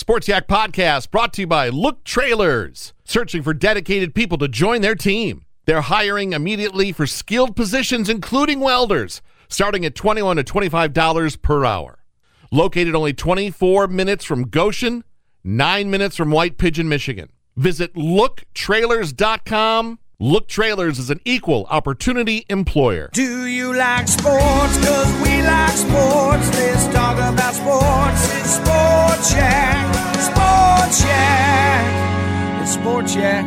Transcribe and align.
Sports 0.00 0.28
Yak 0.28 0.48
Podcast 0.48 1.10
brought 1.10 1.34
to 1.34 1.42
you 1.42 1.46
by 1.46 1.68
Look 1.68 2.04
Trailers, 2.04 2.94
searching 3.04 3.42
for 3.42 3.52
dedicated 3.52 4.14
people 4.14 4.38
to 4.38 4.48
join 4.48 4.80
their 4.80 4.94
team. 4.94 5.44
They're 5.66 5.82
hiring 5.82 6.32
immediately 6.32 6.90
for 6.90 7.06
skilled 7.06 7.54
positions, 7.54 8.08
including 8.08 8.60
welders, 8.60 9.20
starting 9.50 9.84
at 9.84 9.94
21 9.94 10.36
to 10.36 10.42
$25 10.42 11.42
per 11.42 11.66
hour. 11.66 11.98
Located 12.50 12.94
only 12.94 13.12
24 13.12 13.88
minutes 13.88 14.24
from 14.24 14.48
Goshen, 14.48 15.04
9 15.44 15.90
minutes 15.90 16.16
from 16.16 16.30
White 16.30 16.56
Pigeon, 16.56 16.88
Michigan. 16.88 17.28
Visit 17.56 17.92
looktrailers.com. 17.92 19.98
Look 20.22 20.48
Trailers 20.48 20.98
is 20.98 21.08
an 21.08 21.22
equal 21.24 21.64
opportunity 21.70 22.44
employer. 22.50 23.08
Do 23.14 23.46
you 23.46 23.72
like 23.74 24.06
sports? 24.06 24.76
Cause 24.84 25.22
we 25.22 25.40
like 25.40 25.70
sports. 25.70 26.54
Let's 26.58 26.86
talk 26.88 27.16
about 27.16 27.54
sports. 27.54 28.36
It's 28.36 28.50
Sports 28.50 29.32
Yak. 29.32 29.94
Sports 30.20 31.04
Yak. 31.04 32.62
It's 32.62 32.72
Sports 32.74 33.16
Yak. 33.16 33.46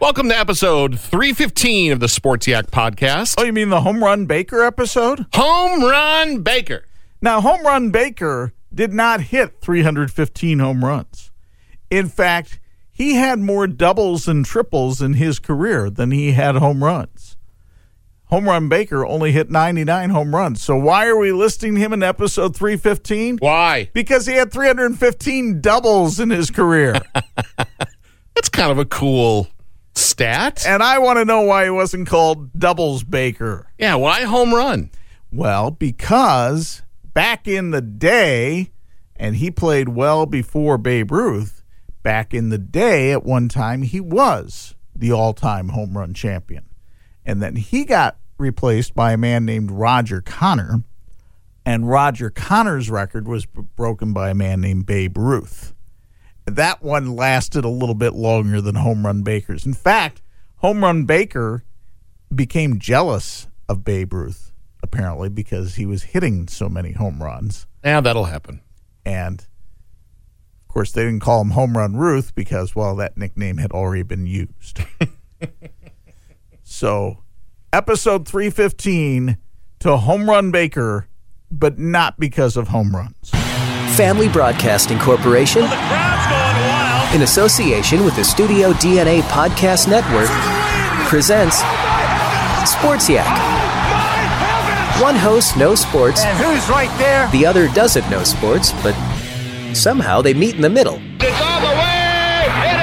Welcome 0.00 0.28
to 0.28 0.36
episode 0.36 0.98
315 0.98 1.92
of 1.92 2.00
the 2.00 2.08
Sports 2.08 2.48
Yak 2.48 2.72
podcast. 2.72 3.36
Oh, 3.38 3.44
you 3.44 3.52
mean 3.52 3.68
the 3.68 3.82
Home 3.82 4.02
Run 4.02 4.26
Baker 4.26 4.64
episode? 4.64 5.24
Home 5.34 5.84
Run 5.84 6.42
Baker. 6.42 6.84
Now, 7.22 7.40
Home 7.40 7.64
Run 7.64 7.92
Baker 7.92 8.54
did 8.74 8.92
not 8.92 9.20
hit 9.20 9.60
315 9.60 10.58
home 10.58 10.84
runs. 10.84 11.30
In 11.90 12.08
fact, 12.08 12.58
he 13.00 13.14
had 13.14 13.38
more 13.38 13.66
doubles 13.66 14.28
and 14.28 14.44
triples 14.44 15.00
in 15.00 15.14
his 15.14 15.38
career 15.38 15.88
than 15.88 16.10
he 16.10 16.32
had 16.32 16.56
home 16.56 16.84
runs. 16.84 17.34
Home 18.26 18.46
Run 18.46 18.68
Baker 18.68 19.06
only 19.06 19.32
hit 19.32 19.50
99 19.50 20.10
home 20.10 20.34
runs. 20.34 20.62
So 20.62 20.76
why 20.76 21.06
are 21.06 21.16
we 21.16 21.32
listing 21.32 21.76
him 21.76 21.94
in 21.94 22.02
episode 22.02 22.54
315? 22.54 23.38
Why? 23.38 23.88
Because 23.94 24.26
he 24.26 24.34
had 24.34 24.52
315 24.52 25.62
doubles 25.62 26.20
in 26.20 26.28
his 26.28 26.50
career. 26.50 26.92
That's 28.34 28.50
kind 28.50 28.70
of 28.70 28.76
a 28.76 28.84
cool 28.84 29.48
stat. 29.94 30.66
and 30.66 30.82
I 30.82 30.98
want 30.98 31.20
to 31.20 31.24
know 31.24 31.40
why 31.40 31.64
he 31.64 31.70
wasn't 31.70 32.06
called 32.06 32.52
Doubles 32.52 33.02
Baker. 33.02 33.66
Yeah, 33.78 33.94
why 33.94 34.24
home 34.24 34.52
run? 34.52 34.90
Well, 35.32 35.70
because 35.70 36.82
back 37.14 37.48
in 37.48 37.70
the 37.70 37.80
day, 37.80 38.72
and 39.16 39.36
he 39.36 39.50
played 39.50 39.88
well 39.88 40.26
before 40.26 40.76
Babe 40.76 41.10
Ruth, 41.10 41.59
back 42.02 42.34
in 42.34 42.48
the 42.48 42.58
day, 42.58 43.12
at 43.12 43.24
one 43.24 43.48
time, 43.48 43.82
he 43.82 44.00
was 44.00 44.74
the 44.94 45.12
all 45.12 45.32
time 45.32 45.70
home 45.70 45.96
run 45.96 46.14
champion. 46.14 46.64
And 47.24 47.42
then 47.42 47.56
he 47.56 47.84
got 47.84 48.16
replaced 48.38 48.94
by 48.94 49.12
a 49.12 49.18
man 49.18 49.44
named 49.44 49.70
Roger 49.70 50.20
Connor. 50.20 50.82
And 51.64 51.88
Roger 51.88 52.30
Connor's 52.30 52.90
record 52.90 53.28
was 53.28 53.46
broken 53.46 54.12
by 54.12 54.30
a 54.30 54.34
man 54.34 54.60
named 54.60 54.86
Babe 54.86 55.16
Ruth. 55.16 55.74
That 56.46 56.82
one 56.82 57.14
lasted 57.14 57.64
a 57.64 57.68
little 57.68 57.94
bit 57.94 58.14
longer 58.14 58.60
than 58.60 58.74
Home 58.76 59.04
Run 59.04 59.22
Baker's. 59.22 59.66
In 59.66 59.74
fact, 59.74 60.22
Home 60.56 60.82
Run 60.82 61.04
Baker 61.04 61.64
became 62.34 62.78
jealous 62.78 63.46
of 63.68 63.84
Babe 63.84 64.12
Ruth, 64.12 64.52
apparently, 64.82 65.28
because 65.28 65.76
he 65.76 65.86
was 65.86 66.02
hitting 66.02 66.48
so 66.48 66.68
many 66.68 66.92
home 66.92 67.22
runs. 67.22 67.66
Yeah, 67.84 68.00
that'll 68.00 68.24
happen. 68.24 68.62
And 69.04 69.46
of 70.70 70.74
course, 70.74 70.92
they 70.92 71.02
didn't 71.02 71.18
call 71.18 71.40
him 71.40 71.50
Home 71.50 71.76
Run 71.76 71.96
Ruth 71.96 72.32
because, 72.36 72.76
well, 72.76 72.94
that 72.94 73.16
nickname 73.16 73.56
had 73.56 73.72
already 73.72 74.04
been 74.04 74.24
used. 74.24 74.78
so, 76.62 77.24
episode 77.72 78.24
315 78.28 79.36
to 79.80 79.96
Home 79.96 80.30
Run 80.30 80.52
Baker, 80.52 81.08
but 81.50 81.80
not 81.80 82.20
because 82.20 82.56
of 82.56 82.68
home 82.68 82.94
runs. 82.94 83.30
Family 83.96 84.28
Broadcasting 84.28 85.00
Corporation, 85.00 85.62
in 87.16 87.22
association 87.22 88.04
with 88.04 88.14
the 88.14 88.22
Studio 88.22 88.72
DNA 88.74 89.22
Podcast 89.22 89.88
Network, 89.88 90.28
presents 91.08 91.56
Sports 92.70 93.08
Yak. 93.10 93.26
One 95.02 95.16
host 95.16 95.56
knows 95.56 95.80
sports, 95.80 96.22
And 96.24 96.38
who's 96.38 96.68
right 96.70 96.96
there? 96.96 97.28
the 97.32 97.44
other 97.44 97.66
doesn't 97.72 98.08
know 98.08 98.22
sports, 98.22 98.70
but 98.84 98.94
somehow 99.76 100.22
they 100.22 100.34
meet 100.34 100.54
in 100.54 100.60
the 100.62 100.70
middle. 100.70 101.00
It's 101.20 101.40
all 101.40 101.60
the 101.60 101.74
way. 101.76 102.46
It 102.70 102.80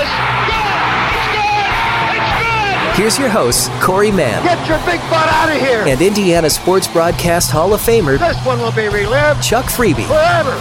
is. 0.00 0.08
Good. 0.50 1.16
It's 1.16 1.28
good. 1.36 2.16
It's 2.16 2.32
good. 2.42 2.96
Here's 2.96 3.18
your 3.18 3.28
host, 3.28 3.70
Corey 3.80 4.10
Mann 4.10 4.42
Get 4.44 4.58
your 4.68 4.78
big 4.86 5.00
butt 5.10 5.28
out 5.28 5.50
of 5.54 5.60
here. 5.60 5.84
and 5.86 6.00
Indiana 6.00 6.50
Sports 6.50 6.86
Broadcast 6.88 7.50
Hall 7.50 7.72
of 7.74 7.80
Famer 7.80 8.18
This 8.18 8.44
one 8.46 8.58
will 8.60 8.72
be 8.72 8.88
relived 8.88 9.42
Chuck 9.42 9.66
Freeby. 9.66 10.06
forever. 10.06 10.58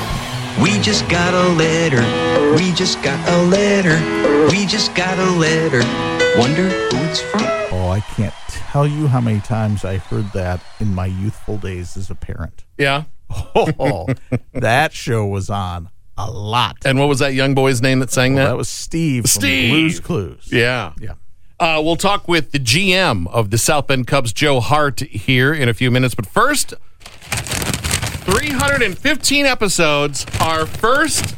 We 0.62 0.80
just 0.80 1.08
got 1.10 1.34
a 1.34 1.48
letter. 1.54 2.02
We 2.58 2.72
just 2.74 3.02
got 3.02 3.20
a 3.30 3.42
letter. 3.44 3.98
We 4.52 4.66
just 4.66 4.94
got 4.96 5.18
a 5.18 5.32
letter. 5.38 5.82
Wonder 6.38 6.68
who 6.70 6.98
it's 7.10 7.22
from. 7.22 7.42
Oh, 7.72 7.90
I 7.90 8.02
can't 8.02 8.34
tell 8.50 8.86
you 8.86 9.08
how 9.08 9.22
many 9.22 9.40
times 9.40 9.86
I 9.86 9.98
heard 9.98 10.32
that 10.34 10.60
in 10.80 10.94
my 10.94 11.06
youthful 11.06 11.58
days 11.58 11.96
as 11.96 12.10
a 12.10 12.16
parent. 12.16 12.66
Yeah. 12.78 13.04
Oh, 13.32 14.08
that 14.54 14.94
show 14.94 15.26
was 15.26 15.50
on 15.50 15.90
a 16.18 16.30
lot. 16.30 16.78
And 16.86 17.00
what 17.00 17.08
was 17.08 17.20
that 17.20 17.34
young 17.34 17.54
boy's 17.56 17.82
name 17.82 18.00
that 18.00 18.12
sang 18.12 18.36
Well, 18.36 18.44
that? 18.46 18.50
that 18.52 18.58
was 18.58 18.70
Steve 18.70 19.24
from 19.24 19.28
Steve. 19.42 19.72
Blues 19.72 20.00
Clues. 20.00 20.50
yeah. 20.52 20.94
Yeah. 21.00 21.14
Uh, 21.60 21.82
we'll 21.84 21.96
talk 21.98 22.28
with 22.28 22.52
the 22.52 22.60
GM 22.60 23.28
of 23.28 23.50
the 23.52 23.58
South 23.58 23.88
Bend 23.88 24.08
Cubs, 24.08 24.32
Joe 24.34 24.60
Hart, 24.62 25.02
here 25.02 25.54
in 25.54 25.68
a 25.68 25.74
few 25.74 25.92
minutes. 25.92 26.16
But 26.16 26.26
first, 26.26 26.74
315 28.26 29.46
episodes, 29.46 30.26
our 30.40 30.66
first 30.66 31.36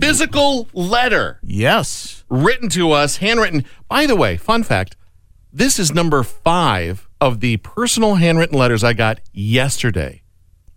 physical 0.00 0.68
letter 0.72 1.38
Yes. 1.42 2.24
written 2.28 2.68
to 2.70 2.92
us, 2.92 3.16
handwritten. 3.18 3.64
By 3.88 4.06
the 4.06 4.16
way, 4.16 4.36
fun 4.36 4.62
fact 4.62 4.96
this 5.52 5.78
is 5.78 5.92
number 5.92 6.22
five 6.22 7.08
of 7.20 7.40
the 7.40 7.56
personal 7.58 8.16
handwritten 8.16 8.56
letters 8.58 8.84
I 8.84 8.92
got 8.92 9.20
yesterday. 9.32 10.22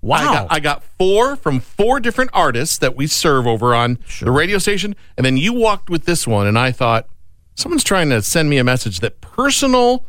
Wow. 0.02 0.18
I 0.18 0.24
got, 0.24 0.48
I 0.50 0.60
got 0.60 0.84
four 0.98 1.36
from 1.36 1.60
four 1.60 2.00
different 2.00 2.32
artists 2.34 2.78
that 2.80 2.96
we 2.96 3.08
serve 3.08 3.46
over 3.46 3.76
on 3.76 4.00
the 4.20 4.32
radio 4.32 4.58
station. 4.58 4.96
And 5.16 5.26
then 5.26 5.38
you 5.38 5.54
walked 5.54 5.90
with 5.90 6.06
this 6.06 6.26
one, 6.26 6.48
and 6.48 6.58
I 6.58 6.72
thought, 6.72 7.08
someone's 7.56 7.84
trying 7.84 8.10
to 8.10 8.22
send 8.22 8.50
me 8.50 8.58
a 8.58 8.64
message 8.64 9.00
that 9.02 9.22
personal 9.22 10.06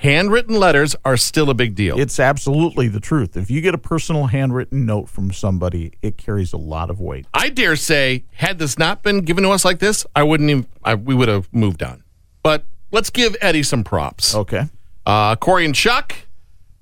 handwritten 0.00 0.54
letters 0.58 0.94
are 1.04 1.16
still 1.16 1.48
a 1.48 1.54
big 1.54 1.74
deal. 1.74 1.98
It's 1.98 2.20
absolutely 2.20 2.88
the 2.88 3.00
truth. 3.00 3.36
If 3.36 3.50
you 3.50 3.60
get 3.60 3.74
a 3.74 3.78
personal 3.78 4.26
handwritten 4.26 4.84
note 4.84 5.08
from 5.08 5.32
somebody, 5.32 5.92
it 6.02 6.18
carries 6.18 6.52
a 6.52 6.58
lot 6.58 6.90
of 6.90 7.00
weight. 7.00 7.26
I 7.32 7.48
dare 7.48 7.76
say, 7.76 8.24
had 8.32 8.58
this 8.58 8.78
not 8.78 9.02
been 9.02 9.20
given 9.20 9.44
to 9.44 9.50
us 9.50 9.64
like 9.64 9.78
this, 9.78 10.04
I 10.14 10.22
wouldn't 10.22 10.50
even, 10.50 10.66
I, 10.84 10.96
we 10.96 11.14
would 11.14 11.28
have 11.28 11.48
moved 11.52 11.82
on. 11.82 12.02
But 12.42 12.64
let's 12.90 13.10
give 13.10 13.36
Eddie 13.40 13.62
some 13.62 13.84
props. 13.84 14.34
Okay. 14.34 14.64
Uh, 15.06 15.36
Corey 15.36 15.64
and 15.64 15.74
Chuck, 15.74 16.14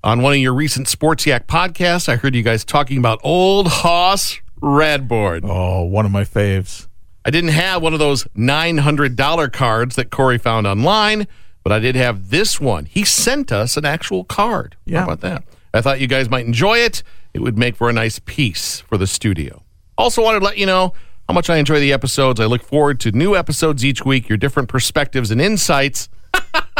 on 0.05 0.21
one 0.21 0.33
of 0.33 0.37
your 0.37 0.53
recent 0.53 0.87
Sports 0.87 1.25
Yak 1.25 1.47
podcasts, 1.47 2.07
I 2.07 2.15
heard 2.15 2.35
you 2.35 2.43
guys 2.43 2.63
talking 2.63 2.99
about 2.99 3.19
Old 3.23 3.67
Hoss 3.67 4.39
Radbourn. 4.61 5.41
Oh, 5.43 5.81
one 5.81 6.05
of 6.05 6.11
my 6.11 6.23
faves. 6.23 6.87
I 7.25 7.31
didn't 7.31 7.49
have 7.49 7.81
one 7.81 7.91
of 7.93 7.97
those 7.97 8.23
$900 8.37 9.51
cards 9.51 9.95
that 9.95 10.11
Corey 10.11 10.37
found 10.37 10.67
online, 10.67 11.25
but 11.63 11.71
I 11.73 11.79
did 11.79 11.95
have 11.95 12.29
this 12.29 12.61
one. 12.61 12.85
He 12.85 13.03
sent 13.03 13.51
us 13.51 13.77
an 13.77 13.85
actual 13.85 14.23
card. 14.23 14.77
Yeah. 14.85 14.99
How 14.99 15.05
about 15.05 15.21
that? 15.21 15.43
I 15.73 15.81
thought 15.81 15.99
you 15.99 16.05
guys 16.05 16.29
might 16.29 16.45
enjoy 16.45 16.77
it. 16.77 17.01
It 17.33 17.41
would 17.41 17.57
make 17.57 17.75
for 17.75 17.89
a 17.89 17.93
nice 17.93 18.19
piece 18.19 18.81
for 18.81 18.99
the 18.99 19.07
studio. 19.07 19.63
Also, 19.97 20.23
wanted 20.23 20.39
to 20.41 20.45
let 20.45 20.59
you 20.59 20.67
know 20.67 20.93
how 21.27 21.33
much 21.33 21.49
I 21.49 21.57
enjoy 21.57 21.79
the 21.79 21.91
episodes. 21.91 22.39
I 22.39 22.45
look 22.45 22.61
forward 22.61 22.99
to 22.99 23.11
new 23.11 23.35
episodes 23.35 23.83
each 23.83 24.05
week, 24.05 24.29
your 24.29 24.37
different 24.37 24.69
perspectives 24.69 25.31
and 25.31 25.41
insights. 25.41 26.09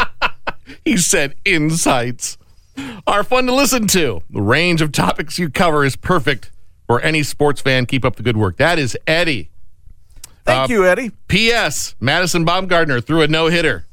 he 0.84 0.96
said 0.96 1.34
insights 1.44 2.38
are 3.06 3.24
fun 3.24 3.46
to 3.46 3.54
listen 3.54 3.86
to. 3.88 4.22
The 4.30 4.42
range 4.42 4.80
of 4.82 4.92
topics 4.92 5.38
you 5.38 5.48
cover 5.50 5.84
is 5.84 5.96
perfect 5.96 6.50
for 6.86 7.00
any 7.00 7.22
sports 7.22 7.60
fan. 7.60 7.86
Keep 7.86 8.04
up 8.04 8.16
the 8.16 8.22
good 8.22 8.36
work. 8.36 8.56
That 8.56 8.78
is 8.78 8.96
Eddie. 9.06 9.50
Thank 10.44 10.70
Uh, 10.70 10.74
you, 10.74 10.86
Eddie. 10.86 11.10
P.S. 11.28 11.94
Madison 12.00 12.46
Bumgarner 12.46 13.04
threw 13.04 13.22
a 13.22 13.28
no 13.28 13.46
hitter. 13.48 13.86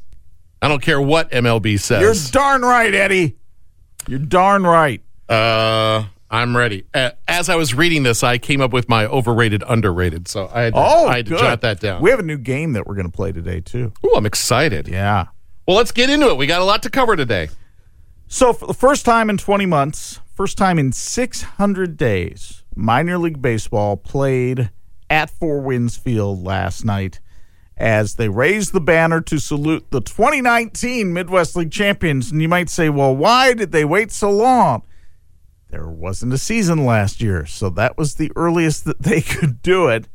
I 0.62 0.68
don't 0.68 0.82
care 0.82 1.02
what 1.02 1.30
MLB 1.32 1.80
says. 1.80 2.02
You're 2.02 2.32
darn 2.32 2.62
right, 2.62 2.94
Eddie. 2.94 3.36
You're 4.08 4.20
darn 4.20 4.64
right. 4.64 5.02
Uh, 5.28 6.06
I'm 6.30 6.56
ready. 6.56 6.86
As 7.28 7.50
I 7.50 7.56
was 7.56 7.74
reading 7.74 8.04
this, 8.04 8.24
I 8.24 8.38
came 8.38 8.62
up 8.62 8.72
with 8.72 8.88
my 8.88 9.06
overrated, 9.06 9.64
underrated. 9.68 10.28
So 10.28 10.50
I 10.54 10.62
had 10.64 10.74
to, 10.74 10.80
Oh, 10.80 11.08
I 11.08 11.18
had 11.18 11.26
to 11.28 11.38
jot 11.38 11.62
that 11.62 11.80
down. 11.80 12.02
We 12.02 12.10
have 12.12 12.20
a 12.20 12.24
new 12.24 12.38
game 12.38 12.74
that 12.74 12.86
we're 12.88 12.96
going 12.96 13.08
to 13.10 13.12
play 13.16 13.32
today 13.32 13.60
too. 13.62 13.92
Oh, 14.04 14.16
I'm 14.16 14.26
excited. 14.26 14.88
Yeah. 14.88 15.28
Well, 15.68 15.78
let's 15.78 15.92
get 15.92 16.10
into 16.10 16.28
it. 16.30 16.38
We 16.38 16.46
got 16.48 16.62
a 16.62 16.66
lot 16.66 16.84
to 16.84 16.90
cover 16.90 17.16
today. 17.16 17.50
So 18.34 18.52
for 18.52 18.66
the 18.66 18.74
first 18.74 19.06
time 19.06 19.30
in 19.30 19.38
20 19.38 19.68
months, 19.68 20.20
first 20.34 20.58
time 20.58 20.80
in 20.80 20.92
600 20.92 21.96
days, 21.96 22.64
minor 22.76 23.20
league 23.20 23.44
baseball 23.44 23.96
played 23.96 24.72
at 25.08 25.30
Four 25.30 25.62
Winds 25.62 25.98
Field 25.98 26.44
last 26.44 26.84
night 26.84 27.20
as 27.78 28.16
they 28.16 28.30
raised 28.30 28.74
the 28.74 28.82
banner 28.82 29.22
to 29.22 29.38
salute 29.38 29.86
the 29.92 30.02
2019 30.02 31.14
Midwest 31.14 31.56
League 31.56 31.72
champions. 31.72 32.32
And 32.32 32.42
you 32.42 32.50
might 32.50 32.72
say, 32.72 32.90
well, 32.90 33.16
why 33.16 33.54
did 33.54 33.72
they 33.72 33.86
wait 33.86 34.12
so 34.12 34.32
long? 34.32 34.82
There 35.70 35.88
wasn't 35.88 36.34
a 36.34 36.40
season 36.40 36.88
last 36.88 37.22
year, 37.22 37.46
so 37.46 37.70
that 37.70 38.00
was 38.00 38.16
the 38.16 38.32
earliest 38.36 38.86
that 38.86 39.04
they 39.04 39.22
could 39.22 39.62
do 39.62 39.90
it. 39.90 40.08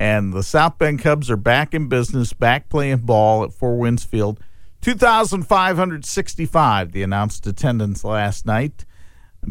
And 0.00 0.32
the 0.32 0.42
South 0.42 0.78
Bend 0.78 1.00
Cubs 1.00 1.30
are 1.30 1.36
back 1.36 1.74
in 1.74 1.90
business, 1.90 2.32
back 2.32 2.70
playing 2.70 3.00
ball 3.00 3.44
at 3.44 3.52
Four 3.52 3.76
Winds 3.76 4.04
Field. 4.04 4.40
2,565, 4.82 6.92
the 6.92 7.02
announced 7.02 7.46
attendance 7.46 8.04
last 8.04 8.46
night 8.46 8.84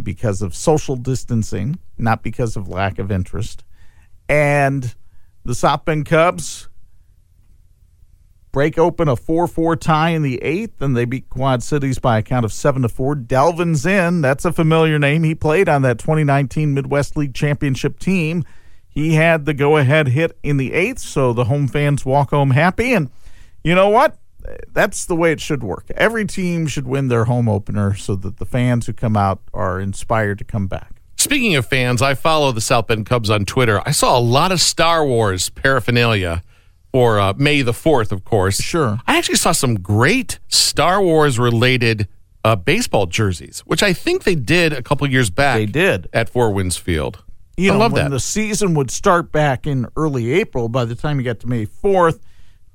because 0.03 0.41
of 0.41 0.55
social 0.55 0.95
distancing, 0.95 1.79
not 1.97 2.23
because 2.23 2.55
of 2.55 2.67
lack 2.67 2.99
of 2.99 3.11
interest. 3.11 3.63
And 4.29 4.95
the 5.43 5.55
South 5.55 5.85
Bend 5.85 6.05
Cubs 6.05 6.69
break 8.51 8.77
open 8.77 9.07
a 9.07 9.15
4-4 9.15 9.79
tie 9.79 10.09
in 10.09 10.23
the 10.23 10.41
eighth, 10.41 10.81
and 10.81 10.95
they 10.95 11.05
beat 11.05 11.29
Quad 11.29 11.61
Cities 11.61 11.99
by 11.99 12.17
a 12.17 12.23
count 12.23 12.45
of 12.45 12.51
7 12.51 12.81
to 12.81 12.89
4. 12.89 13.15
Delvin 13.15 13.75
Zinn. 13.75 14.21
That's 14.21 14.45
a 14.45 14.53
familiar 14.53 14.97
name. 14.97 15.23
He 15.23 15.35
played 15.35 15.69
on 15.69 15.83
that 15.83 15.99
2019 15.99 16.73
Midwest 16.73 17.15
League 17.15 17.33
Championship 17.33 17.99
team. 17.99 18.43
He 18.89 19.13
had 19.13 19.45
the 19.45 19.53
go-ahead 19.53 20.07
hit 20.07 20.37
in 20.41 20.57
the 20.57 20.73
eighth, 20.73 20.99
so 20.99 21.33
the 21.33 21.45
home 21.45 21.67
fans 21.67 22.03
walk 22.03 22.31
home 22.31 22.51
happy. 22.51 22.93
And 22.93 23.11
you 23.63 23.75
know 23.75 23.89
what? 23.89 24.17
That's 24.71 25.05
the 25.05 25.15
way 25.15 25.31
it 25.31 25.41
should 25.41 25.63
work. 25.63 25.89
Every 25.95 26.25
team 26.25 26.67
should 26.67 26.87
win 26.87 27.07
their 27.07 27.25
home 27.25 27.49
opener 27.49 27.95
so 27.95 28.15
that 28.15 28.37
the 28.37 28.45
fans 28.45 28.85
who 28.85 28.93
come 28.93 29.17
out 29.17 29.41
are 29.53 29.79
inspired 29.79 30.37
to 30.39 30.43
come 30.43 30.67
back. 30.67 31.01
Speaking 31.17 31.55
of 31.55 31.65
fans, 31.65 32.01
I 32.01 32.13
follow 32.13 32.51
the 32.51 32.61
South 32.61 32.87
Bend 32.87 33.05
Cubs 33.05 33.29
on 33.29 33.45
Twitter. 33.45 33.81
I 33.85 33.91
saw 33.91 34.17
a 34.17 34.21
lot 34.21 34.51
of 34.51 34.61
Star 34.61 35.05
Wars 35.05 35.49
paraphernalia 35.49 36.43
for 36.91 37.19
uh, 37.19 37.33
May 37.35 37.63
the 37.63 37.71
4th, 37.73 38.11
of 38.11 38.23
course. 38.23 38.61
Sure. 38.61 38.99
I 39.07 39.17
actually 39.17 39.35
saw 39.35 39.51
some 39.51 39.79
great 39.79 40.39
Star 40.47 41.01
Wars 41.01 41.37
related 41.39 42.07
uh, 42.45 42.55
baseball 42.55 43.07
jerseys, 43.07 43.59
which 43.65 43.83
I 43.83 43.93
think 43.93 44.23
they 44.23 44.35
did 44.35 44.71
a 44.73 44.81
couple 44.81 45.09
years 45.09 45.29
back. 45.29 45.57
They 45.57 45.65
did. 45.65 46.07
At 46.13 46.29
Four 46.29 46.53
Winds 46.53 46.77
Field. 46.77 47.23
You 47.57 47.71
I 47.71 47.73
know, 47.73 47.79
love 47.79 47.91
when 47.93 48.03
that. 48.05 48.11
the 48.11 48.19
season 48.19 48.75
would 48.75 48.91
start 48.91 49.31
back 49.31 49.65
in 49.65 49.87
early 49.97 50.31
April, 50.33 50.69
by 50.69 50.85
the 50.85 50.95
time 50.95 51.17
you 51.19 51.25
got 51.25 51.39
to 51.39 51.47
May 51.47 51.65
4th, 51.65 52.19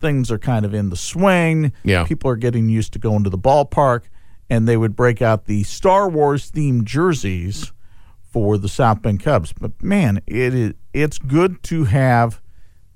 things 0.02 0.30
are 0.30 0.38
kind 0.38 0.66
of 0.66 0.74
in 0.74 0.90
the 0.90 0.96
swing. 0.96 1.72
Yeah. 1.84 2.04
People 2.04 2.30
are 2.30 2.36
getting 2.36 2.68
used 2.68 2.92
to 2.92 2.98
going 2.98 3.24
to 3.24 3.30
the 3.30 3.38
ballpark, 3.38 4.02
and 4.50 4.68
they 4.68 4.76
would 4.76 4.94
break 4.94 5.22
out 5.22 5.46
the 5.46 5.62
Star 5.62 6.10
Wars 6.10 6.50
themed 6.50 6.84
jerseys 6.84 7.72
for 8.20 8.58
the 8.58 8.68
South 8.68 9.00
Bend 9.00 9.22
Cubs. 9.22 9.54
But 9.54 9.82
man, 9.82 10.20
it 10.26 10.52
is 10.52 10.74
it's 10.92 11.18
good 11.18 11.62
to 11.64 11.84
have 11.84 12.42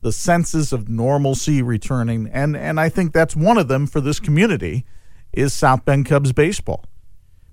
the 0.02 0.12
senses 0.12 0.72
of 0.72 0.88
normalcy 0.88 1.62
returning, 1.62 2.28
and 2.30 2.56
and 2.56 2.78
I 2.78 2.90
think 2.90 3.14
that's 3.14 3.34
one 3.34 3.56
of 3.56 3.68
them 3.68 3.86
for 3.86 4.02
this 4.02 4.20
community 4.20 4.84
is 5.32 5.54
South 5.54 5.84
Bend 5.84 6.06
Cubs 6.06 6.32
baseball. 6.32 6.84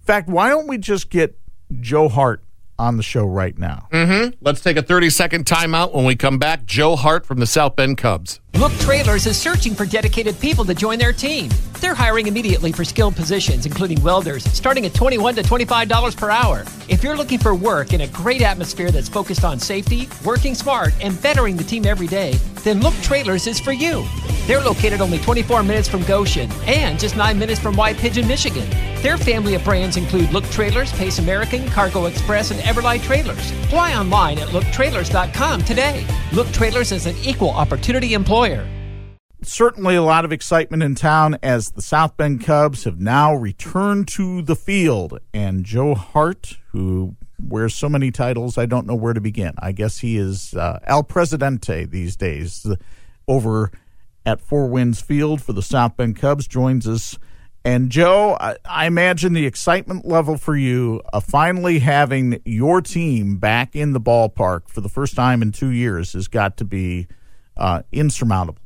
In 0.01 0.05
fact, 0.05 0.27
why 0.27 0.49
don't 0.49 0.67
we 0.67 0.77
just 0.77 1.09
get 1.09 1.37
Joe 1.79 2.09
Hart 2.09 2.43
on 2.77 2.97
the 2.97 3.03
show 3.03 3.25
right 3.25 3.57
now? 3.57 3.87
Mm-hmm. 3.91 4.35
Let's 4.41 4.61
take 4.61 4.77
a 4.77 4.81
30 4.81 5.09
second 5.09 5.45
timeout. 5.45 5.93
When 5.93 6.05
we 6.05 6.15
come 6.15 6.37
back, 6.37 6.65
Joe 6.65 6.95
Hart 6.95 7.25
from 7.25 7.39
the 7.39 7.47
South 7.47 7.75
Bend 7.75 7.97
Cubs. 7.97 8.39
Look 8.55 8.71
Trailers 8.73 9.25
is 9.25 9.35
searching 9.35 9.73
for 9.73 9.85
dedicated 9.85 10.39
people 10.39 10.63
to 10.65 10.75
join 10.75 10.99
their 10.99 11.11
team. 11.11 11.49
They're 11.81 11.95
hiring 11.95 12.27
immediately 12.27 12.71
for 12.71 12.85
skilled 12.85 13.15
positions, 13.15 13.65
including 13.65 14.01
welders, 14.03 14.43
starting 14.53 14.85
at 14.85 14.93
21 14.93 15.35
to 15.35 15.41
$25 15.41 16.15
per 16.15 16.29
hour. 16.29 16.63
If 16.87 17.03
you're 17.03 17.17
looking 17.17 17.39
for 17.39 17.55
work 17.55 17.93
in 17.93 18.01
a 18.01 18.07
great 18.07 18.41
atmosphere 18.41 18.91
that's 18.91 19.09
focused 19.09 19.43
on 19.43 19.59
safety, 19.59 20.07
working 20.23 20.53
smart, 20.53 20.93
and 21.01 21.19
bettering 21.21 21.57
the 21.57 21.63
team 21.63 21.85
every 21.85 22.07
day, 22.07 22.33
then 22.63 22.79
Look 22.79 22.93
Trailers 23.01 23.47
is 23.47 23.59
for 23.59 23.73
you. 23.73 24.05
They're 24.45 24.61
located 24.61 25.01
only 25.01 25.17
24 25.19 25.63
minutes 25.63 25.87
from 25.87 26.03
Goshen 26.03 26.49
and 26.65 26.99
just 26.99 27.17
9 27.17 27.37
minutes 27.37 27.59
from 27.59 27.75
White 27.75 27.97
Pigeon, 27.97 28.27
Michigan. 28.27 28.92
Their 29.03 29.17
family 29.17 29.53
of 29.55 29.65
brands 29.65 29.97
include 29.97 30.31
Look 30.31 30.45
Trailers, 30.45 30.93
Pace 30.93 31.19
American, 31.19 31.67
Cargo 31.67 32.05
Express, 32.05 32.51
and 32.51 32.61
Everlight 32.61 33.03
Trailers. 33.03 33.51
Apply 33.65 33.95
online 33.97 34.39
at 34.39 34.47
looktrailers.com 34.47 35.63
today. 35.65 36.07
Look 36.31 36.47
Trailers 36.53 36.93
is 36.93 37.05
an 37.05 37.17
equal 37.17 37.49
opportunity 37.49 38.13
employer. 38.13 38.65
certainly 39.41 39.95
a 39.97 40.01
lot 40.01 40.23
of 40.23 40.31
excitement 40.31 40.83
in 40.83 40.95
town 40.95 41.37
as 41.43 41.71
the 41.71 41.81
South 41.81 42.15
Bend 42.15 42.45
Cubs 42.45 42.85
have 42.85 42.97
now 42.97 43.35
returned 43.35 44.07
to 44.07 44.41
the 44.41 44.55
field. 44.55 45.19
And 45.33 45.65
Joe 45.65 45.95
Hart, 45.95 46.59
who 46.71 47.17
wears 47.37 47.75
so 47.75 47.89
many 47.89 48.09
titles, 48.09 48.57
I 48.57 48.65
don't 48.65 48.87
know 48.87 48.95
where 48.95 49.11
to 49.11 49.19
begin. 49.19 49.51
I 49.59 49.73
guess 49.73 49.97
he 49.97 50.15
is 50.15 50.53
uh, 50.53 50.79
El 50.85 51.03
Presidente 51.03 51.83
these 51.83 52.15
days 52.15 52.65
uh, 52.65 52.77
over 53.27 53.69
at 54.25 54.39
Four 54.39 54.67
Winds 54.67 55.01
Field 55.01 55.41
for 55.41 55.51
the 55.51 55.61
South 55.61 55.97
Bend 55.97 56.15
Cubs, 56.15 56.47
joins 56.47 56.87
us. 56.87 57.19
And 57.65 57.89
Joe, 57.89 58.37
I, 58.39 58.85
imagine 58.85 59.31
the 59.33 59.45
excitement 59.45 60.05
level 60.05 60.35
for 60.35 60.55
you 60.55 61.01
of 61.13 61.23
finally 61.23 61.79
having 61.79 62.41
your 62.43 62.81
team 62.81 63.37
back 63.37 63.73
in 63.73 63.93
the 63.93 64.01
ballpark 64.01 64.67
for 64.67 64.81
the 64.81 64.89
first 64.89 65.15
time 65.15 65.41
in 65.41 65.53
two 65.53 65.69
years 65.69 66.11
has 66.11 66.27
got 66.27 66.57
to 66.57 66.65
be 66.65 67.07
uh, 67.55 67.83
insurmountable. 67.91 68.61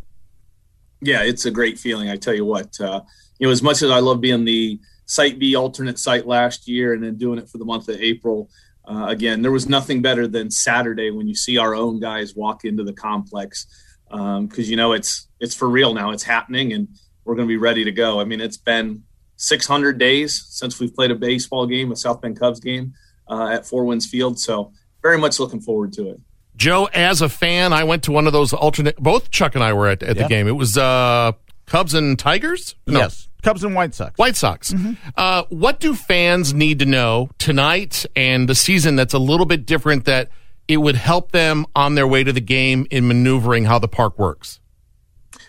yeah, 1.01 1.21
it's 1.21 1.45
a 1.45 1.51
great 1.51 1.77
feeling. 1.77 2.09
I 2.09 2.15
tell 2.15 2.33
you 2.33 2.45
what, 2.45 2.79
uh, 2.81 3.01
you 3.37 3.47
know, 3.47 3.51
as 3.51 3.61
much 3.61 3.83
as 3.83 3.91
I 3.91 3.99
love 3.99 4.19
being 4.19 4.45
the 4.45 4.79
Site 5.05 5.37
B 5.37 5.55
alternate 5.55 5.99
site 5.99 6.25
last 6.25 6.67
year 6.67 6.93
and 6.93 7.03
then 7.03 7.17
doing 7.17 7.37
it 7.37 7.47
for 7.47 7.59
the 7.59 7.65
month 7.65 7.87
of 7.89 7.97
April, 7.97 8.49
uh, 8.85 9.05
again, 9.07 9.41
there 9.41 9.51
was 9.51 9.69
nothing 9.69 10.01
better 10.01 10.27
than 10.27 10.49
Saturday 10.49 11.11
when 11.11 11.27
you 11.27 11.35
see 11.35 11.57
our 11.57 11.75
own 11.75 11.99
guys 11.99 12.35
walk 12.35 12.65
into 12.65 12.83
the 12.83 12.93
complex 12.93 13.67
because 14.09 14.69
you 14.69 14.75
know 14.77 14.93
it's 14.93 15.27
it's 15.39 15.53
for 15.53 15.69
real 15.69 15.93
now. 15.93 16.11
It's 16.11 16.23
happening, 16.23 16.73
and 16.73 16.87
we're 17.27 17.35
going 17.35 17.47
to 17.47 17.51
be 17.51 17.57
ready 17.57 17.83
to 17.83 17.91
go. 17.91 18.19
I 18.19 18.23
mean, 18.23 18.41
it's 18.41 18.57
been 18.57 19.03
600 19.35 19.97
days 19.97 20.45
since 20.49 20.79
we've 20.79 20.93
played 20.95 21.11
a 21.11 21.15
baseball 21.15 21.67
game, 21.67 21.91
a 21.91 21.95
South 21.95 22.21
Bend 22.21 22.39
Cubs 22.39 22.59
game 22.59 22.93
uh, 23.29 23.49
at 23.49 23.67
Four 23.67 23.85
Winds 23.85 24.05
Field. 24.07 24.39
So 24.39 24.71
very 25.03 25.17
much 25.17 25.39
looking 25.39 25.61
forward 25.61 25.93
to 25.93 26.09
it. 26.09 26.19
Joe, 26.55 26.85
as 26.93 27.21
a 27.21 27.29
fan, 27.29 27.71
I 27.73 27.83
went 27.83 28.03
to 28.05 28.11
one 28.11 28.25
of 28.25 28.33
those 28.33 28.51
alternate. 28.53 28.95
Both 28.97 29.29
Chuck 29.29 29.53
and 29.53 29.63
I 29.63 29.73
were 29.73 29.87
at, 29.89 30.01
at 30.01 30.15
Yeah. 30.15 30.23
the 30.23 30.29
game. 30.29 30.47
It 30.47 30.53
was 30.53 30.75
uh, 30.77 31.33
Cubs 31.67 31.93
and 31.93 32.17
Tigers. 32.17 32.73
No, 32.87 32.97
Yes, 32.99 33.27
Cubs 33.43 33.63
and 33.63 33.75
White 33.75 33.93
Sox. 33.93 34.17
White 34.17 34.35
Sox. 34.35 34.73
Uh, 35.15 35.43
what 35.49 35.79
do 35.79 35.93
fans 35.93 36.53
need 36.55 36.79
to 36.79 36.85
know 36.85 37.29
tonight 37.37 38.05
and 38.15 38.49
the 38.49 38.55
season 38.55 38.95
that's 38.95 39.13
a 39.13 39.19
little 39.19 39.45
bit 39.45 39.67
different 39.67 40.05
that 40.05 40.29
it 40.67 40.77
would 40.77 40.95
help 40.95 41.31
them 41.31 41.65
on 41.75 41.93
their 41.95 42.07
way 42.07 42.23
to 42.23 42.33
the 42.33 42.41
game 42.41 42.87
in 42.89 43.07
maneuvering 43.07 43.65
how 43.65 43.77
the 43.77 43.87
park 43.87 44.17
works? 44.17 44.59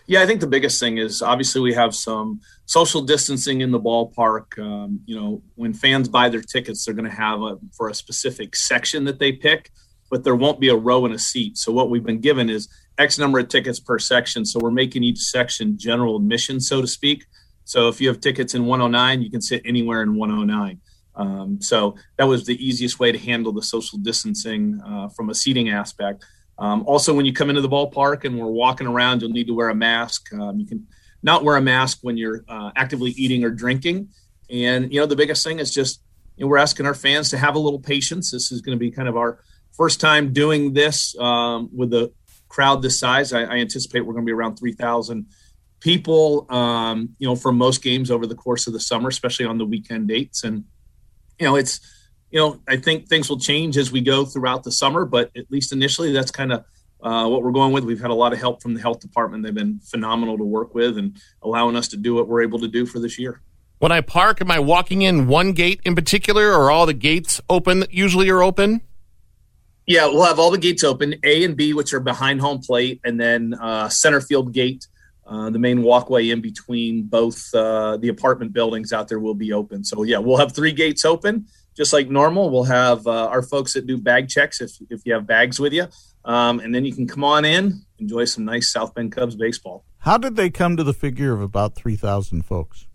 Yeah, 0.09 0.23
I 0.23 0.27
think 0.27 0.41
the 0.41 0.47
biggest 0.47 0.81
thing 0.81 0.97
is 0.97 1.21
obviously 1.21 1.61
we 1.61 1.75
have 1.75 1.95
some 1.95 2.41
social 2.65 3.03
distancing 3.03 3.61
in 3.61 3.71
the 3.71 3.79
ballpark. 3.79 4.59
Um, 4.59 5.01
you 5.05 5.15
know, 5.15 5.43
when 5.55 5.75
fans 5.75 6.09
buy 6.09 6.31
their 6.31 6.41
tickets, 6.41 6.83
they're 6.83 6.95
going 6.95 7.09
to 7.09 7.15
have 7.15 7.43
a, 7.43 7.59
for 7.77 7.91
a 7.91 7.95
specific 7.95 8.57
section 8.57 9.05
that 9.05 9.19
they 9.19 9.33
pick, 9.33 9.71
but 10.11 10.25
there 10.25 10.35
won't 10.35 10.61
be 10.61 10.71
a 10.71 10.75
row 10.75 11.05
and 11.05 11.15
a 11.15 11.19
seat. 11.19 11.59
So 11.59 11.73
what 11.73 11.91
we've 11.91 12.03
been 12.03 12.23
given 12.23 12.49
is 12.49 12.69
X 12.97 13.19
number 13.19 13.39
of 13.39 13.49
tickets 13.49 13.81
per 13.81 13.99
section. 13.99 14.47
So 14.47 14.59
we're 14.63 14.71
making 14.71 15.05
each 15.05 15.19
section 15.19 15.77
general 15.77 16.17
admission, 16.17 16.59
so 16.59 16.81
to 16.81 16.87
speak. 16.87 17.27
So 17.65 17.89
if 17.89 18.01
you 18.01 18.09
have 18.09 18.21
tickets 18.21 18.55
in 18.55 18.65
109, 18.65 19.21
you 19.21 19.31
can 19.31 19.43
sit 19.43 19.61
anywhere 19.67 20.03
in 20.03 20.17
109. 20.17 20.81
Um, 21.17 21.61
so 21.61 21.97
that 22.17 22.25
was 22.25 22.47
the 22.47 22.57
easiest 22.67 22.99
way 22.99 23.13
to 23.13 23.19
handle 23.19 23.53
the 23.53 23.63
social 23.63 23.99
distancing 23.99 24.81
uh, 24.87 25.11
from 25.11 25.29
a 25.29 25.35
seating 25.35 25.69
aspect. 25.69 26.25
Um, 26.59 26.83
also, 26.87 27.15
when 27.15 27.25
you 27.25 27.33
come 27.33 27.51
into 27.51 27.63
the 27.63 27.69
ballpark 27.69 28.25
and 28.25 28.39
we're 28.39 28.47
walking 28.47 28.87
around, 28.87 29.23
you'll 29.23 29.31
need 29.31 29.47
to 29.47 29.55
wear 29.55 29.69
a 29.69 29.75
mask. 29.75 30.33
Um, 30.33 30.59
you 30.59 30.67
can 30.67 30.87
not 31.23 31.45
wear 31.45 31.57
a 31.57 31.61
mask 31.61 31.99
when 32.03 32.17
you're 32.17 32.45
uh, 32.49 32.71
actively 32.77 33.11
eating 33.13 33.45
or 33.45 33.51
drinking. 33.51 34.09
And 34.51 34.93
you 34.93 35.01
know, 35.01 35.07
the 35.07 35.17
biggest 35.17 35.45
thing 35.45 35.59
is 35.59 35.73
just 35.73 36.03
you 36.37 36.45
know, 36.45 36.49
we're 36.49 36.59
asking 36.59 36.87
our 36.87 36.95
fans 36.95 37.31
to 37.31 37.39
have 37.39 37.55
a 37.55 37.59
little 37.59 37.81
patience. 37.81 38.31
This 38.31 38.53
is 38.53 38.61
going 38.61 38.77
to 38.77 38.81
be 38.81 38.91
kind 38.91 39.09
of 39.09 39.17
our 39.17 39.41
first 39.73 40.01
time 40.01 40.33
doing 40.33 40.73
this 40.73 41.17
um, 41.19 41.69
with 41.73 41.93
a 41.95 42.13
crowd 42.49 42.83
this 42.83 42.99
size. 42.99 43.33
I, 43.33 43.43
I 43.43 43.57
anticipate 43.57 44.01
we're 44.01 44.15
going 44.15 44.25
to 44.25 44.31
be 44.31 44.33
around 44.33 44.57
3,000 44.57 45.27
people, 45.81 46.47
um, 46.51 47.11
you 47.19 47.29
know, 47.29 47.37
for 47.37 47.53
most 47.53 47.83
games 47.83 48.11
over 48.11 48.27
the 48.27 48.35
course 48.35 48.67
of 48.67 48.73
the 48.73 48.81
summer, 48.81 49.09
especially 49.09 49.47
on 49.47 49.59
the 49.59 49.65
weekend 49.65 50.09
dates. 50.09 50.45
And, 50.45 50.65
you 51.39 51.47
know, 51.47 51.57
it's, 51.57 51.81
you 52.31 52.39
know, 52.39 52.61
I 52.69 52.77
think 52.77 53.09
things 53.09 53.29
will 53.29 53.39
change 53.39 53.77
as 53.77 53.91
we 53.91 54.01
go 54.01 54.25
throughout 54.25 54.63
the 54.63 54.73
summer, 54.73 55.05
but 55.05 55.31
at 55.37 55.51
least 55.51 55.73
initially, 55.73 56.13
that's 56.13 56.31
kind 56.31 56.53
of 56.53 56.65
uh, 57.01 57.27
what 57.29 57.43
we're 57.43 57.53
going 57.53 57.73
with. 57.73 57.85
We've 57.85 58.01
had 58.01 58.11
a 58.11 58.15
lot 58.15 58.33
of 58.33 58.39
help 58.39 58.63
from 58.63 58.75
the 58.75 58.81
health 58.81 59.01
department. 59.01 59.45
They've 59.45 59.55
been 59.55 59.81
phenomenal 59.81 60.37
to 60.37 60.45
work 60.45 60.75
with 60.75 60.99
and 60.99 61.17
allowing 61.43 61.77
us 61.77 61.89
to 61.89 61.97
do 61.97 62.15
what 62.15 62.29
we're 62.29 62.43
able 62.43 62.59
to 62.61 62.69
do 62.69 62.87
for 62.87 62.99
this 62.99 63.19
year. 63.19 63.41
When 63.79 63.93
I 63.93 64.01
park, 64.01 64.41
am 64.41 64.51
I 64.51 64.59
walking 64.59 65.03
in 65.03 65.29
one 65.29 65.53
gate 65.53 65.81
in 65.85 65.95
particular, 65.95 66.53
or 66.53 66.71
all 66.71 66.85
the 66.85 66.95
gates 66.95 67.41
open 67.49 67.81
that 67.81 67.95
usually 67.95 68.29
are 68.29 68.43
open? 68.43 68.81
Yeah, 69.87 70.07
we'll 70.07 70.25
have 70.25 70.39
all 70.39 70.51
the 70.51 70.59
gates 70.59 70.85
open, 70.85 71.15
A 71.23 71.45
and 71.45 71.57
B, 71.57 71.73
which 71.73 71.95
are 71.95 72.01
behind 72.01 72.41
home 72.41 72.59
plate, 72.59 73.01
and 73.05 73.19
then 73.19 73.55
uh, 73.55 73.89
center 73.89 74.21
field 74.21 74.53
gate, 74.53 74.87
uh, 75.27 75.49
the 75.51 75.59
main 75.59 75.83
walkway 75.83 76.31
in 76.31 76.41
between 76.41 77.05
both 77.05 77.55
uh, 77.55 77.97
the 77.99 78.09
apartment 78.09 78.53
buildings 78.53 78.93
out 78.93 79.09
there 79.09 79.21
will 79.21 79.35
be 79.35 79.53
open. 79.53 79.85
So 79.85 80.03
yeah, 80.03 80.19
we'll 80.19 80.39
have 80.39 80.53
three 80.55 80.73
gates 80.73 81.05
open, 81.05 81.47
just 81.79 81.93
like 81.93 82.11
normal. 82.11 82.51
We'll 82.51 82.65
have 82.65 83.07
uh, 83.07 83.29
our 83.29 83.41
folks 83.41 83.73
that 83.73 83.87
do 83.87 83.97
bag 83.97 84.29
checks 84.29 84.61
if 84.61 84.73
if 84.91 85.07
you 85.07 85.15
have 85.15 85.27
bags 85.27 85.59
with 85.59 85.73
you, 85.73 85.87
um, 86.27 86.61
and 86.61 86.75
then 86.75 86.85
you 86.85 86.93
can 86.93 87.07
come 87.07 87.25
on 87.25 87.47
in, 87.47 87.81
enjoy 87.99 88.27
some 88.27 88.45
nice 88.45 88.71
South 88.71 88.95
Bend 88.95 89.13
Cubs 89.13 89.37
baseball. 89.37 89.85
How 90.01 90.19
did 90.19 90.37
they 90.37 90.51
come 90.51 90.77
to 90.77 90.85
the 90.85 90.93
figure 90.93 91.33
of 91.33 91.41
about 91.41 91.77
three 91.77 91.97
thousand 91.97 92.45
folks? 92.45 92.87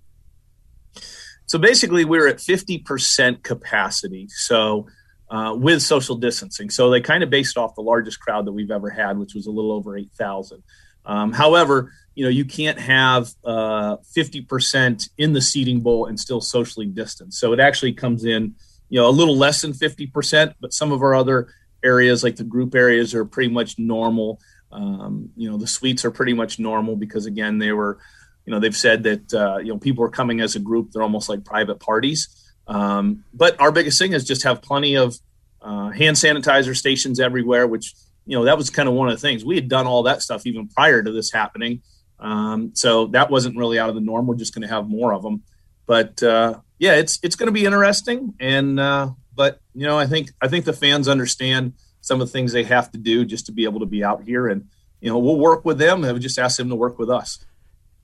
So 1.46 1.58
basically, 1.58 2.06
we're 2.06 2.28
at 2.28 2.42
fifty 2.42 2.78
percent 2.78 3.42
capacity. 3.42 4.28
So 4.28 4.88
uh, 5.32 5.56
with 5.56 5.82
social 5.82 6.16
distancing. 6.16 6.70
So 6.70 6.92
they 6.92 7.02
kind 7.02 7.24
of 7.24 7.30
based 7.30 7.58
off 7.58 7.74
the 7.74 7.82
largest 7.82 8.20
crowd 8.20 8.46
that 8.46 8.52
we've 8.52 8.70
ever 8.70 8.90
had, 8.90 9.18
which 9.18 9.34
was 9.34 9.48
a 9.48 9.52
little 9.52 9.72
over 9.72 9.98
8,000. 9.98 10.62
Um, 11.06 11.32
however, 11.32 11.92
you 12.14 12.24
know, 12.24 12.30
you 12.30 12.46
can't 12.46 12.80
have 12.80 13.32
uh, 13.44 13.98
50% 14.16 15.10
in 15.18 15.34
the 15.34 15.42
seating 15.42 15.80
bowl 15.80 16.06
and 16.06 16.20
still 16.20 16.40
socially 16.40 16.86
distance. 16.86 17.40
So 17.40 17.52
it 17.54 17.60
actually 17.60 17.94
comes 17.94 18.26
in, 18.26 18.56
you 18.90 19.00
know, 19.00 19.08
a 19.08 19.12
little 19.12 19.38
less 19.38 19.62
than 19.62 19.74
50%, 19.74 20.56
but 20.60 20.74
some 20.74 20.92
of 20.92 21.02
our 21.02 21.16
other 21.16 21.48
areas, 21.84 22.24
like 22.24 22.36
the 22.36 22.44
group 22.44 22.76
areas, 22.76 23.14
are 23.14 23.26
pretty 23.26 23.52
much 23.52 23.78
normal. 23.78 24.40
Um, 24.72 25.30
you 25.36 25.50
know, 25.50 25.58
the 25.58 25.68
suites 25.68 26.06
are 26.06 26.12
pretty 26.12 26.34
much 26.34 26.60
normal 26.60 26.96
because, 26.96 27.26
again, 27.26 27.60
they 27.60 27.72
were, 27.72 28.00
you 28.46 28.52
know, 28.52 28.60
they've 28.60 28.76
said 28.76 29.04
that, 29.04 29.34
uh, 29.34 29.58
you 29.58 29.72
know, 29.74 29.78
people 29.78 30.04
are 30.04 30.10
coming 30.10 30.42
as 30.42 30.56
a 30.56 30.60
group. 30.60 30.92
They're 30.92 31.04
almost 31.04 31.30
like 31.30 31.46
private 31.46 31.80
parties. 31.80 32.54
Um, 32.68 33.24
but 33.34 33.60
our 33.60 33.72
biggest 33.72 34.00
thing 34.00 34.14
is 34.14 34.24
just 34.24 34.44
have 34.44 34.62
plenty 34.62 34.96
of 34.96 35.16
uh, 35.62 35.90
hand 35.90 36.16
sanitizer 36.16 36.76
stations 36.76 37.20
everywhere, 37.20 37.68
which, 37.68 37.94
you 38.26 38.38
know, 38.38 38.46
that 38.46 38.58
was 38.58 38.70
kind 38.70 38.88
of 38.88 38.96
one 38.96 39.10
of 39.10 39.16
the 39.16 39.22
things. 39.22 39.46
We 39.46 39.56
had 39.56 39.68
done 39.68 39.88
all 39.88 40.04
that 40.04 40.22
stuff 40.22 40.46
even 40.46 40.68
prior 40.68 41.04
to 41.04 41.12
this 41.12 41.32
happening. 41.32 41.82
Um, 42.20 42.72
so 42.74 43.08
that 43.08 43.30
wasn't 43.30 43.58
really 43.58 43.80
out 43.80 43.90
of 43.90 43.96
the 43.96 44.02
norm. 44.02 44.28
We're 44.28 44.36
just 44.36 44.54
going 44.54 44.68
to 44.68 44.74
have 44.74 44.88
more 44.88 45.14
of 45.14 45.24
them. 45.24 45.44
But 45.86 46.24
uh, 46.24 46.60
yeah, 46.80 46.94
it's 46.94 47.20
it's 47.24 47.36
going 47.36 47.48
to 47.48 47.54
be 47.54 47.66
interesting. 47.66 48.34
And 48.40 48.80
uh, 48.80 49.12
but 49.36 49.60
you 49.74 49.86
know, 49.86 49.98
I 49.98 50.06
think 50.06 50.32
I 50.42 50.48
think 50.48 50.66
the 50.66 50.74
fans 50.74 51.08
understand 51.08 51.74
some 52.02 52.22
of 52.22 52.28
the 52.28 52.32
things 52.32 52.52
they 52.52 52.64
have 52.64 52.92
to 52.92 52.98
do 52.98 53.26
just 53.26 53.46
to 53.46 53.52
be 53.52 53.64
able 53.64 53.80
to 53.80 53.86
be 53.86 54.04
out 54.04 54.24
here, 54.24 54.48
and 54.48 54.68
you 55.02 55.10
know, 55.10 55.18
we'll 55.18 55.40
work 55.40 55.66
with 55.66 55.78
them. 55.78 56.04
And 56.04 56.14
we 56.14 56.20
just 56.20 56.40
ask 56.40 56.58
them 56.58 56.70
to 56.70 56.76
work 56.76 57.00
with 57.00 57.10
us. 57.10 57.46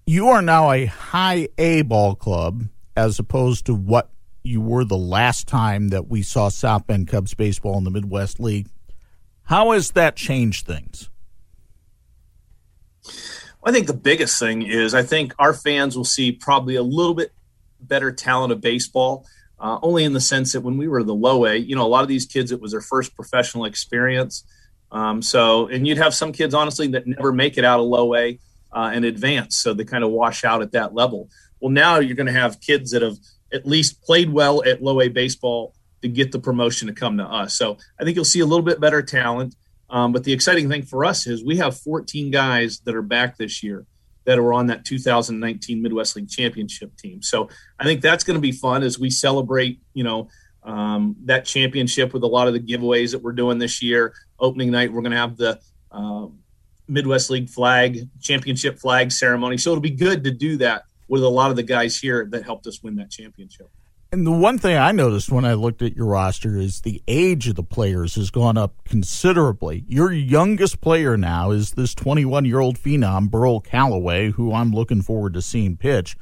You 0.05 0.29
are 0.29 0.41
now 0.41 0.71
a 0.71 0.85
high 0.85 1.49
A 1.57 1.83
ball 1.83 2.15
club 2.15 2.63
as 2.95 3.19
opposed 3.19 3.65
to 3.67 3.75
what 3.75 4.09
you 4.43 4.61
were 4.61 4.83
the 4.83 4.97
last 4.97 5.47
time 5.47 5.89
that 5.89 6.07
we 6.07 6.21
saw 6.21 6.49
South 6.49 6.88
Bend 6.88 7.07
Cubs 7.07 7.33
baseball 7.33 7.77
in 7.77 7.83
the 7.83 7.91
Midwest 7.91 8.39
League. 8.39 8.67
How 9.43 9.71
has 9.71 9.91
that 9.91 10.15
changed 10.15 10.65
things? 10.65 11.09
I 13.63 13.71
think 13.71 13.88
the 13.88 13.93
biggest 13.93 14.39
thing 14.39 14.61
is 14.61 14.93
I 14.93 15.03
think 15.03 15.33
our 15.38 15.53
fans 15.53 15.97
will 15.97 16.05
see 16.05 16.31
probably 16.31 16.75
a 16.75 16.83
little 16.83 17.13
bit 17.13 17.31
better 17.81 18.12
talent 18.12 18.51
of 18.51 18.62
baseball, 18.62 19.25
uh, 19.59 19.79
only 19.81 20.03
in 20.03 20.13
the 20.13 20.21
sense 20.21 20.53
that 20.53 20.62
when 20.62 20.77
we 20.77 20.88
were 20.88 21.03
the 21.03 21.13
low 21.13 21.45
A, 21.45 21.55
you 21.55 21.75
know, 21.75 21.86
a 21.86 21.88
lot 21.88 22.01
of 22.01 22.07
these 22.07 22.25
kids, 22.25 22.51
it 22.51 22.62
was 22.62 22.71
their 22.71 22.81
first 22.81 23.15
professional 23.15 23.65
experience. 23.65 24.43
Um, 24.91 25.21
so, 25.21 25.67
and 25.67 25.88
you'd 25.88 25.98
have 25.98 26.13
some 26.13 26.31
kids, 26.31 26.53
honestly, 26.53 26.88
that 26.89 27.05
never 27.05 27.31
make 27.31 27.57
it 27.57 27.65
out 27.65 27.79
of 27.79 27.86
low 27.86 28.15
A 28.15 28.39
uh, 28.71 28.91
and 28.93 29.05
advance. 29.05 29.57
So 29.57 29.74
they 29.74 29.83
kind 29.83 30.03
of 30.03 30.12
wash 30.12 30.43
out 30.43 30.62
at 30.62 30.71
that 30.71 30.93
level. 30.93 31.29
Well, 31.59 31.71
now 31.71 32.00
you're 32.00 32.15
going 32.15 32.27
to 32.27 32.33
have 32.33 32.62
kids 32.62 32.91
that 32.91 33.01
have 33.01 33.17
at 33.51 33.65
least 33.65 34.01
played 34.01 34.31
well 34.31 34.63
at 34.63 34.81
low 34.81 35.01
A 35.01 35.09
baseball 35.09 35.74
to 36.01 36.07
get 36.07 36.31
the 36.31 36.39
promotion 36.39 36.88
to 36.88 36.93
come 36.93 37.17
to 37.17 37.25
us. 37.25 37.57
So 37.57 37.77
I 38.00 38.03
think 38.03 38.15
you'll 38.15 38.25
see 38.25 38.39
a 38.39 38.45
little 38.45 38.63
bit 38.63 38.79
better 38.79 39.01
talent. 39.01 39.55
Um, 39.89 40.13
but 40.13 40.24
the 40.24 40.33
exciting 40.33 40.69
thing 40.69 40.83
for 40.83 41.03
us 41.03 41.27
is 41.27 41.43
we 41.43 41.57
have 41.57 41.77
14 41.77 42.31
guys 42.31 42.79
that 42.81 42.95
are 42.95 43.01
back 43.01 43.38
this 43.38 43.63
year 43.63 43.86
that 44.29 44.38
are 44.38 44.53
on 44.53 44.67
that 44.67 44.86
2019 44.86 45.81
Midwest 45.81 46.15
League 46.15 46.29
championship 46.29 46.95
team. 46.98 47.19
So 47.24 47.50
I 47.79 47.83
think 47.83 48.00
that's 48.01 48.24
going 48.24 48.36
to 48.36 48.41
be 48.41 48.51
fun 48.51 48.83
as 48.83 49.00
we 49.00 49.09
celebrate, 49.09 49.81
you 49.95 50.03
know, 50.03 50.29
um, 50.62 51.15
that 51.25 51.45
championship 51.45 52.13
with 52.13 52.21
a 52.21 52.27
lot 52.27 52.48
of 52.48 52.53
the 52.53 52.59
giveaways 52.59 53.13
that 53.13 53.24
we're 53.24 53.31
doing 53.31 53.57
this 53.57 53.81
year. 53.81 54.13
Opening 54.39 54.69
night, 54.69 54.93
we're 54.93 55.01
going 55.01 55.13
to 55.13 55.17
have 55.17 55.36
the 55.36 55.59
uh, 55.91 56.27
Midwest 56.88 57.31
League 57.31 57.50
flag, 57.50 58.07
championship 58.21 58.77
flag 58.77 59.12
ceremony. 59.12 59.57
So 59.57 59.71
it'll 59.71 59.81
be 59.81 59.89
good 59.89 60.24
to 60.25 60.31
do 60.31 60.57
that 60.57 60.83
with 61.07 61.24
a 61.24 61.27
lot 61.27 61.50
of 61.50 61.55
the 61.55 61.63
guys 61.63 61.98
here 61.98 62.27
that 62.29 62.43
helped 62.43 62.67
us 62.67 62.83
win 62.83 62.98
that 62.98 63.09
championship. 63.09 63.71
And 64.11 64.25
the 64.25 64.31
one 64.31 64.57
thing 64.57 64.75
I 64.75 64.91
noticed 64.91 65.31
when 65.31 65.45
I 65.45 65.53
looked 65.53 65.83
at 65.83 65.95
your 65.95 66.07
roster 66.07 66.57
is 66.57 66.81
the 66.81 67.03
age 67.07 67.47
of 67.47 67.55
the 67.55 67.63
players 67.63 68.15
has 68.15 68.31
gone 68.31 68.57
up 68.57 68.73
considerably. 68.83 69.85
Your 69.87 70.11
youngest 70.11 70.81
player 70.81 71.15
now 71.15 71.51
is 71.51 71.73
this 71.73 71.93
21 71.93 72.45
year 72.45 72.59
old 72.59 72.79
phenom, 72.79 73.29
Burl 73.29 73.59
Carraway, 73.59 74.31
who 74.31 74.51
I'm 74.51 74.71
looking 74.71 75.03
forward 75.03 75.35
to 75.35 75.43
seeing 75.43 75.77
pitch. 75.77 76.17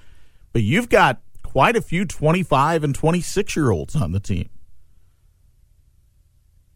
But 0.51 0.63
you've 0.63 0.89
got 0.89 1.21
quite 1.43 1.77
a 1.77 1.81
few 1.81 2.03
25 2.03 2.83
and 2.83 2.93
26 2.93 3.55
year 3.55 3.71
olds 3.71 3.95
on 3.95 4.11
the 4.11 4.19
team. 4.19 4.49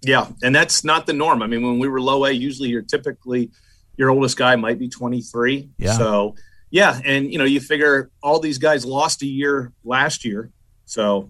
Yeah, 0.04 0.28
and 0.42 0.56
that's 0.56 0.86
not 0.86 1.08
the 1.08 1.14
norm. 1.14 1.42
I 1.42 1.48
mean, 1.48 1.62
when 1.62 1.78
we 1.78 1.90
were 1.90 2.00
low 2.00 2.26
A, 2.26 2.32
usually 2.32 2.70
you're 2.70 2.82
typically 2.82 3.52
your 3.98 4.10
oldest 4.10 4.38
guy 4.38 4.56
might 4.56 4.80
be 4.80 4.88
23. 4.88 5.70
Yeah. 5.78 5.92
So, 5.92 6.36
yeah, 6.70 7.02
and 7.04 7.32
you 7.32 7.38
know, 7.38 7.44
you 7.44 7.60
figure 7.60 8.10
all 8.24 8.40
these 8.40 8.58
guys 8.58 8.86
lost 8.86 9.22
a 9.24 9.28
year 9.28 9.74
last 9.84 10.24
year 10.24 10.52
so, 10.92 11.30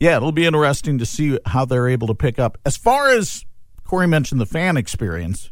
yeah, 0.00 0.16
it'll 0.16 0.32
be 0.32 0.46
interesting 0.46 0.96
to 0.96 1.04
see 1.04 1.38
how 1.44 1.66
they're 1.66 1.86
able 1.86 2.06
to 2.06 2.14
pick 2.14 2.38
up. 2.38 2.56
As 2.64 2.78
far 2.78 3.10
as 3.10 3.44
Corey 3.84 4.08
mentioned, 4.08 4.40
the 4.40 4.46
fan 4.46 4.78
experience, 4.78 5.50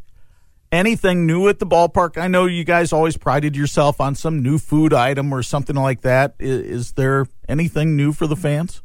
anything 0.72 1.26
new 1.26 1.46
at 1.46 1.58
the 1.58 1.66
ballpark? 1.66 2.16
I 2.16 2.26
know 2.26 2.46
you 2.46 2.64
guys 2.64 2.90
always 2.90 3.18
prided 3.18 3.54
yourself 3.54 4.00
on 4.00 4.14
some 4.14 4.42
new 4.42 4.56
food 4.56 4.94
item 4.94 5.30
or 5.30 5.42
something 5.42 5.76
like 5.76 6.00
that. 6.00 6.34
Is, 6.38 6.60
is 6.60 6.92
there 6.92 7.26
anything 7.50 7.96
new 7.96 8.14
for 8.14 8.26
the 8.26 8.34
fans? 8.34 8.80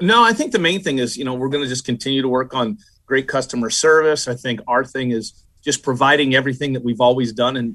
No, 0.00 0.22
I 0.22 0.32
think 0.34 0.52
the 0.52 0.60
main 0.60 0.84
thing 0.84 0.98
is, 1.00 1.16
you 1.16 1.24
know, 1.24 1.34
we're 1.34 1.48
going 1.48 1.64
to 1.64 1.68
just 1.68 1.84
continue 1.84 2.22
to 2.22 2.28
work 2.28 2.54
on 2.54 2.78
great 3.06 3.26
customer 3.26 3.70
service. 3.70 4.28
I 4.28 4.36
think 4.36 4.60
our 4.68 4.84
thing 4.84 5.10
is 5.10 5.32
just 5.64 5.82
providing 5.82 6.36
everything 6.36 6.74
that 6.74 6.84
we've 6.84 7.00
always 7.00 7.32
done 7.32 7.56
and 7.56 7.74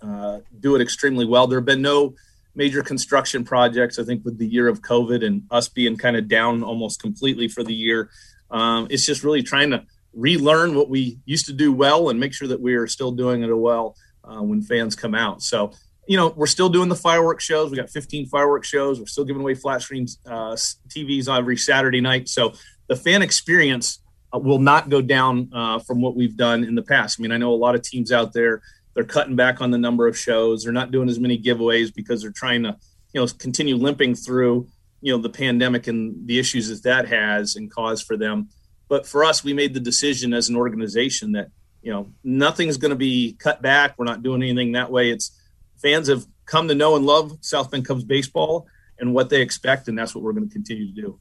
uh, 0.00 0.38
do 0.60 0.76
it 0.76 0.80
extremely 0.80 1.24
well. 1.24 1.48
There 1.48 1.58
have 1.58 1.66
been 1.66 1.82
no 1.82 2.14
major 2.54 2.82
construction 2.82 3.44
projects. 3.44 3.98
I 3.98 4.04
think 4.04 4.24
with 4.24 4.38
the 4.38 4.46
year 4.46 4.68
of 4.68 4.82
COVID 4.82 5.24
and 5.24 5.42
us 5.50 5.68
being 5.68 5.96
kind 5.96 6.16
of 6.16 6.28
down 6.28 6.62
almost 6.62 7.00
completely 7.00 7.48
for 7.48 7.62
the 7.62 7.74
year, 7.74 8.10
um, 8.50 8.86
it's 8.90 9.06
just 9.06 9.24
really 9.24 9.42
trying 9.42 9.70
to 9.70 9.84
relearn 10.12 10.74
what 10.74 10.90
we 10.90 11.18
used 11.24 11.46
to 11.46 11.52
do 11.52 11.72
well 11.72 12.10
and 12.10 12.20
make 12.20 12.34
sure 12.34 12.48
that 12.48 12.60
we 12.60 12.74
are 12.74 12.86
still 12.86 13.12
doing 13.12 13.42
it 13.42 13.56
well 13.56 13.96
uh, 14.24 14.42
when 14.42 14.62
fans 14.62 14.94
come 14.94 15.14
out. 15.14 15.42
So, 15.42 15.72
you 16.06 16.16
know, 16.16 16.28
we're 16.36 16.46
still 16.46 16.68
doing 16.68 16.88
the 16.88 16.96
fireworks 16.96 17.44
shows. 17.44 17.70
We 17.70 17.76
got 17.76 17.88
15 17.88 18.26
fireworks 18.26 18.68
shows. 18.68 18.98
We're 18.98 19.06
still 19.06 19.24
giving 19.24 19.42
away 19.42 19.54
flat 19.54 19.82
screens 19.82 20.18
uh, 20.26 20.56
TVs 20.88 21.34
every 21.34 21.56
Saturday 21.56 22.00
night. 22.00 22.28
So 22.28 22.52
the 22.88 22.96
fan 22.96 23.22
experience 23.22 24.00
uh, 24.34 24.38
will 24.38 24.58
not 24.58 24.90
go 24.90 25.00
down 25.00 25.50
uh, 25.54 25.78
from 25.78 26.00
what 26.00 26.16
we've 26.16 26.36
done 26.36 26.64
in 26.64 26.74
the 26.74 26.82
past. 26.82 27.18
I 27.18 27.22
mean, 27.22 27.32
I 27.32 27.38
know 27.38 27.52
a 27.52 27.56
lot 27.56 27.74
of 27.74 27.82
teams 27.82 28.12
out 28.12 28.32
there 28.32 28.62
they're 28.94 29.04
cutting 29.04 29.36
back 29.36 29.60
on 29.60 29.70
the 29.70 29.78
number 29.78 30.06
of 30.06 30.18
shows. 30.18 30.64
They're 30.64 30.72
not 30.72 30.90
doing 30.90 31.08
as 31.08 31.18
many 31.18 31.38
giveaways 31.38 31.94
because 31.94 32.22
they're 32.22 32.30
trying 32.30 32.62
to, 32.64 32.76
you 33.12 33.20
know, 33.20 33.26
continue 33.38 33.76
limping 33.76 34.14
through, 34.14 34.68
you 35.00 35.12
know, 35.12 35.22
the 35.22 35.30
pandemic 35.30 35.86
and 35.86 36.26
the 36.26 36.38
issues 36.38 36.68
that 36.68 36.82
that 36.88 37.08
has 37.08 37.56
and 37.56 37.70
caused 37.70 38.06
for 38.06 38.16
them. 38.16 38.48
But 38.88 39.06
for 39.06 39.24
us, 39.24 39.42
we 39.42 39.54
made 39.54 39.74
the 39.74 39.80
decision 39.80 40.34
as 40.34 40.48
an 40.48 40.56
organization 40.56 41.32
that, 41.32 41.48
you 41.80 41.92
know, 41.92 42.10
nothing's 42.22 42.76
going 42.76 42.90
to 42.90 42.96
be 42.96 43.34
cut 43.38 43.62
back. 43.62 43.94
We're 43.98 44.04
not 44.04 44.22
doing 44.22 44.42
anything 44.42 44.72
that 44.72 44.90
way. 44.90 45.10
It's 45.10 45.38
fans 45.80 46.08
have 46.08 46.26
come 46.46 46.68
to 46.68 46.74
know 46.74 46.96
and 46.96 47.06
love 47.06 47.38
South 47.40 47.70
Bend 47.70 47.86
Cubs 47.86 48.04
baseball 48.04 48.66
and 48.98 49.14
what 49.14 49.30
they 49.30 49.40
expect, 49.40 49.88
and 49.88 49.98
that's 49.98 50.14
what 50.14 50.22
we're 50.22 50.32
going 50.32 50.48
to 50.48 50.52
continue 50.52 50.86
to 50.86 51.00
do. 51.00 51.18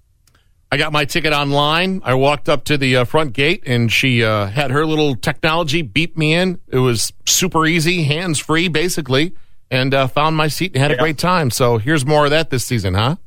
I 0.73 0.77
got 0.77 0.93
my 0.93 1.03
ticket 1.03 1.33
online. 1.33 2.01
I 2.05 2.13
walked 2.13 2.47
up 2.47 2.63
to 2.65 2.77
the 2.77 2.97
uh, 2.97 3.03
front 3.03 3.33
gate 3.33 3.63
and 3.65 3.91
she 3.91 4.23
uh, 4.23 4.45
had 4.45 4.71
her 4.71 4.85
little 4.85 5.15
technology 5.15 5.81
beep 5.81 6.17
me 6.17 6.33
in. 6.33 6.61
It 6.69 6.77
was 6.77 7.11
super 7.25 7.65
easy, 7.65 8.03
hands 8.03 8.39
free, 8.39 8.69
basically, 8.69 9.33
and 9.69 9.93
uh, 9.93 10.07
found 10.07 10.37
my 10.37 10.47
seat 10.47 10.71
and 10.73 10.81
had 10.81 10.91
yeah. 10.91 10.95
a 10.95 10.99
great 10.99 11.17
time. 11.17 11.51
So 11.51 11.77
here's 11.77 12.05
more 12.05 12.23
of 12.23 12.31
that 12.31 12.51
this 12.51 12.65
season, 12.65 12.93
huh? 12.93 13.17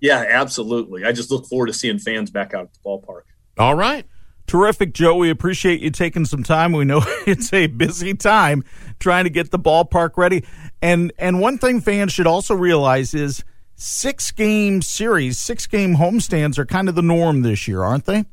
Yeah, 0.00 0.24
absolutely. 0.26 1.04
I 1.04 1.12
just 1.12 1.30
look 1.30 1.46
forward 1.46 1.66
to 1.66 1.74
seeing 1.74 1.98
fans 1.98 2.30
back 2.30 2.54
out 2.54 2.62
at 2.62 2.72
the 2.72 2.80
ballpark. 2.84 3.22
All 3.58 3.74
right. 3.74 4.06
Terrific, 4.46 4.94
Joe. 4.94 5.16
We 5.16 5.28
appreciate 5.28 5.80
you 5.80 5.90
taking 5.90 6.24
some 6.24 6.42
time. 6.42 6.72
We 6.72 6.86
know 6.86 7.02
it's 7.26 7.52
a 7.52 7.66
busy 7.66 8.14
time 8.14 8.64
trying 8.98 9.24
to 9.24 9.30
get 9.30 9.50
the 9.50 9.58
ballpark 9.58 10.16
ready. 10.16 10.44
And 10.80 11.12
and 11.18 11.38
one 11.38 11.58
thing 11.58 11.82
fans 11.82 12.12
should 12.12 12.26
also 12.26 12.54
realize 12.54 13.14
is 13.14 13.44
six 13.82 14.30
game 14.30 14.80
series, 14.80 15.38
six 15.38 15.66
game 15.66 15.96
homestands 15.96 16.56
are 16.58 16.64
kind 16.64 16.88
of 16.88 16.94
the 16.94 17.02
norm 17.02 17.42
this 17.42 17.66
year, 17.66 17.82
aren't 17.82 18.06
they? 18.06 18.24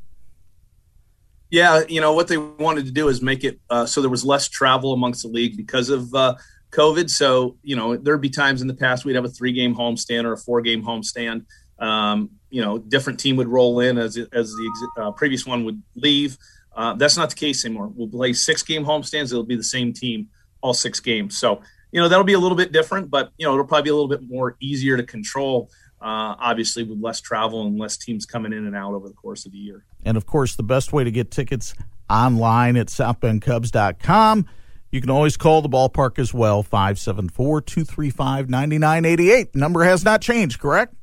Yeah, 1.50 1.82
you 1.88 2.00
know 2.00 2.12
what 2.12 2.28
they 2.28 2.36
wanted 2.36 2.86
to 2.86 2.92
do 2.92 3.08
is 3.08 3.20
make 3.20 3.42
it 3.42 3.58
uh, 3.68 3.84
so 3.84 4.00
there 4.00 4.10
was 4.10 4.24
less 4.24 4.48
travel 4.48 4.92
amongst 4.92 5.22
the 5.22 5.28
league 5.28 5.56
because 5.56 5.90
of 5.90 6.14
uh, 6.14 6.36
COVID. 6.70 7.10
So 7.10 7.56
you 7.62 7.74
know 7.74 7.96
there'd 7.96 8.20
be 8.20 8.30
times 8.30 8.62
in 8.62 8.68
the 8.68 8.74
past 8.74 9.04
we'd 9.04 9.16
have 9.16 9.24
a 9.24 9.28
three 9.28 9.52
game 9.52 9.74
homestand 9.74 10.24
or 10.24 10.32
a 10.32 10.38
four 10.38 10.60
game 10.60 10.84
homestand. 10.84 11.46
Um, 11.80 12.30
you 12.50 12.62
know, 12.62 12.78
different 12.78 13.18
team 13.18 13.36
would 13.36 13.48
roll 13.48 13.80
in 13.80 13.98
as 13.98 14.16
as 14.32 14.52
the 14.52 14.90
uh, 14.96 15.10
previous 15.10 15.44
one 15.44 15.64
would 15.64 15.82
leave. 15.96 16.38
Uh, 16.76 16.94
that's 16.94 17.16
not 17.16 17.30
the 17.30 17.36
case 17.36 17.64
anymore. 17.64 17.90
We'll 17.92 18.08
play 18.08 18.32
six 18.32 18.62
game 18.62 18.84
homestands. 18.84 19.32
It'll 19.32 19.42
be 19.42 19.56
the 19.56 19.64
same 19.64 19.92
team 19.92 20.28
all 20.60 20.74
six 20.74 21.00
games. 21.00 21.38
So 21.38 21.62
you 21.92 22.00
know 22.00 22.08
that'll 22.08 22.24
be 22.24 22.34
a 22.34 22.38
little 22.38 22.56
bit 22.56 22.72
different, 22.72 23.10
but 23.10 23.32
you 23.38 23.46
know 23.46 23.52
it'll 23.52 23.66
probably 23.66 23.84
be 23.84 23.90
a 23.90 23.94
little 23.94 24.08
bit 24.08 24.22
more 24.28 24.56
easier 24.60 24.96
to 24.96 25.02
control. 25.02 25.70
Uh, 26.00 26.34
obviously, 26.38 26.82
with 26.82 26.98
less 27.00 27.20
travel 27.20 27.66
and 27.66 27.78
less 27.78 27.98
teams 27.98 28.24
coming 28.24 28.52
in 28.52 28.66
and 28.66 28.74
out 28.74 28.94
over 28.94 29.06
the 29.06 29.14
course 29.14 29.44
of 29.44 29.52
the 29.52 29.58
year. 29.58 29.84
And 30.02 30.16
of 30.16 30.24
course, 30.24 30.56
the 30.56 30.62
best 30.62 30.94
way 30.94 31.04
to 31.04 31.10
get 31.10 31.30
tickets 31.30 31.74
online 32.08 32.76
at 32.76 32.86
southbendcubs.com. 32.86 34.46
You 34.90 35.00
can 35.00 35.10
always 35.10 35.36
call 35.36 35.62
the 35.62 35.68
ballpark 35.68 36.18
as 36.18 36.34
well, 36.34 36.62
574 36.62 37.60
235 37.60 38.50
9988. 38.50 39.54
Number 39.54 39.84
has 39.84 40.04
not 40.04 40.20
changed, 40.20 40.58
correct? 40.58 40.94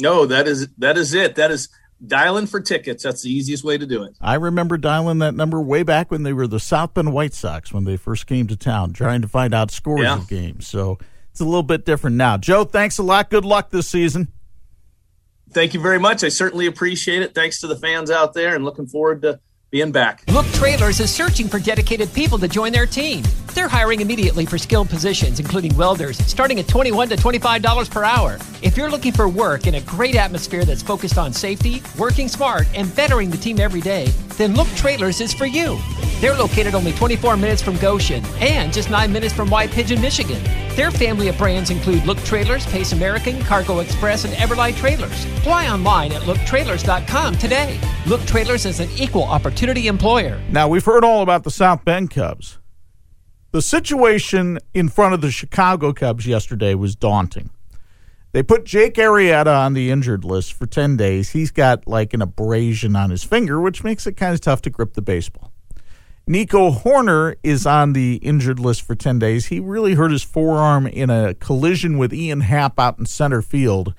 No, 0.00 0.26
that 0.26 0.48
is 0.48 0.68
that 0.78 0.96
is 0.96 1.14
it. 1.14 1.36
That 1.36 1.50
is 1.50 1.68
dialing 2.04 2.46
for 2.46 2.60
tickets. 2.60 3.02
That's 3.02 3.22
the 3.22 3.30
easiest 3.30 3.64
way 3.64 3.78
to 3.78 3.86
do 3.86 4.02
it. 4.02 4.16
I 4.20 4.34
remember 4.34 4.76
dialing 4.78 5.18
that 5.18 5.34
number 5.34 5.60
way 5.60 5.82
back 5.82 6.10
when 6.10 6.22
they 6.22 6.32
were 6.32 6.46
the 6.46 6.60
South 6.60 6.94
Bend 6.94 7.12
White 7.12 7.34
Sox 7.34 7.72
when 7.72 7.84
they 7.84 7.96
first 7.96 8.26
came 8.26 8.46
to 8.48 8.56
town, 8.56 8.92
trying 8.92 9.22
to 9.22 9.28
find 9.28 9.54
out 9.54 9.70
scores 9.70 10.02
yeah. 10.02 10.16
of 10.16 10.28
games. 10.28 10.66
So 10.66 10.98
it's 11.30 11.40
a 11.40 11.44
little 11.44 11.62
bit 11.62 11.84
different 11.84 12.16
now. 12.16 12.36
Joe, 12.36 12.64
thanks 12.64 12.98
a 12.98 13.02
lot. 13.02 13.30
Good 13.30 13.44
luck 13.44 13.70
this 13.70 13.88
season. 13.88 14.28
Thank 15.50 15.74
you 15.74 15.80
very 15.80 16.00
much. 16.00 16.24
I 16.24 16.28
certainly 16.30 16.66
appreciate 16.66 17.22
it. 17.22 17.34
Thanks 17.34 17.60
to 17.60 17.66
the 17.66 17.76
fans 17.76 18.10
out 18.10 18.34
there 18.34 18.54
and 18.54 18.64
looking 18.64 18.86
forward 18.86 19.22
to 19.22 19.40
being 19.74 19.90
back. 19.90 20.22
Look 20.28 20.46
Trailers 20.52 21.00
is 21.00 21.12
searching 21.12 21.48
for 21.48 21.58
dedicated 21.58 22.12
people 22.14 22.38
to 22.38 22.46
join 22.46 22.70
their 22.70 22.86
team. 22.86 23.24
They're 23.54 23.66
hiring 23.66 24.00
immediately 24.00 24.46
for 24.46 24.56
skilled 24.56 24.88
positions, 24.88 25.40
including 25.40 25.76
welders, 25.76 26.16
starting 26.18 26.60
at 26.60 26.68
21 26.68 27.08
to 27.08 27.16
$25 27.16 27.90
per 27.90 28.04
hour. 28.04 28.38
If 28.62 28.76
you're 28.76 28.90
looking 28.90 29.12
for 29.12 29.28
work 29.28 29.66
in 29.66 29.74
a 29.74 29.80
great 29.80 30.14
atmosphere 30.14 30.64
that's 30.64 30.82
focused 30.82 31.18
on 31.18 31.32
safety, 31.32 31.82
working 31.98 32.28
smart, 32.28 32.68
and 32.76 32.94
bettering 32.94 33.30
the 33.30 33.36
team 33.36 33.58
every 33.58 33.80
day, 33.80 34.06
then 34.36 34.54
Look 34.54 34.68
Trailers 34.76 35.20
is 35.20 35.34
for 35.34 35.46
you. 35.46 35.78
They're 36.20 36.36
located 36.36 36.76
only 36.76 36.92
24 36.92 37.36
minutes 37.36 37.60
from 37.60 37.76
Goshen 37.78 38.24
and 38.38 38.72
just 38.72 38.90
9 38.90 39.12
minutes 39.12 39.34
from 39.34 39.50
White 39.50 39.72
Pigeon, 39.72 40.00
Michigan. 40.00 40.42
Their 40.76 40.90
family 40.90 41.28
of 41.28 41.38
brands 41.38 41.70
include 41.70 42.04
Look 42.04 42.18
Trailers, 42.18 42.66
Pace 42.66 42.92
American, 42.92 43.40
Cargo 43.42 43.80
Express, 43.80 44.24
and 44.24 44.34
Everlight 44.34 44.76
Trailers. 44.76 45.24
Fly 45.42 45.68
online 45.68 46.12
at 46.12 46.22
looktrailers.com 46.22 47.38
today. 47.38 47.78
Look 48.06 48.20
Trailers 48.22 48.66
is 48.66 48.80
an 48.80 48.90
equal 48.96 49.24
opportunity 49.24 49.63
employer. 49.68 50.40
Now, 50.50 50.68
we've 50.68 50.84
heard 50.84 51.04
all 51.04 51.22
about 51.22 51.44
the 51.44 51.50
South 51.50 51.84
Bend 51.84 52.10
Cubs. 52.10 52.58
The 53.52 53.62
situation 53.62 54.58
in 54.74 54.88
front 54.88 55.14
of 55.14 55.20
the 55.20 55.30
Chicago 55.30 55.92
Cubs 55.92 56.26
yesterday 56.26 56.74
was 56.74 56.94
daunting. 56.94 57.50
They 58.32 58.42
put 58.42 58.64
Jake 58.64 58.94
Arrieta 58.94 59.56
on 59.56 59.74
the 59.74 59.90
injured 59.90 60.24
list 60.24 60.52
for 60.52 60.66
10 60.66 60.96
days. 60.96 61.30
He's 61.30 61.50
got 61.50 61.86
like 61.86 62.12
an 62.14 62.20
abrasion 62.20 62.96
on 62.96 63.10
his 63.10 63.24
finger, 63.24 63.60
which 63.60 63.84
makes 63.84 64.06
it 64.06 64.16
kind 64.16 64.34
of 64.34 64.40
tough 64.40 64.60
to 64.62 64.70
grip 64.70 64.94
the 64.94 65.02
baseball. 65.02 65.52
Nico 66.26 66.70
Hoerner 66.70 67.36
is 67.42 67.66
on 67.66 67.92
the 67.92 68.16
injured 68.16 68.58
list 68.58 68.82
for 68.82 68.94
10 68.94 69.18
days. 69.18 69.46
He 69.46 69.60
really 69.60 69.94
hurt 69.94 70.10
his 70.10 70.22
forearm 70.22 70.86
in 70.86 71.10
a 71.10 71.34
collision 71.34 71.96
with 71.96 72.12
Ian 72.12 72.40
Happ 72.40 72.80
out 72.80 72.98
in 72.98 73.06
center 73.06 73.40
field 73.42 73.94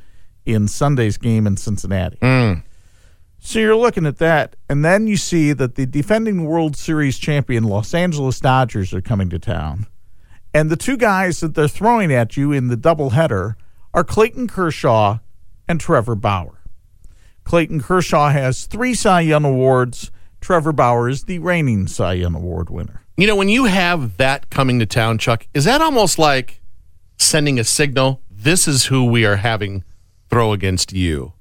in 0.45 0.67
Sunday's 0.67 1.17
game 1.17 1.47
in 1.47 1.56
Cincinnati. 1.58 2.17
Mm. 2.17 2.63
So 3.45 3.60
you're 3.60 3.75
looking 3.75 4.08
at 4.08 4.17
that, 4.17 4.55
and 4.67 4.84
then 4.84 5.05
you 5.05 5.17
see 5.17 5.53
that 5.53 5.75
the 5.75 5.86
defending 5.86 6.45
World 6.45 6.75
Series 6.75 7.19
champion 7.19 7.63
Los 7.63 7.93
Angeles 7.93 8.39
Dodgers 8.39 8.91
are 8.91 9.01
coming 9.01 9.29
to 9.29 9.38
town. 9.38 9.86
And 10.51 10.71
the 10.71 10.75
two 10.75 10.97
guys 10.97 11.41
that 11.41 11.53
they're 11.53 11.67
throwing 11.67 12.12
at 12.12 12.36
you 12.36 12.51
in 12.51 12.69
the 12.69 12.75
doubleheader 12.75 13.53
are 13.93 14.03
Clayton 14.03 14.47
Kershaw 14.47 15.19
and 15.67 15.79
Trevor 15.79 16.15
Bauer. 16.15 16.60
Clayton 17.43 17.81
Kershaw 17.81 18.29
has 18.31 18.65
three 18.65 18.95
Cy 18.95 19.21
Young 19.21 19.45
Awards. 19.45 20.10
Trevor 20.41 20.73
Bauer 20.73 21.08
is 21.08 21.25
the 21.25 21.38
reigning 21.38 21.86
Cy 21.86 22.13
Young 22.13 22.34
Award 22.34 22.71
winner. 22.71 23.03
You 23.15 23.27
know, 23.27 23.36
when 23.36 23.49
you 23.49 23.65
have 23.65 24.17
that 24.17 24.49
coming 24.49 24.79
to 24.79 24.88
town, 24.88 25.19
Chuck, 25.19 25.45
is 25.53 25.65
that 25.65 25.81
almost 25.81 26.17
like 26.17 26.62
sending 27.19 27.60
a 27.60 27.63
signal? 27.63 28.23
This 28.27 28.67
is 28.67 28.88
who 28.88 29.05
we 29.05 29.23
are 29.23 29.36
having 29.36 29.84
throw 30.31 30.51
against 30.51 30.93
you. 30.93 31.34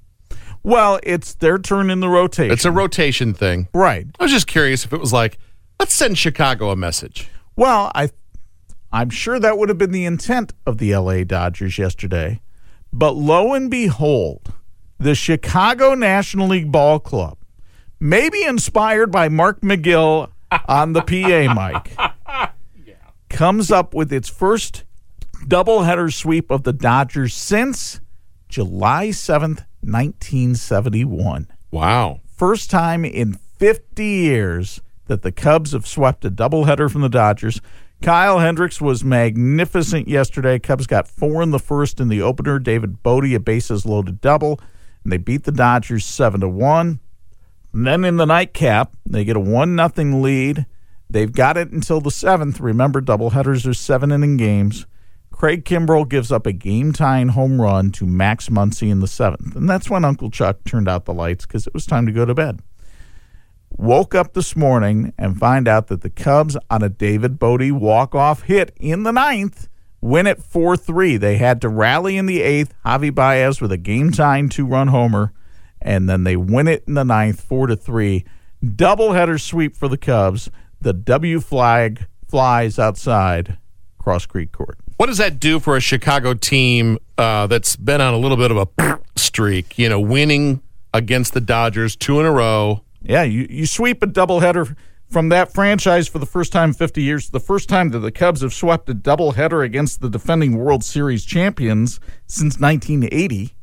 Well, 0.65 0.99
it's 1.03 1.35
their 1.35 1.59
turn 1.59 1.91
in 1.91 1.99
the 1.99 2.09
rotation. 2.09 2.51
It's 2.51 2.65
a 2.65 2.71
rotation 2.71 3.35
thing. 3.35 3.67
Right. 3.71 4.07
I 4.19 4.23
was 4.23 4.31
just 4.31 4.47
curious 4.47 4.83
if 4.83 4.93
it 4.93 4.99
was 4.99 5.13
like, 5.13 5.37
let's 5.79 5.93
send 5.93 6.17
Chicago 6.17 6.71
a 6.71 6.75
message. 6.75 7.29
Well, 7.55 7.91
I 7.93 8.09
I'm 8.91 9.11
sure 9.11 9.39
that 9.39 9.59
would 9.59 9.69
have 9.69 9.77
been 9.77 9.91
the 9.91 10.05
intent 10.05 10.53
of 10.65 10.79
the 10.79 10.95
LA 10.95 11.23
Dodgers 11.23 11.77
yesterday. 11.77 12.41
But 12.91 13.11
lo 13.11 13.53
and 13.53 13.69
behold, 13.69 14.53
the 14.97 15.13
Chicago 15.13 15.93
National 15.93 16.47
League 16.47 16.71
Ball 16.71 16.99
Club, 16.99 17.37
maybe 17.99 18.41
inspired 18.41 19.11
by 19.11 19.29
Mark 19.29 19.61
McGill 19.61 20.31
on 20.67 20.93
the 20.93 21.01
PA 21.01 21.53
mic, 21.53 21.93
yeah. 22.83 22.95
comes 23.29 23.69
up 23.69 23.93
with 23.93 24.11
its 24.11 24.29
first 24.29 24.83
doubleheader 25.45 26.11
sweep 26.11 26.49
of 26.49 26.63
the 26.63 26.73
Dodgers 26.73 27.35
since 27.35 28.01
July 28.49 29.07
7th, 29.07 29.65
1971. 29.81 31.47
Wow. 31.71 32.21
First 32.25 32.69
time 32.69 33.05
in 33.05 33.33
50 33.57 34.03
years 34.03 34.81
that 35.07 35.21
the 35.21 35.31
Cubs 35.31 35.71
have 35.71 35.87
swept 35.87 36.25
a 36.25 36.31
doubleheader 36.31 36.91
from 36.91 37.01
the 37.01 37.09
Dodgers. 37.09 37.61
Kyle 38.01 38.39
Hendricks 38.39 38.81
was 38.81 39.03
magnificent 39.03 40.07
yesterday. 40.07 40.59
Cubs 40.59 40.87
got 40.87 41.07
four 41.07 41.41
in 41.41 41.51
the 41.51 41.59
first 41.59 41.99
in 41.99 42.07
the 42.07 42.21
opener. 42.21 42.59
David 42.59 43.01
Bote 43.03 43.33
a 43.33 43.39
bases 43.39 43.85
loaded 43.85 44.21
double, 44.21 44.59
and 45.03 45.11
they 45.11 45.17
beat 45.17 45.43
the 45.43 45.51
Dodgers 45.51 46.05
seven 46.05 46.41
to 46.41 46.49
one. 46.49 46.99
And 47.73 47.85
then 47.85 48.05
in 48.05 48.17
the 48.17 48.25
nightcap, 48.25 48.95
they 49.05 49.25
get 49.25 49.35
a 49.35 49.39
one 49.39 49.75
nothing 49.75 50.21
lead. 50.21 50.65
They've 51.09 51.31
got 51.31 51.57
it 51.57 51.71
until 51.71 52.01
the 52.01 52.11
seventh. 52.11 52.59
Remember, 52.59 53.01
doubleheaders 53.01 53.67
are 53.67 53.73
seven 53.73 54.11
inning 54.11 54.37
games. 54.37 54.85
Craig 55.45 55.63
Kimbrel 55.63 56.09
gives 56.09 56.31
up 56.31 56.47
a 56.47 56.51
game 56.51 56.91
tying 56.91 57.27
home 57.27 57.61
run 57.61 57.91
to 57.91 58.07
Max 58.07 58.49
Muncy 58.49 58.89
in 58.89 58.99
the 58.99 59.07
seventh. 59.07 59.55
And 59.55 59.69
that's 59.69 59.91
when 59.91 60.03
Uncle 60.03 60.31
Chuck 60.31 60.63
turned 60.65 60.89
out 60.89 61.05
the 61.05 61.13
lights 61.13 61.45
because 61.45 61.67
it 61.67 61.73
was 61.75 61.85
time 61.85 62.07
to 62.07 62.11
go 62.11 62.25
to 62.25 62.33
bed 62.33 62.63
woke 63.77 64.15
up 64.15 64.33
this 64.33 64.55
morning 64.55 65.13
and 65.19 65.37
find 65.37 65.67
out 65.67 65.85
that 65.85 66.01
the 66.01 66.09
Cubs 66.09 66.57
on 66.71 66.81
a 66.81 66.89
David 66.89 67.37
Bote 67.37 67.73
walk-off 67.73 68.41
hit 68.41 68.75
in 68.77 69.03
the 69.03 69.11
ninth 69.11 69.69
win 70.01 70.25
it 70.25 70.39
4-3. 70.39 71.19
They 71.19 71.37
had 71.37 71.61
to 71.61 71.69
rally 71.69 72.17
in 72.17 72.25
the 72.25 72.41
eighth. 72.41 72.73
Javi 72.83 73.13
Baez 73.13 73.61
with 73.61 73.71
a 73.71 73.77
game-tying 73.77 74.49
two-run 74.49 74.87
homer, 74.87 75.31
and 75.79 76.09
then 76.09 76.23
they 76.23 76.35
win 76.35 76.67
it 76.67 76.85
in 76.87 76.95
the 76.95 77.05
ninth 77.05 77.39
4 77.39 77.67
to 77.67 77.75
3. 77.75 78.25
Doubleheader 78.63 79.39
sweep 79.39 79.75
for 79.75 79.87
the 79.87 79.97
Cubs. 79.97 80.49
The 80.81 80.93
W 80.93 81.39
flag 81.39 82.07
flies 82.27 82.79
outside 82.79 83.59
Cross 83.99 84.25
Creek 84.25 84.51
Court. 84.51 84.79
What 84.97 85.07
does 85.07 85.17
that 85.17 85.39
do 85.39 85.59
for 85.59 85.75
a 85.75 85.81
Chicago 85.81 86.33
team 86.33 86.97
uh, 87.17 87.47
that's 87.47 87.75
been 87.75 88.01
on 88.01 88.13
a 88.13 88.17
little 88.17 88.37
bit 88.37 88.51
of 88.51 88.69
a 88.77 88.99
streak? 89.15 89.77
You 89.77 89.89
know, 89.89 89.99
winning 89.99 90.61
against 90.93 91.33
the 91.33 91.41
Dodgers 91.41 91.95
two 91.95 92.19
in 92.19 92.25
a 92.25 92.31
row 92.31 92.81
yeah, 93.07 93.23
you, 93.23 93.45
you 93.49 93.65
sweep 93.65 94.01
a 94.01 94.07
doubleheader 94.07 94.75
from 95.09 95.29
that 95.29 95.53
franchise 95.53 96.07
for 96.07 96.17
the 96.17 96.25
first 96.25 96.51
time 96.51 96.69
in 96.69 96.73
50 96.73 97.03
years. 97.03 97.29
The 97.29 97.39
first 97.39 97.69
time 97.69 97.91
that 97.91 97.99
the 97.99 98.11
Cubs 98.11 98.41
have 98.41 98.53
swept 98.53 98.89
a 98.89 98.95
doubleheader 98.95 99.63
against 99.63 100.01
the 100.01 100.09
defending 100.09 100.57
World 100.57 100.83
Series 100.83 101.23
champions 101.23 101.99
since 102.25 102.59
1980. 102.59 103.55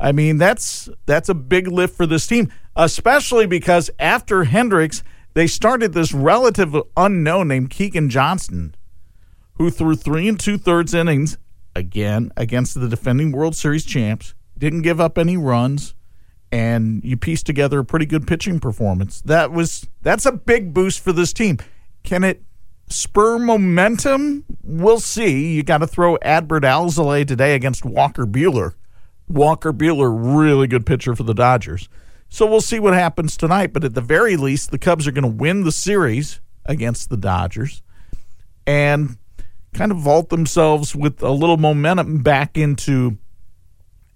I 0.00 0.10
mean, 0.10 0.38
that's 0.38 0.88
that's 1.06 1.28
a 1.28 1.34
big 1.34 1.68
lift 1.68 1.96
for 1.96 2.04
this 2.04 2.26
team, 2.26 2.52
especially 2.74 3.46
because 3.46 3.90
after 4.00 4.42
Hendricks, 4.42 5.04
they 5.34 5.46
started 5.46 5.92
this 5.92 6.12
relative 6.12 6.76
unknown 6.96 7.46
named 7.46 7.70
Keegan 7.70 8.10
Johnston, 8.10 8.74
who 9.54 9.70
threw 9.70 9.94
three 9.94 10.28
and 10.28 10.38
two 10.38 10.58
thirds 10.58 10.94
innings 10.94 11.38
again 11.74 12.32
against 12.36 12.78
the 12.80 12.88
defending 12.88 13.32
World 13.32 13.56
Series 13.56 13.84
champs, 13.84 14.34
didn't 14.56 14.82
give 14.82 15.00
up 15.00 15.18
any 15.18 15.36
runs 15.36 15.94
and 16.54 17.02
you 17.04 17.16
pieced 17.16 17.46
together 17.46 17.80
a 17.80 17.84
pretty 17.84 18.06
good 18.06 18.28
pitching 18.28 18.60
performance. 18.60 19.20
That 19.22 19.50
was 19.50 19.88
that's 20.02 20.24
a 20.24 20.30
big 20.30 20.72
boost 20.72 21.00
for 21.00 21.12
this 21.12 21.32
team. 21.32 21.58
Can 22.04 22.22
it 22.22 22.44
spur 22.88 23.40
momentum? 23.40 24.44
We'll 24.62 25.00
see. 25.00 25.54
You 25.54 25.64
got 25.64 25.78
to 25.78 25.88
throw 25.88 26.16
Adbert 26.18 26.62
Alzolay 26.62 27.26
today 27.26 27.56
against 27.56 27.84
Walker 27.84 28.24
Buehler. 28.24 28.74
Walker 29.26 29.72
Buehler, 29.72 30.14
really 30.14 30.68
good 30.68 30.86
pitcher 30.86 31.16
for 31.16 31.24
the 31.24 31.34
Dodgers. 31.34 31.88
So 32.28 32.46
we'll 32.46 32.60
see 32.60 32.78
what 32.78 32.94
happens 32.94 33.36
tonight. 33.36 33.72
But 33.72 33.82
at 33.82 33.94
the 33.94 34.00
very 34.00 34.36
least, 34.36 34.70
the 34.70 34.78
Cubs 34.78 35.08
are 35.08 35.12
going 35.12 35.22
to 35.22 35.28
win 35.28 35.64
the 35.64 35.72
series 35.72 36.40
against 36.66 37.10
the 37.10 37.16
Dodgers 37.16 37.82
and 38.64 39.18
kind 39.74 39.92
of 39.92 39.98
vault 39.98 40.30
themselves 40.30 40.94
with 40.94 41.22
a 41.22 41.30
little 41.30 41.56
momentum 41.56 42.22
back 42.22 42.56
into 42.56 43.18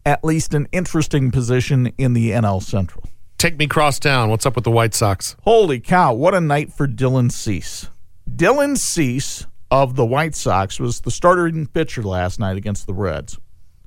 at 0.06 0.24
least 0.24 0.54
an 0.54 0.68
interesting 0.72 1.30
position 1.30 1.92
in 1.98 2.14
the 2.14 2.30
NL 2.30 2.62
Central. 2.62 3.04
Take 3.36 3.58
me 3.58 3.66
cross 3.66 3.98
town. 3.98 4.30
What's 4.30 4.46
up 4.46 4.54
with 4.54 4.64
the 4.64 4.70
White 4.70 4.94
Sox? 4.94 5.36
Holy 5.42 5.80
cow, 5.80 6.14
what 6.14 6.34
a 6.34 6.40
night 6.40 6.72
for 6.72 6.88
Dylan 6.88 7.30
Cease. 7.30 7.88
Dylan 8.28 8.76
Cease 8.76 9.46
of 9.70 9.96
the 9.96 10.06
White 10.06 10.34
Sox 10.34 10.80
was 10.80 11.00
the 11.02 11.10
starting 11.10 11.66
pitcher 11.66 12.02
last 12.02 12.40
night 12.40 12.56
against 12.56 12.86
the 12.86 12.94
Reds. 12.94 13.38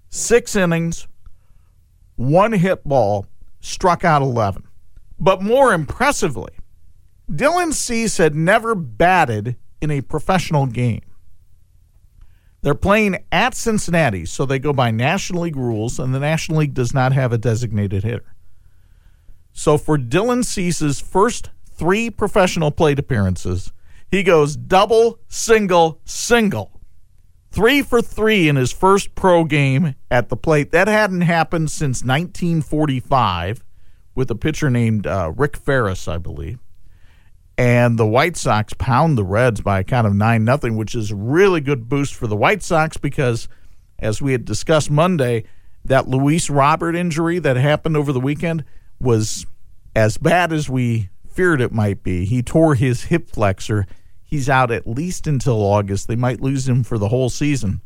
Six 0.10 0.56
innings, 0.56 1.08
one 2.16 2.54
hit 2.54 2.84
ball, 2.84 3.26
struck 3.60 4.06
out 4.06 4.22
11. 4.22 4.68
But 5.20 5.42
more 5.42 5.74
impressively, 5.74 6.54
Dylan 7.30 7.74
Cease 7.74 8.18
had 8.18 8.36
never 8.36 8.76
batted 8.76 9.56
in 9.82 9.92
a 9.92 10.02
professional 10.02 10.66
game. 10.66 11.02
They're 12.62 12.76
playing 12.76 13.24
at 13.32 13.56
Cincinnati, 13.56 14.26
so 14.26 14.46
they 14.46 14.60
go 14.60 14.72
by 14.72 14.92
National 14.92 15.44
League 15.44 15.56
rules, 15.56 16.00
and 16.00 16.14
the 16.14 16.20
National 16.20 16.60
League 16.60 16.76
does 16.76 16.94
not 16.94 17.12
have 17.14 17.34
a 17.34 17.38
designated 17.38 18.04
hitter. 18.04 18.36
So 19.52 19.78
for 19.78 19.98
Dylan 19.98 20.46
Cease's 20.46 21.00
first 21.00 21.50
three 21.74 22.10
professional 22.10 22.72
plate 22.72 23.00
appearances, 23.00 23.72
he 24.10 24.24
goes 24.24 24.56
double, 24.56 25.20
single, 25.28 26.00
single. 26.06 26.80
Three 27.50 27.82
for 27.82 28.02
three 28.02 28.48
in 28.48 28.56
his 28.56 28.72
first 28.72 29.16
pro 29.16 29.44
game 29.44 29.96
at 30.10 30.30
the 30.30 30.38
plate. 30.38 30.72
That 30.72 30.88
hadn't 30.88 31.22
happened 31.22 31.72
since 31.72 32.04
1945 32.04 33.64
with 34.16 34.32
a 34.32 34.36
pitcher 34.36 34.70
named 34.70 35.08
uh, 35.08 35.34
Rick 35.36 35.58
Ferris, 35.58 36.08
I 36.08 36.18
believe. 36.18 36.60
And 37.62 38.00
the 38.00 38.08
White 38.08 38.38
Sox 38.38 38.74
pound 38.74 39.20
the 39.20 39.24
Reds 39.24 39.62
by 39.62 39.82
a 39.82 39.84
count 39.84 40.08
of 40.08 40.16
9 40.16 40.44
nothing, 40.44 40.78
which 40.78 40.96
is 40.96 41.12
a 41.12 41.16
really 41.16 41.62
good 41.62 41.88
boost 41.88 42.16
for 42.16 42.26
the 42.26 42.36
White 42.36 42.64
Sox 42.64 42.98
because, 42.98 43.48
as 44.00 44.20
we 44.20 44.32
had 44.32 44.46
discussed 44.46 44.90
Monday, 44.90 45.44
that 45.86 46.08
Luis 46.08 46.50
Robert 46.50 46.96
injury 46.96 47.38
that 47.38 47.58
happened 47.58 47.96
over 47.96 48.12
the 48.12 48.20
weekend 48.20 48.66
was 49.00 49.46
as 49.96 50.18
bad 50.18 50.52
as 50.52 50.72
we 50.72 51.10
feared 51.30 51.62
it 51.62 51.72
might 51.72 52.02
be. 52.02 52.26
He 52.26 52.42
tore 52.42 52.74
his 52.74 53.04
hip 53.04 53.30
flexor. 53.30 53.86
He's 54.24 54.50
out 54.50 54.72
at 54.72 54.88
least 54.88 55.28
until 55.28 55.62
August. 55.62 56.08
They 56.08 56.16
might 56.16 56.42
lose 56.42 56.68
him 56.68 56.82
for 56.82 56.98
the 56.98 57.10
whole 57.10 57.30
season. 57.30 57.82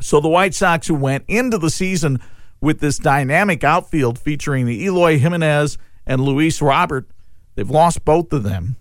So 0.00 0.20
the 0.20 0.28
White 0.28 0.54
Sox, 0.54 0.86
who 0.86 0.94
went 0.94 1.24
into 1.26 1.58
the 1.58 1.70
season 1.70 2.20
with 2.60 2.78
this 2.78 2.98
dynamic 2.98 3.64
outfield 3.64 4.16
featuring 4.16 4.64
the 4.66 4.84
Eloy 4.84 5.18
Jimenez 5.18 5.76
and 6.06 6.20
Luis 6.20 6.62
Robert, 6.62 7.10
they've 7.56 7.68
lost 7.68 8.04
both 8.04 8.32
of 8.32 8.44
them. 8.44 8.76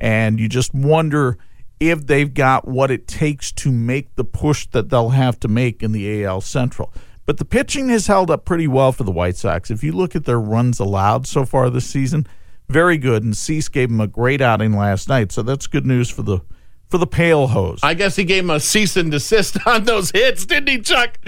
And 0.00 0.40
you 0.40 0.48
just 0.48 0.72
wonder 0.74 1.36
if 1.78 2.06
they've 2.06 2.32
got 2.32 2.68
what 2.68 2.90
it 2.90 3.06
takes 3.06 3.52
to 3.52 3.70
make 3.72 4.14
the 4.14 4.24
push 4.24 4.66
that 4.68 4.90
they'll 4.90 5.10
have 5.10 5.40
to 5.40 5.48
make 5.48 5.82
in 5.82 5.92
the 5.92 6.24
AL 6.24 6.42
Central. 6.42 6.92
But 7.26 7.38
the 7.38 7.44
pitching 7.44 7.88
has 7.90 8.06
held 8.06 8.30
up 8.30 8.44
pretty 8.44 8.66
well 8.66 8.92
for 8.92 9.04
the 9.04 9.12
White 9.12 9.36
Sox. 9.36 9.70
If 9.70 9.84
you 9.84 9.92
look 9.92 10.16
at 10.16 10.24
their 10.24 10.40
runs 10.40 10.80
allowed 10.80 11.26
so 11.26 11.44
far 11.44 11.70
this 11.70 11.86
season, 11.86 12.26
very 12.68 12.98
good. 12.98 13.22
And 13.22 13.36
Cease 13.36 13.68
gave 13.68 13.88
them 13.88 14.00
a 14.00 14.06
great 14.06 14.40
outing 14.40 14.76
last 14.76 15.08
night, 15.08 15.32
so 15.32 15.42
that's 15.42 15.66
good 15.66 15.86
news 15.86 16.10
for 16.10 16.22
the 16.22 16.40
for 16.88 16.98
the 16.98 17.06
pale 17.06 17.46
hose. 17.46 17.78
I 17.84 17.94
guess 17.94 18.16
he 18.16 18.24
gave 18.24 18.42
him 18.42 18.50
a 18.50 18.58
cease 18.58 18.96
and 18.96 19.12
desist 19.12 19.56
on 19.66 19.84
those 19.84 20.10
hits, 20.10 20.44
didn't 20.44 20.68
he, 20.68 20.80
Chuck? 20.80 21.18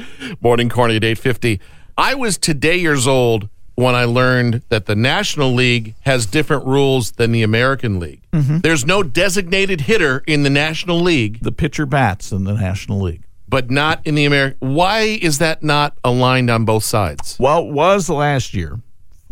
Morning 0.40 0.68
Corny 0.68 0.96
at 0.96 1.04
eight 1.04 1.18
fifty. 1.18 1.60
I 1.96 2.14
was 2.14 2.36
today 2.36 2.78
years 2.78 3.06
old 3.06 3.48
when 3.82 3.94
I 3.94 4.04
learned 4.04 4.62
that 4.68 4.86
the 4.86 4.96
National 4.96 5.52
League 5.52 5.94
has 6.02 6.26
different 6.26 6.64
rules 6.66 7.12
than 7.12 7.32
the 7.32 7.42
American 7.42 8.00
League. 8.00 8.22
Mm-hmm. 8.32 8.58
There's 8.58 8.86
no 8.86 9.02
designated 9.02 9.82
hitter 9.82 10.22
in 10.26 10.42
the 10.42 10.50
National 10.50 11.00
League. 11.00 11.40
The 11.40 11.52
pitcher 11.52 11.86
bats 11.86 12.32
in 12.32 12.44
the 12.44 12.54
National 12.54 13.00
League. 13.00 13.24
But 13.48 13.70
not 13.70 14.00
in 14.06 14.14
the 14.14 14.24
American. 14.24 14.56
Why 14.60 15.00
is 15.00 15.38
that 15.38 15.62
not 15.62 15.96
aligned 16.02 16.48
on 16.48 16.64
both 16.64 16.84
sides? 16.84 17.36
Well, 17.38 17.66
it 17.66 17.72
was 17.72 18.08
last 18.08 18.54
year. 18.54 18.80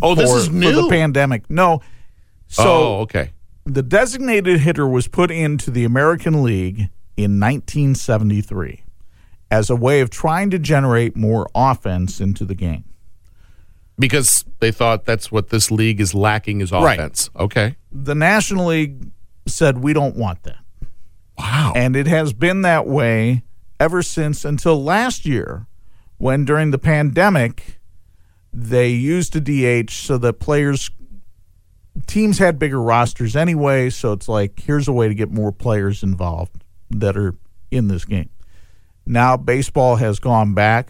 Oh, 0.02 0.14
this 0.14 0.30
is 0.30 0.50
new. 0.50 0.70
for 0.70 0.82
the 0.82 0.88
pandemic. 0.88 1.48
No, 1.48 1.80
so 2.48 2.64
oh, 2.64 3.00
okay. 3.02 3.30
the 3.64 3.82
designated 3.82 4.60
hitter 4.60 4.86
was 4.86 5.08
put 5.08 5.30
into 5.30 5.70
the 5.70 5.84
American 5.84 6.42
League 6.42 6.90
in 7.16 7.38
1973 7.38 8.82
as 9.50 9.70
a 9.70 9.76
way 9.76 10.00
of 10.00 10.10
trying 10.10 10.50
to 10.50 10.58
generate 10.58 11.16
more 11.16 11.48
offense 11.54 12.20
into 12.20 12.44
the 12.44 12.54
game. 12.54 12.84
Because 14.00 14.44
they 14.58 14.72
thought 14.72 15.04
that's 15.04 15.30
what 15.30 15.50
this 15.50 15.70
league 15.70 16.00
is 16.00 16.14
lacking 16.14 16.60
is 16.60 16.72
Right. 16.72 16.98
offense. 16.98 17.30
Okay. 17.36 17.76
The 17.92 18.14
National 18.16 18.66
League 18.66 19.10
said 19.46 19.78
we 19.78 19.92
don't 19.92 20.16
want 20.16 20.42
that. 20.44 20.58
Wow. 21.38 21.72
And 21.76 21.94
it 21.94 22.06
has 22.06 22.32
been 22.32 22.62
that 22.62 22.86
way 22.86 23.44
ever 23.78 24.02
since 24.02 24.44
until 24.44 24.82
last 24.82 25.24
year 25.24 25.66
when 26.18 26.44
during 26.44 26.70
the 26.70 26.78
pandemic 26.78 27.78
they 28.52 28.88
used 28.88 29.34
a 29.36 29.40
DH 29.40 29.90
so 29.90 30.18
that 30.18 30.34
players 30.34 30.90
teams 32.06 32.38
had 32.38 32.58
bigger 32.58 32.80
rosters 32.80 33.34
anyway, 33.36 33.90
so 33.90 34.12
it's 34.12 34.28
like 34.28 34.60
here's 34.60 34.88
a 34.88 34.92
way 34.92 35.08
to 35.08 35.14
get 35.14 35.30
more 35.30 35.52
players 35.52 36.02
involved 36.02 36.64
that 36.90 37.16
are 37.16 37.34
in 37.70 37.88
this 37.88 38.04
game. 38.04 38.28
Now 39.06 39.36
baseball 39.36 39.96
has 39.96 40.18
gone 40.18 40.52
back 40.54 40.88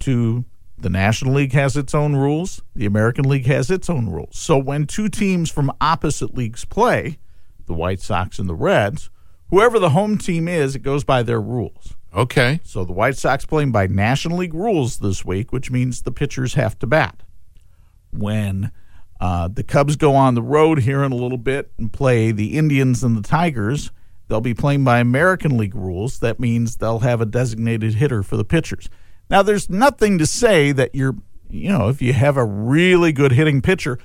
to 0.00 0.44
the 0.84 0.90
National 0.90 1.32
League 1.32 1.52
has 1.52 1.78
its 1.78 1.94
own 1.94 2.14
rules, 2.14 2.60
the 2.76 2.84
American 2.84 3.26
League 3.26 3.46
has 3.46 3.70
its 3.70 3.88
own 3.88 4.10
rules. 4.10 4.38
So 4.38 4.58
when 4.58 4.86
two 4.86 5.08
teams 5.08 5.50
from 5.50 5.72
opposite 5.80 6.34
leagues 6.34 6.66
play, 6.66 7.18
the 7.64 7.72
White 7.72 8.00
Sox 8.00 8.38
and 8.38 8.50
the 8.50 8.54
Reds, 8.54 9.08
whoever 9.48 9.78
the 9.78 9.90
home 9.90 10.18
team 10.18 10.46
is, 10.46 10.76
it 10.76 10.82
goes 10.82 11.02
by 11.02 11.22
their 11.22 11.40
rules. 11.40 11.94
Okay. 12.14 12.60
So 12.64 12.84
the 12.84 12.92
White 12.92 13.16
Sox 13.16 13.46
playing 13.46 13.72
by 13.72 13.86
National 13.86 14.36
League 14.36 14.52
rules 14.52 14.98
this 14.98 15.24
week, 15.24 15.52
which 15.54 15.70
means 15.70 16.02
the 16.02 16.12
pitchers 16.12 16.52
have 16.52 16.78
to 16.80 16.86
bat. 16.86 17.22
When 18.12 18.70
uh, 19.18 19.48
the 19.48 19.64
Cubs 19.64 19.96
go 19.96 20.14
on 20.14 20.34
the 20.34 20.42
road 20.42 20.80
here 20.80 21.02
in 21.02 21.12
a 21.12 21.16
little 21.16 21.38
bit 21.38 21.72
and 21.78 21.90
play 21.90 22.30
the 22.30 22.58
Indians 22.58 23.02
and 23.02 23.16
the 23.16 23.26
Tigers, 23.26 23.90
they'll 24.28 24.42
be 24.42 24.52
playing 24.52 24.84
by 24.84 24.98
American 24.98 25.56
League 25.56 25.74
rules. 25.74 26.18
That 26.18 26.38
means 26.38 26.76
they'll 26.76 26.98
have 26.98 27.22
a 27.22 27.26
designated 27.26 27.94
hitter 27.94 28.22
for 28.22 28.36
the 28.36 28.44
pitchers. 28.44 28.90
Now, 29.30 29.42
there's 29.42 29.70
nothing 29.70 30.18
to 30.18 30.26
say 30.26 30.72
that 30.72 30.94
you're, 30.94 31.16
you 31.48 31.70
know, 31.70 31.88
if 31.88 32.02
you 32.02 32.12
have 32.12 32.36
a 32.36 32.44
really 32.44 33.12
good 33.12 33.32
hitting 33.32 33.62
pitcher, 33.62 33.98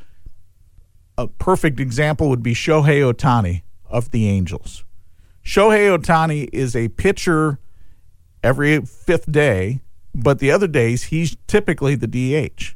a 1.17 1.27
perfect 1.27 1.79
example 1.79 2.29
would 2.29 2.43
be 2.43 2.53
Shohei 2.53 3.01
Ohtani 3.13 3.63
of 3.89 4.12
the 4.12 4.27
Angels. 4.29 4.86
Shohei 5.43 5.97
Ohtani 5.97 6.49
is 6.53 6.75
a 6.75 6.89
pitcher 6.89 7.60
every 8.43 8.79
fifth 8.82 9.32
day, 9.32 9.82
but 10.15 10.39
the 10.39 10.51
other 10.51 10.67
days 10.67 11.05
he's 11.05 11.36
typically 11.47 11.95
the 11.95 12.08
DH. 12.08 12.75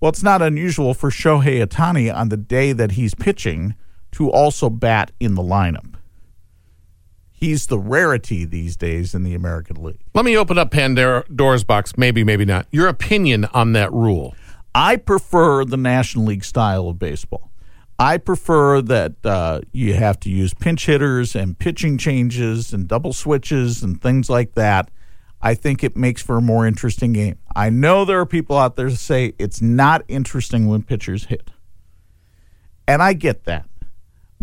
Well, 0.00 0.08
it's 0.08 0.22
not 0.22 0.42
unusual 0.42 0.94
for 0.94 1.10
Shohei 1.10 1.64
Ohtani 1.64 2.14
on 2.14 2.28
the 2.28 2.36
day 2.36 2.72
that 2.72 2.92
he's 2.92 3.14
pitching 3.14 3.74
to 4.12 4.30
also 4.30 4.68
bat 4.68 5.12
in 5.20 5.34
the 5.34 5.42
lineup. 5.42 5.93
He's 7.44 7.66
the 7.66 7.78
rarity 7.78 8.46
these 8.46 8.74
days 8.74 9.14
in 9.14 9.22
the 9.22 9.34
American 9.34 9.82
League. 9.82 10.00
Let 10.14 10.24
me 10.24 10.34
open 10.34 10.56
up 10.56 10.70
Pandora's 10.70 11.62
box. 11.62 11.92
Maybe, 11.98 12.24
maybe 12.24 12.46
not. 12.46 12.66
Your 12.70 12.88
opinion 12.88 13.44
on 13.52 13.72
that 13.74 13.92
rule. 13.92 14.34
I 14.74 14.96
prefer 14.96 15.66
the 15.66 15.76
National 15.76 16.24
League 16.24 16.42
style 16.42 16.88
of 16.88 16.98
baseball. 16.98 17.50
I 17.98 18.16
prefer 18.16 18.80
that 18.80 19.12
uh, 19.26 19.60
you 19.72 19.92
have 19.92 20.18
to 20.20 20.30
use 20.30 20.54
pinch 20.54 20.86
hitters 20.86 21.36
and 21.36 21.58
pitching 21.58 21.98
changes 21.98 22.72
and 22.72 22.88
double 22.88 23.12
switches 23.12 23.82
and 23.82 24.00
things 24.00 24.30
like 24.30 24.54
that. 24.54 24.90
I 25.42 25.52
think 25.52 25.84
it 25.84 25.98
makes 25.98 26.22
for 26.22 26.38
a 26.38 26.40
more 26.40 26.66
interesting 26.66 27.12
game. 27.12 27.36
I 27.54 27.68
know 27.68 28.06
there 28.06 28.20
are 28.20 28.26
people 28.26 28.56
out 28.56 28.76
there 28.76 28.88
that 28.88 28.96
say 28.96 29.34
it's 29.38 29.60
not 29.60 30.02
interesting 30.08 30.66
when 30.66 30.82
pitchers 30.82 31.26
hit. 31.26 31.50
And 32.88 33.02
I 33.02 33.12
get 33.12 33.44
that. 33.44 33.68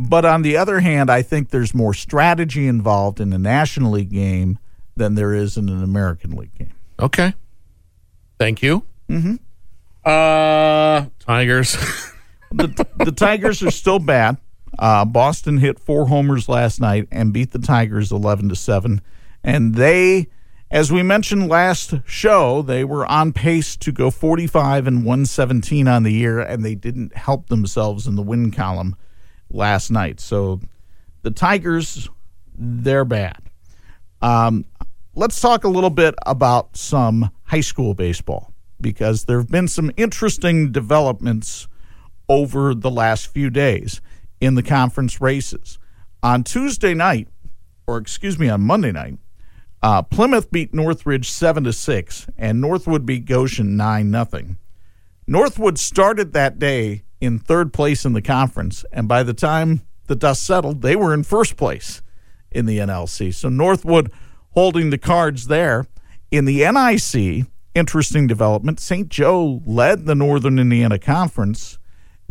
But 0.10 0.26
on 0.26 0.42
the 0.42 0.58
other 0.58 0.80
hand, 0.80 1.12
I 1.12 1.22
think 1.22 1.50
there's 1.50 1.76
more 1.76 1.94
strategy 1.94 2.68
involved 2.68 3.20
in 3.20 3.32
a 3.34 3.38
National 3.38 3.92
League 3.92 4.10
game 4.10 4.58
than 4.96 5.14
there 5.14 5.34
is 5.34 5.58
in 5.58 5.70
an 5.70 5.84
American 5.84 6.32
League 6.32 6.56
game. 6.56 6.74
Okay. 7.00 7.36
Thank 8.40 8.64
you. 8.64 8.84
Mm-hmm. 9.08 9.36
Uh, 10.04 11.06
Tigers. 11.20 11.74
the, 12.52 12.88
the 12.98 13.12
Tigers 13.12 13.62
are 13.62 13.70
still 13.70 14.00
bad. 14.00 14.38
Uh, 14.80 15.06
Boston 15.06 15.60
hit 15.60 15.78
four 15.78 16.08
homers 16.08 16.50
last 16.50 16.82
night 16.82 17.08
and 17.12 17.32
beat 17.32 17.52
the 17.52 17.60
Tigers 17.60 18.12
eleven 18.12 18.50
to 18.50 18.56
seven, 18.56 19.02
and 19.44 19.76
they, 19.76 20.28
as 20.72 20.92
we 20.92 21.04
mentioned 21.04 21.50
last 21.50 21.94
show, 22.06 22.62
they 22.64 22.84
were 22.84 23.06
on 23.06 23.34
pace 23.34 23.76
to 23.76 23.92
go 23.92 24.10
forty 24.10 24.48
five 24.48 24.88
and 24.88 25.06
one 25.06 25.26
seventeen 25.26 25.88
on 25.88 26.04
the 26.04 26.14
year, 26.14 26.40
and 26.40 26.66
they 26.66 26.74
didn't 26.74 27.16
help 27.16 27.48
themselves 27.48 28.08
in 28.08 28.16
the 28.16 28.24
win 28.24 28.50
column 28.50 28.96
last 29.52 29.92
night. 29.92 30.20
So 30.20 30.60
the 31.22 31.32
Tigers, 31.32 32.10
they're 32.58 33.06
bad. 33.06 33.38
Um, 34.22 34.66
let's 35.16 35.40
talk 35.40 35.64
a 35.64 35.70
little 35.70 35.90
bit 35.90 36.16
about 36.26 36.76
some 36.78 37.32
high 37.44 37.62
school 37.62 37.94
baseball. 37.94 38.54
because 38.82 39.26
there 39.26 39.38
have 39.38 39.50
been 39.50 39.68
some 39.68 39.92
interesting 39.96 40.72
developments 40.72 41.68
over 42.28 42.74
the 42.74 42.92
last 42.92 43.28
few 43.28 43.50
days 43.50 44.02
in 44.40 44.56
the 44.56 44.64
conference 44.64 45.22
races. 45.22 45.78
On 46.24 46.44
Tuesday 46.44 46.94
night, 46.94 47.28
or 47.88 47.98
excuse 47.98 48.38
me, 48.40 48.50
on 48.50 48.62
Monday 48.62 48.92
night, 48.92 49.18
uh, 49.84 50.02
Plymouth 50.04 50.52
beat 50.52 50.74
Northridge 50.74 51.30
seven 51.30 51.64
to 51.64 51.74
six, 51.74 52.28
and 52.38 52.62
Northwood 52.62 53.06
beat 53.06 53.26
Goshen 53.26 53.76
nine 53.76 54.12
nothing. 54.12 54.58
Northwood 55.28 55.80
started 55.80 56.34
that 56.34 56.60
day 56.60 57.04
in 57.22 57.40
third 57.40 57.72
place 57.72 58.04
in 58.04 58.14
the 58.14 58.22
conference, 58.22 58.84
and 58.92 59.08
by 59.08 59.24
the 59.24 59.34
time 59.34 59.82
the 60.08 60.16
dust 60.16 60.44
settled, 60.44 60.82
they 60.82 60.96
were 60.96 61.14
in 61.14 61.24
first 61.24 61.56
place 61.56 62.02
in 62.52 62.66
the 62.66 62.80
NLC. 62.80 63.34
So 63.34 63.48
Northwood 63.48 64.12
holding 64.52 64.90
the 64.90 64.98
cards 64.98 65.48
there. 65.48 65.88
In 66.32 66.46
the 66.46 66.60
NIC, 66.60 67.46
interesting 67.76 68.28
development. 68.28 68.80
St. 68.80 69.10
Joe 69.10 69.62
led 69.66 70.06
the 70.06 70.16
Northern 70.16 70.60
Indiana 70.60 71.00
Conference 71.00 71.78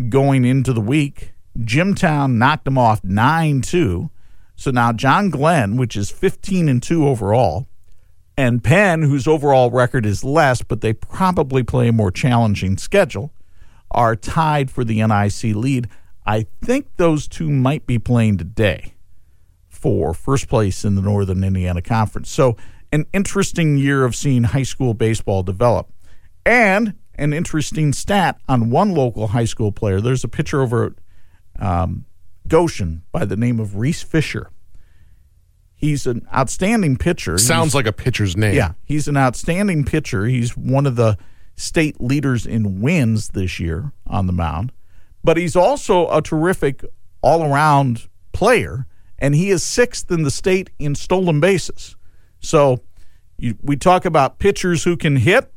going 0.08 0.44
into 0.44 0.72
the 0.72 0.80
week. 0.80 1.32
Jimtown 1.58 2.38
knocked 2.38 2.64
them 2.64 2.78
off 2.78 3.02
9 3.04 3.60
2. 3.62 4.10
So 4.56 4.70
now 4.70 4.92
John 4.92 5.30
Glenn, 5.30 5.76
which 5.76 5.96
is 5.96 6.10
15 6.10 6.68
and 6.68 6.82
2 6.82 7.06
overall, 7.06 7.66
and 8.36 8.62
Penn, 8.62 9.02
whose 9.02 9.26
overall 9.26 9.70
record 9.70 10.06
is 10.06 10.24
less, 10.24 10.62
but 10.62 10.80
they 10.80 10.92
probably 10.92 11.62
play 11.62 11.88
a 11.88 11.92
more 11.92 12.10
challenging 12.10 12.76
schedule, 12.76 13.32
are 13.90 14.14
tied 14.16 14.70
for 14.70 14.84
the 14.84 15.04
NIC 15.04 15.54
lead. 15.56 15.88
I 16.26 16.46
think 16.62 16.86
those 16.96 17.26
two 17.26 17.50
might 17.50 17.86
be 17.86 17.98
playing 17.98 18.38
today 18.38 18.94
for 19.68 20.12
first 20.14 20.48
place 20.48 20.84
in 20.84 20.94
the 20.94 21.02
Northern 21.02 21.42
Indiana 21.42 21.82
Conference. 21.82 22.30
So, 22.30 22.56
an 22.92 23.06
interesting 23.12 23.76
year 23.78 24.04
of 24.04 24.14
seeing 24.16 24.42
high 24.44 24.64
school 24.64 24.94
baseball 24.94 25.42
develop. 25.42 25.92
And 26.44 26.94
an 27.14 27.32
interesting 27.32 27.92
stat 27.92 28.40
on 28.48 28.70
one 28.70 28.94
local 28.94 29.28
high 29.28 29.44
school 29.44 29.72
player. 29.72 30.00
There's 30.00 30.24
a 30.24 30.28
pitcher 30.28 30.60
over 30.62 30.86
at 31.58 31.64
um, 31.64 32.04
Goshen 32.48 33.02
by 33.12 33.24
the 33.24 33.36
name 33.36 33.60
of 33.60 33.76
Reese 33.76 34.02
Fisher. 34.02 34.50
He's 35.74 36.06
an 36.06 36.26
outstanding 36.34 36.96
pitcher. 36.96 37.38
Sounds 37.38 37.66
He's- 37.66 37.74
like 37.74 37.86
a 37.86 37.92
pitcher's 37.92 38.36
name. 38.36 38.54
yeah, 38.54 38.72
he's 38.84 39.08
an 39.08 39.16
outstanding 39.16 39.84
pitcher. 39.84 40.26
He's 40.26 40.56
one 40.56 40.86
of 40.86 40.96
the 40.96 41.16
state 41.56 42.00
leaders 42.00 42.46
in 42.46 42.80
wins 42.80 43.28
this 43.28 43.60
year 43.60 43.92
on 44.06 44.26
the 44.26 44.32
mound, 44.32 44.72
but 45.22 45.36
he's 45.36 45.56
also 45.56 46.08
a 46.10 46.22
terrific 46.22 46.84
all 47.22 47.44
around 47.44 48.08
player, 48.32 48.86
and 49.18 49.34
he 49.34 49.50
is 49.50 49.62
sixth 49.62 50.10
in 50.10 50.22
the 50.22 50.30
state 50.30 50.70
in 50.78 50.94
stolen 50.94 51.40
bases. 51.40 51.96
So 52.40 52.80
you, 53.38 53.56
we 53.62 53.76
talk 53.76 54.04
about 54.04 54.38
pitchers 54.38 54.84
who 54.84 54.96
can 54.96 55.16
hit. 55.16 55.52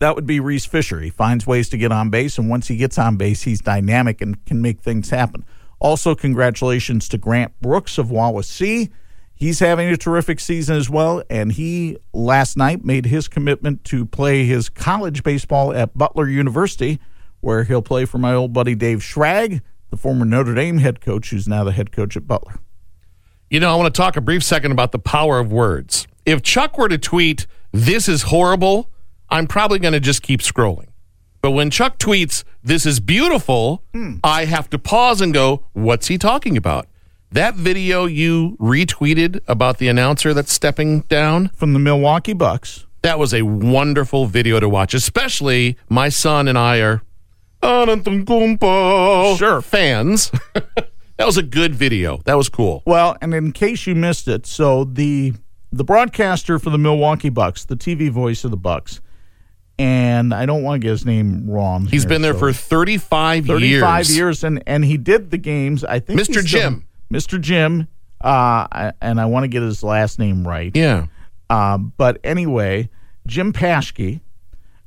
That 0.00 0.14
would 0.16 0.26
be 0.26 0.40
Reese 0.40 0.66
Fisher. 0.66 1.00
He 1.00 1.10
finds 1.10 1.46
ways 1.46 1.68
to 1.70 1.78
get 1.78 1.92
on 1.92 2.10
base, 2.10 2.38
and 2.38 2.50
once 2.50 2.68
he 2.68 2.76
gets 2.76 2.98
on 2.98 3.16
base, 3.16 3.42
he's 3.42 3.60
dynamic 3.60 4.20
and 4.20 4.44
can 4.44 4.60
make 4.60 4.80
things 4.80 5.10
happen. 5.10 5.44
Also, 5.78 6.14
congratulations 6.14 7.08
to 7.08 7.18
Grant 7.18 7.58
Brooks 7.60 7.98
of 7.98 8.08
Wawasee. 8.08 8.90
He's 9.36 9.58
having 9.58 9.88
a 9.88 9.96
terrific 9.96 10.38
season 10.38 10.76
as 10.76 10.88
well, 10.88 11.22
and 11.28 11.52
he 11.52 11.98
last 12.12 12.56
night 12.56 12.84
made 12.84 13.06
his 13.06 13.26
commitment 13.26 13.82
to 13.84 14.06
play 14.06 14.44
his 14.44 14.68
college 14.68 15.22
baseball 15.22 15.72
at 15.74 15.96
Butler 15.98 16.28
University, 16.28 17.00
where 17.40 17.64
he'll 17.64 17.82
play 17.82 18.04
for 18.04 18.18
my 18.18 18.32
old 18.32 18.52
buddy 18.52 18.74
Dave 18.74 19.00
Schrag, 19.00 19.60
the 19.90 19.96
former 19.96 20.24
Notre 20.24 20.54
Dame 20.54 20.78
head 20.78 21.00
coach, 21.00 21.30
who's 21.30 21.48
now 21.48 21.64
the 21.64 21.72
head 21.72 21.90
coach 21.90 22.16
at 22.16 22.26
Butler. 22.26 22.60
You 23.50 23.60
know, 23.60 23.72
I 23.72 23.76
want 23.76 23.92
to 23.92 23.98
talk 23.98 24.16
a 24.16 24.20
brief 24.20 24.42
second 24.42 24.72
about 24.72 24.92
the 24.92 24.98
power 24.98 25.38
of 25.38 25.52
words. 25.52 26.06
If 26.24 26.42
Chuck 26.42 26.78
were 26.78 26.88
to 26.88 26.98
tweet, 26.98 27.46
this 27.72 28.08
is 28.08 28.22
horrible, 28.22 28.90
I'm 29.28 29.46
probably 29.46 29.78
going 29.78 29.92
to 29.92 30.00
just 30.00 30.22
keep 30.22 30.40
scrolling. 30.40 30.88
But 31.42 31.50
when 31.50 31.70
Chuck 31.70 31.98
tweets, 31.98 32.44
this 32.62 32.86
is 32.86 33.00
beautiful, 33.00 33.82
hmm. 33.92 34.14
I 34.24 34.46
have 34.46 34.70
to 34.70 34.78
pause 34.78 35.20
and 35.20 35.34
go, 35.34 35.66
what's 35.72 36.06
he 36.06 36.16
talking 36.16 36.56
about? 36.56 36.86
That 37.34 37.56
video 37.56 38.04
you 38.06 38.56
retweeted 38.60 39.40
about 39.48 39.78
the 39.78 39.88
announcer 39.88 40.32
that's 40.34 40.52
stepping 40.52 41.00
down 41.00 41.48
from 41.48 41.72
the 41.72 41.80
Milwaukee 41.80 42.32
Bucks. 42.32 42.86
That 43.02 43.18
was 43.18 43.34
a 43.34 43.42
wonderful 43.42 44.26
video 44.26 44.60
to 44.60 44.68
watch, 44.68 44.94
especially 44.94 45.76
my 45.88 46.10
son 46.10 46.46
and 46.46 46.56
I 46.56 46.78
are 46.78 47.02
sure 49.36 49.60
fans. 49.62 50.30
that 50.54 51.26
was 51.26 51.36
a 51.36 51.42
good 51.42 51.74
video. 51.74 52.18
That 52.18 52.34
was 52.34 52.48
cool. 52.48 52.84
Well, 52.86 53.16
and 53.20 53.34
in 53.34 53.50
case 53.50 53.84
you 53.84 53.96
missed 53.96 54.28
it, 54.28 54.46
so 54.46 54.84
the 54.84 55.34
the 55.72 55.82
broadcaster 55.82 56.60
for 56.60 56.70
the 56.70 56.78
Milwaukee 56.78 57.30
Bucks, 57.30 57.64
the 57.64 57.74
TV 57.74 58.10
voice 58.10 58.44
of 58.44 58.52
the 58.52 58.56
Bucks, 58.56 59.00
and 59.76 60.32
I 60.32 60.46
don't 60.46 60.62
want 60.62 60.80
to 60.80 60.86
get 60.86 60.92
his 60.92 61.04
name 61.04 61.50
wrong. 61.50 61.86
He's 61.86 62.04
here, 62.04 62.10
been 62.10 62.22
there 62.22 62.34
so- 62.34 62.38
for 62.38 62.52
35, 62.52 63.46
35 63.46 63.60
years. 63.60 64.16
years, 64.16 64.44
and 64.44 64.62
and 64.68 64.84
he 64.84 64.96
did 64.96 65.32
the 65.32 65.38
games. 65.38 65.82
I 65.82 65.98
think 65.98 66.20
Mr. 66.20 66.44
Jim. 66.44 66.86
Mr. 67.14 67.40
Jim, 67.40 67.86
uh, 68.22 68.92
and 69.00 69.20
I 69.20 69.26
want 69.26 69.44
to 69.44 69.48
get 69.48 69.62
his 69.62 69.84
last 69.84 70.18
name 70.18 70.46
right. 70.46 70.72
Yeah. 70.74 71.06
Um, 71.48 71.92
but 71.96 72.18
anyway, 72.24 72.88
Jim 73.26 73.52
Paschke 73.52 74.20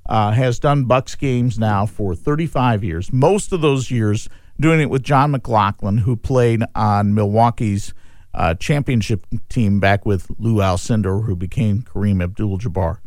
uh, 0.08 0.32
has 0.32 0.60
done 0.60 0.86
Bucks 0.86 1.16
games 1.16 1.58
now 1.58 1.86
for 1.86 2.16
35 2.16 2.84
years. 2.84 3.14
Most 3.14 3.54
of 3.54 3.62
those 3.62 3.90
years 3.90 4.28
doing 4.60 4.82
it 4.82 4.90
with 4.90 5.04
Jon 5.04 5.34
McGlocklin, 5.34 6.00
who 6.00 6.18
played 6.18 6.64
on 6.76 7.14
Milwaukee's 7.14 7.94
uh, 8.34 8.54
championship 8.56 9.26
team 9.50 9.80
back 9.80 10.06
with 10.06 10.30
Lou 10.38 10.56
Alcindor, 10.56 11.26
who 11.26 11.36
became 11.36 11.82
Kareem 11.82 12.22
Abdul-Jabbar. 12.22 13.00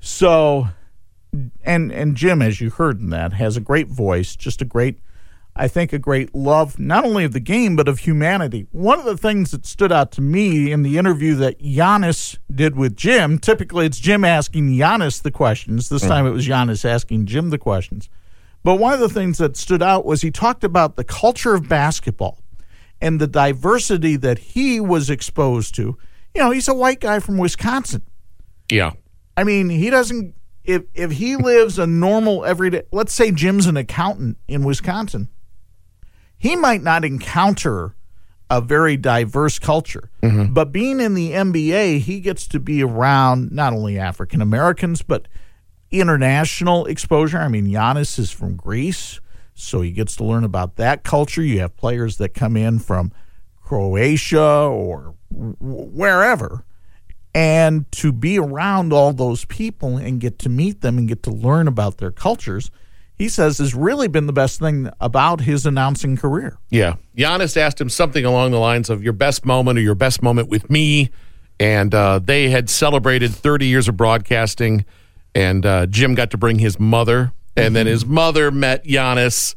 So, 0.00 0.68
and 1.62 1.92
and 1.92 2.16
Jim, 2.16 2.40
as 2.40 2.60
you 2.60 2.70
heard 2.70 3.00
in 3.00 3.10
that, 3.10 3.32
has 3.34 3.56
a 3.56 3.60
great 3.60 3.88
voice, 3.88 4.36
just 4.36 4.62
a 4.62 4.64
great, 4.64 5.00
I 5.60 5.66
think, 5.66 5.92
a 5.92 5.98
great 5.98 6.34
love 6.34 6.78
not 6.78 7.04
only 7.04 7.24
of 7.24 7.32
the 7.32 7.40
game 7.40 7.74
but 7.74 7.88
of 7.88 7.98
humanity. 8.00 8.68
One 8.70 8.98
of 8.98 9.04
the 9.04 9.16
things 9.16 9.50
that 9.50 9.66
stood 9.66 9.90
out 9.90 10.12
to 10.12 10.20
me 10.20 10.70
in 10.70 10.82
the 10.82 10.98
interview 10.98 11.34
that 11.36 11.60
Giannis 11.60 12.38
did 12.54 12.76
with 12.76 12.96
Jim, 12.96 13.38
typically 13.38 13.86
it's 13.86 13.98
Jim 13.98 14.24
asking 14.24 14.70
Giannis 14.70 15.20
the 15.20 15.32
questions. 15.32 15.88
This 15.88 16.04
mm. 16.04 16.08
time 16.08 16.26
it 16.26 16.30
was 16.30 16.46
Giannis 16.46 16.84
asking 16.84 17.26
Jim 17.26 17.50
the 17.50 17.58
questions. 17.58 18.08
But 18.62 18.76
one 18.76 18.92
of 18.92 19.00
the 19.00 19.08
things 19.08 19.38
that 19.38 19.56
stood 19.56 19.82
out 19.82 20.04
was 20.04 20.22
he 20.22 20.30
talked 20.30 20.62
about 20.62 20.96
the 20.96 21.04
culture 21.04 21.54
of 21.54 21.68
basketball 21.68 22.38
and 23.00 23.20
the 23.20 23.26
diversity 23.26 24.16
that 24.16 24.38
he 24.38 24.80
was 24.80 25.10
exposed 25.10 25.74
to. 25.76 25.98
You 26.34 26.42
know, 26.42 26.50
he's 26.50 26.68
a 26.68 26.74
white 26.74 27.00
guy 27.00 27.20
from 27.20 27.38
Wisconsin. 27.38 28.02
Yeah. 28.70 28.92
I 29.36 29.44
mean, 29.44 29.68
he 29.68 29.90
doesn't. 29.90 30.34
If 30.64 30.82
if 30.94 31.12
he 31.12 31.36
lives 31.36 31.78
a 31.78 31.86
normal 31.86 32.44
everyday, 32.44 32.82
let's 32.92 33.14
say 33.14 33.30
Jim's 33.30 33.66
an 33.66 33.76
accountant 33.76 34.36
in 34.48 34.64
Wisconsin, 34.64 35.28
he 36.38 36.56
might 36.56 36.82
not 36.82 37.04
encounter 37.04 37.94
a 38.50 38.60
very 38.60 38.96
diverse 38.96 39.58
culture. 39.58 40.10
Mm-hmm. 40.22 40.54
But 40.54 40.72
being 40.72 41.00
in 41.00 41.14
the 41.14 41.32
NBA, 41.32 42.00
he 42.00 42.20
gets 42.20 42.46
to 42.48 42.60
be 42.60 42.82
around 42.82 43.52
not 43.52 43.72
only 43.72 43.98
African 43.98 44.40
Americans 44.40 45.02
but 45.02 45.28
international 45.90 46.86
exposure. 46.86 47.38
I 47.38 47.48
mean, 47.48 47.66
Giannis 47.66 48.18
is 48.18 48.30
from 48.30 48.56
Greece, 48.56 49.20
so 49.54 49.80
he 49.80 49.92
gets 49.92 50.16
to 50.16 50.24
learn 50.24 50.44
about 50.44 50.76
that 50.76 51.02
culture. 51.04 51.42
You 51.42 51.60
have 51.60 51.76
players 51.76 52.16
that 52.18 52.30
come 52.30 52.56
in 52.56 52.78
from 52.78 53.12
Croatia 53.60 54.40
or 54.40 55.14
wherever 55.30 56.64
and 57.34 57.90
to 57.92 58.10
be 58.10 58.38
around 58.38 58.92
all 58.92 59.12
those 59.12 59.44
people 59.44 59.96
and 59.96 60.20
get 60.20 60.38
to 60.40 60.48
meet 60.48 60.80
them 60.80 60.98
and 60.98 61.06
get 61.06 61.22
to 61.22 61.30
learn 61.30 61.68
about 61.68 61.98
their 61.98 62.10
cultures, 62.10 62.70
he 63.18 63.28
says 63.28 63.58
has 63.58 63.74
really 63.74 64.06
been 64.06 64.26
the 64.26 64.32
best 64.32 64.60
thing 64.60 64.88
about 65.00 65.40
his 65.40 65.66
announcing 65.66 66.16
career. 66.16 66.56
Yeah. 66.70 66.94
Giannis 67.16 67.56
asked 67.56 67.80
him 67.80 67.88
something 67.88 68.24
along 68.24 68.52
the 68.52 68.58
lines 68.58 68.88
of 68.88 69.02
your 69.02 69.12
best 69.12 69.44
moment 69.44 69.78
or 69.78 69.82
your 69.82 69.96
best 69.96 70.22
moment 70.22 70.48
with 70.48 70.70
me. 70.70 71.10
And 71.58 71.92
uh, 71.92 72.20
they 72.20 72.50
had 72.50 72.70
celebrated 72.70 73.34
30 73.34 73.66
years 73.66 73.88
of 73.88 73.96
broadcasting. 73.96 74.84
And 75.34 75.66
uh, 75.66 75.86
Jim 75.86 76.14
got 76.14 76.30
to 76.30 76.38
bring 76.38 76.60
his 76.60 76.78
mother. 76.78 77.32
And 77.56 77.74
then 77.74 77.88
his 77.88 78.06
mother 78.06 78.52
met 78.52 78.84
Giannis. 78.84 79.56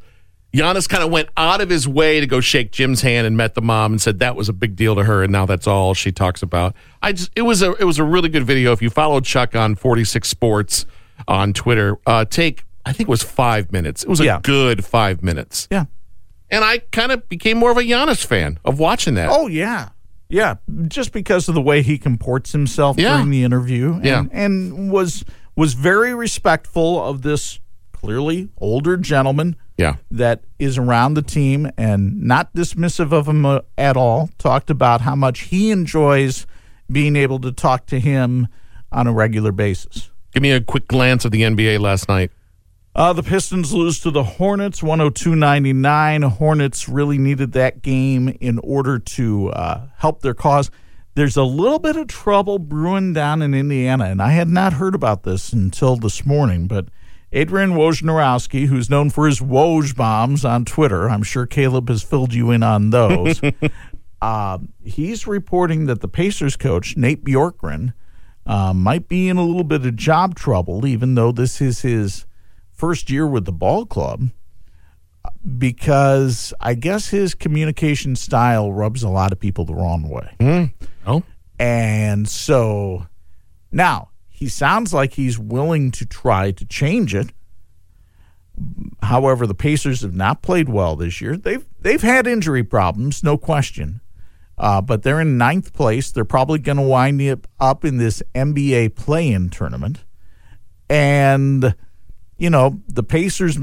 Giannis 0.54 0.90
kind 0.90 1.04
of 1.04 1.12
went 1.12 1.30
out 1.38 1.62
of 1.62 1.70
his 1.70 1.88
way 1.88 2.20
to 2.20 2.26
go 2.26 2.42
shake 2.42 2.72
Jim's 2.72 3.02
hand 3.02 3.28
and 3.28 3.38
met 3.38 3.54
the 3.54 3.62
mom 3.62 3.94
and 3.94 4.02
said 4.02 4.18
that 4.20 4.36
was 4.36 4.50
a 4.50 4.54
big 4.54 4.76
deal 4.76 4.96
to 4.96 5.04
her. 5.04 5.22
And 5.22 5.32
now 5.32 5.46
that's 5.46 5.68
all 5.68 5.94
she 5.94 6.12
talks 6.12 6.42
about. 6.42 6.76
I 7.02 7.14
just 7.14 7.32
it 7.36 7.44
was 7.44 7.62
a 7.62 7.74
it 7.76 7.86
was 7.86 8.00
a 8.00 8.04
really 8.04 8.28
good 8.28 8.44
video. 8.44 8.72
If 8.72 8.82
you 8.82 8.90
follow 8.90 9.22
Chuck 9.22 9.56
on 9.56 9.76
46 9.76 10.28
Sports 10.28 10.88
on 11.28 11.54
Twitter, 11.54 11.98
uh, 12.08 12.26
take 12.26 12.66
I 12.86 12.94
think 12.94 13.08
it 13.10 13.12
was 13.12 13.24
five 13.24 13.72
minutes. 13.72 14.04
It 14.04 14.10
was 14.10 14.20
a 14.20 14.26
Yeah. 14.26 14.40
good 14.42 14.84
five 14.86 15.22
minutes. 15.24 15.68
Yeah. 15.72 15.86
And 16.50 16.64
I 16.66 16.80
kind 16.92 17.12
of 17.12 17.28
became 17.30 17.58
more 17.58 17.72
of 17.72 17.78
a 17.78 17.82
Giannis 17.84 18.26
fan 18.26 18.60
of 18.66 18.80
watching 18.80 19.14
that. 19.16 19.30
Oh 19.32 19.48
yeah, 19.48 19.90
yeah. 20.30 20.56
Just 20.88 21.12
because 21.14 21.48
of 21.48 21.56
the 21.56 21.62
way 21.62 21.82
he 21.82 21.98
comports 21.98 22.52
himself 22.52 22.98
Yeah. 23.00 23.18
during 23.18 23.30
the 23.30 23.44
interview, 23.44 23.94
and, 23.94 24.06
Yeah. 24.06 24.24
and 24.32 24.92
was 24.92 25.24
was 25.56 25.74
very 25.74 26.14
respectful 26.16 27.04
of 27.04 27.22
this 27.22 27.60
clearly 27.94 28.50
older 28.58 28.98
gentleman. 28.98 29.56
Yeah. 29.78 29.96
that 30.12 30.44
is 30.60 30.78
around 30.78 31.16
the 31.16 31.24
team 31.24 31.72
and 31.76 32.22
not 32.22 32.54
dismissive 32.54 33.12
of 33.12 33.28
him 33.28 33.48
uh, 33.48 33.62
at 33.80 33.98
all. 33.98 34.30
Talked 34.38 34.70
about 34.70 35.02
how 35.02 35.16
much 35.16 35.40
he 35.46 35.72
enjoys 35.72 36.46
being 36.92 37.16
able 37.16 37.40
to 37.40 37.52
talk 37.52 37.88
to 37.88 38.00
him 38.00 38.48
on 38.92 39.08
a 39.08 39.12
regular 39.14 39.52
basis. 39.52 40.12
Give 40.36 40.44
me 40.44 40.52
a 40.52 40.62
quick 40.62 40.88
glance 40.88 41.26
at 41.26 41.32
the 41.32 41.42
NBA 41.42 41.80
last 41.80 42.08
night. 42.08 42.30
Uh, 42.94 43.14
the 43.14 43.24
Pistons 43.24 43.74
lose 43.74 44.02
to 44.02 44.12
the 44.12 44.24
Hornets 44.24 44.84
102 44.84 45.34
99. 45.34 46.24
Hornets 46.24 46.90
really 46.90 47.18
needed 47.18 47.54
that 47.54 47.82
game 47.82 48.38
in 48.42 48.60
order 48.60 49.00
to 49.00 49.50
uh, 49.50 49.88
help 49.98 50.22
their 50.22 50.34
cause. 50.34 50.70
There's 51.14 51.38
a 51.38 51.44
little 51.44 51.80
bit 51.80 51.96
of 51.96 52.08
trouble 52.08 52.60
brewing 52.60 53.14
down 53.14 53.42
in 53.42 53.54
Indiana, 53.54 54.06
and 54.06 54.22
I 54.22 54.32
had 54.32 54.50
not 54.50 54.74
heard 54.74 54.94
about 54.94 55.24
this 55.24 55.54
until 55.54 55.96
this 55.96 56.26
morning, 56.26 56.68
but 56.68 56.88
Adrian 57.32 57.72
Wojnarowski, 57.72 58.68
who's 58.68 58.90
known 58.90 59.10
for 59.10 59.26
his 59.26 59.40
Woj 59.40 59.96
bombs 59.96 60.44
on 60.44 60.66
Twitter, 60.66 61.10
I'm 61.10 61.24
sure 61.24 61.46
Caleb 61.46 61.88
has 61.88 62.04
filled 62.04 62.34
you 62.34 62.52
in 62.52 62.62
on 62.62 62.90
those. 62.90 63.40
uh, 64.22 64.58
he's 64.84 65.28
reporting 65.28 65.86
that 65.86 66.02
the 66.02 66.10
Pacers 66.10 66.58
coach, 66.58 66.98
Nate 66.98 67.24
Bjorkgren, 67.24 67.94
uh, 68.46 68.74
might 68.74 69.08
be 69.08 69.30
in 69.30 69.38
a 69.38 69.46
little 69.46 69.64
bit 69.64 69.86
of 69.86 69.96
job 69.96 70.36
trouble, 70.36 70.86
even 70.86 71.16
though 71.16 71.32
this 71.32 71.62
is 71.62 71.82
his 71.82 72.26
first 72.82 73.12
year 73.12 73.28
with 73.28 73.46
the 73.46 73.52
ball 73.52 73.86
club, 73.86 74.30
because 75.60 76.52
I 76.60 76.74
guess 76.74 77.10
his 77.10 77.36
communication 77.36 78.16
style 78.16 78.74
rubs 78.74 79.04
a 79.04 79.10
lot 79.10 79.32
of 79.32 79.40
people 79.40 79.66
the 79.66 79.76
wrong 79.76 80.10
way. 80.10 80.36
Mm. 80.40 80.74
Oh. 81.06 81.22
And 81.60 82.28
so 82.28 83.06
now 83.72 84.10
he 84.30 84.50
sounds 84.50 84.96
like 84.96 85.14
he's 85.14 85.38
willing 85.38 85.92
to 85.92 86.08
try 86.08 86.50
to 86.50 86.66
change 86.66 87.14
it. 87.14 87.32
However, 89.04 89.46
the 89.46 89.54
Pacers 89.54 90.02
have 90.02 90.16
not 90.16 90.42
played 90.42 90.68
well 90.68 90.96
this 90.96 91.22
year. 91.22 91.38
They've 91.38 91.64
they've 91.80 92.02
had 92.02 92.26
injury 92.26 92.64
problems, 92.64 93.24
no 93.24 93.38
question. 93.38 94.02
Uh, 94.58 94.82
but 94.82 95.04
they're 95.04 95.22
in 95.22 95.38
ninth 95.38 95.72
place. 95.74 96.10
They're 96.10 96.26
probably 96.26 96.58
going 96.58 96.78
to 96.78 96.84
wind 96.84 97.22
up, 97.30 97.48
up 97.60 97.86
in 97.86 97.98
this 97.98 98.24
NBA 98.34 98.96
play-in 98.96 99.52
tournament. 99.52 100.04
And 100.90 101.76
you 102.42 102.50
know, 102.50 102.82
the 102.88 103.04
Pacers 103.04 103.60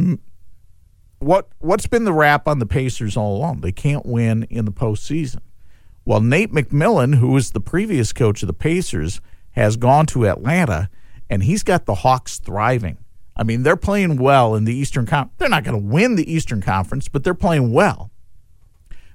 what 1.19 1.49
what's 1.59 1.89
been 1.89 2.05
the 2.05 2.13
rap 2.13 2.47
on 2.47 2.61
the 2.61 2.67
Pacers 2.67 3.17
all 3.17 3.37
along? 3.37 3.61
They 3.61 3.73
can't 3.73 4.07
win 4.07 4.45
in 4.45 4.67
the 4.67 4.73
postseason. 4.73 5.41
Well, 6.05 6.21
Nate 6.21 6.53
McMillan, 6.53 7.17
who 7.17 7.33
was 7.33 7.51
the 7.51 7.61
previous 7.61 8.13
coach 8.13 8.41
of 8.43 8.47
the 8.47 8.53
Pacers, 8.53 9.21
has 9.51 9.77
gone 9.77 10.07
to 10.07 10.29
Atlanta, 10.29 10.89
and 11.29 11.43
he's 11.43 11.65
got 11.65 11.87
the 11.87 11.97
Hawks 11.97 12.39
thriving. 12.39 12.99
I 13.37 13.43
mean, 13.43 13.65
they're 13.65 13.77
playing 13.77 14.17
well 14.17 14.55
in 14.55 14.65
the 14.65 14.75
Eastern 14.75 15.07
Conference. 15.07 15.35
They're 15.39 15.49
not 15.49 15.65
going 15.65 15.81
to 15.81 15.87
win 15.93 16.15
the 16.15 16.33
Eastern 16.33 16.61
Conference, 16.61 17.09
but 17.09 17.25
they're 17.25 17.35
playing 17.35 17.73
well. 17.73 18.13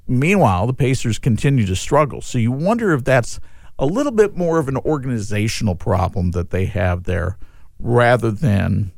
Meanwhile, 0.06 0.68
the 0.68 0.74
Pacers 0.74 1.20
continue 1.20 1.66
to 1.66 1.76
struggle. 1.76 2.22
So 2.22 2.38
you 2.38 2.52
wonder 2.52 2.92
if 2.92 3.06
that's 3.06 3.40
a 3.80 3.86
little 3.86 4.12
bit 4.12 4.36
more 4.36 4.60
of 4.60 4.68
an 4.68 4.78
organizational 4.78 5.76
problem 5.76 6.32
that 6.32 6.50
they 6.50 6.66
have 6.66 7.06
there 7.06 7.38
rather 7.80 8.30
than 8.30 8.92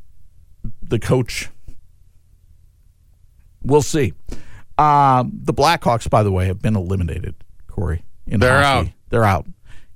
the 0.89 0.99
coach. 0.99 1.49
We'll 3.63 3.81
see. 3.81 4.13
Uh, 4.77 5.23
the 5.31 5.53
Blackhawks, 5.53 6.09
by 6.09 6.23
the 6.23 6.31
way, 6.31 6.47
have 6.47 6.61
been 6.61 6.75
eliminated, 6.75 7.35
Corey. 7.67 8.03
They're 8.27 8.61
hockey. 8.61 8.89
out. 8.89 8.93
They're 9.09 9.23
out. 9.23 9.47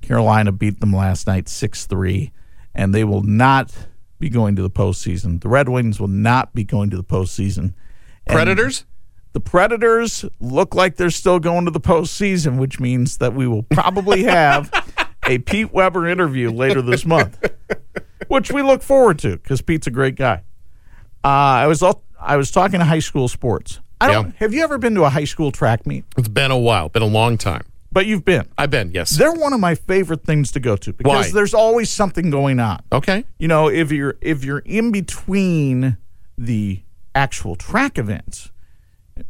Carolina 0.02 0.52
beat 0.52 0.80
them 0.80 0.93
last 0.93 1.28
night 1.28 1.49
6 1.49 1.86
3, 1.86 2.32
and 2.73 2.93
they 2.93 3.04
will 3.04 3.23
not 3.23 3.75
be 4.19 4.30
going 4.30 4.56
to 4.56 4.62
the 4.62 4.69
postseason. 4.69 5.41
The 5.41 5.49
Red 5.49 5.69
Wings 5.69 5.99
will 5.99 6.08
not 6.08 6.54
be 6.54 6.63
going 6.63 6.89
to 6.89 6.97
the 6.97 7.04
postseason. 7.04 7.73
And 8.25 8.36
Predators? 8.36 8.86
The 9.34 9.39
Predators 9.39 10.25
look 10.39 10.73
like 10.73 10.95
they're 10.95 11.10
still 11.12 11.39
going 11.39 11.65
to 11.65 11.71
the 11.71 11.80
postseason, 11.80 12.58
which 12.58 12.80
means 12.80 13.17
that 13.17 13.34
we 13.34 13.47
will 13.47 13.63
probably 13.63 14.23
have 14.23 14.71
a 15.28 15.38
Pete 15.39 15.71
Weber 15.71 16.08
interview 16.08 16.49
later 16.49 16.82
this 16.82 17.06
month, 17.06 17.38
which 18.28 18.52
we 18.52 18.62
look 18.62 18.82
forward 18.82 19.19
to 19.19 19.38
because 19.38 19.62
Pete's 19.62 19.88
a 19.88 19.91
great 19.91 20.15
guy. 20.15 20.43
Uh, 21.30 21.62
I 21.62 21.68
was 21.68 21.84
all, 21.84 22.02
I 22.20 22.38
was 22.38 22.50
talking 22.50 22.80
to 22.80 22.86
high 22.86 23.00
school 23.00 23.28
sports. 23.28 23.80
I 24.02 24.12
don't. 24.12 24.28
Yeah. 24.28 24.32
Have 24.38 24.54
you 24.54 24.63
ever 24.63 24.80
been 24.80 24.96
to 24.96 25.04
a 25.04 25.10
high 25.10 25.26
school 25.26 25.52
track 25.52 25.86
meet? 25.86 26.04
It's 26.18 26.28
been 26.28 26.50
a 26.50 26.58
while, 26.58 26.89
been 26.89 27.04
a 27.04 27.06
long 27.06 27.38
time. 27.38 27.65
But 27.92 28.08
you've 28.08 28.26
been. 28.26 28.48
I've 28.58 28.72
been, 28.72 28.92
yes. 28.92 29.12
They're 29.12 29.34
one 29.34 29.54
of 29.54 29.60
my 29.60 29.76
favorite 29.76 30.24
things 30.24 30.52
to 30.54 30.60
go 30.60 30.76
to 30.78 30.92
because 30.92 31.28
Why? 31.28 31.32
there's 31.32 31.54
always 31.54 31.92
something 31.92 32.32
going 32.32 32.60
on. 32.60 32.82
okay. 32.92 33.26
You 33.38 33.48
know, 33.48 33.68
if 33.68 33.92
you're 33.92 34.18
if 34.22 34.44
you're 34.44 34.60
in 34.60 34.92
between 34.92 35.98
the 36.36 36.82
actual 37.13 37.56
track 37.56 38.00
events, 38.00 38.50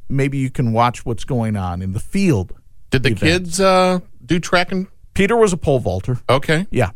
maybe 0.07 0.37
you 0.37 0.49
can 0.49 0.71
watch 0.71 1.05
what's 1.05 1.25
going 1.25 1.57
on 1.57 1.81
in 1.81 1.91
the 1.91 1.99
field. 1.99 2.53
Did 2.91 3.03
the 3.03 3.09
events. 3.09 3.21
kids 3.21 3.59
uh, 3.59 3.99
do 4.25 4.39
track 4.39 4.71
and? 4.71 4.87
Peter 5.15 5.35
was 5.35 5.51
a 5.51 5.57
pole 5.57 5.79
vaulter. 5.79 6.19
Okay. 6.29 6.65
Yeah. 6.71 6.91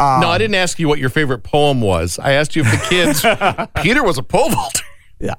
No, 0.00 0.06
um, 0.06 0.24
I 0.24 0.38
didn't 0.38 0.54
ask 0.54 0.78
you 0.78 0.86
what 0.86 0.98
your 0.98 1.10
favorite 1.10 1.42
poem 1.42 1.80
was. 1.80 2.18
I 2.18 2.32
asked 2.32 2.54
you 2.54 2.62
if 2.64 2.70
the 2.70 2.86
kids. 2.88 3.72
Peter 3.82 4.04
was 4.04 4.16
a 4.16 4.22
pole 4.22 4.50
vaulter. 4.50 4.84
Yeah. 5.18 5.34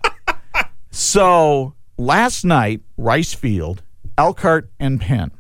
so 0.91 1.75
last 1.97 2.43
night, 2.43 2.81
Rice 2.97 3.33
Field, 3.33 3.83
Elkhart, 4.17 4.69
and 4.79 4.99
Penn. 4.99 5.31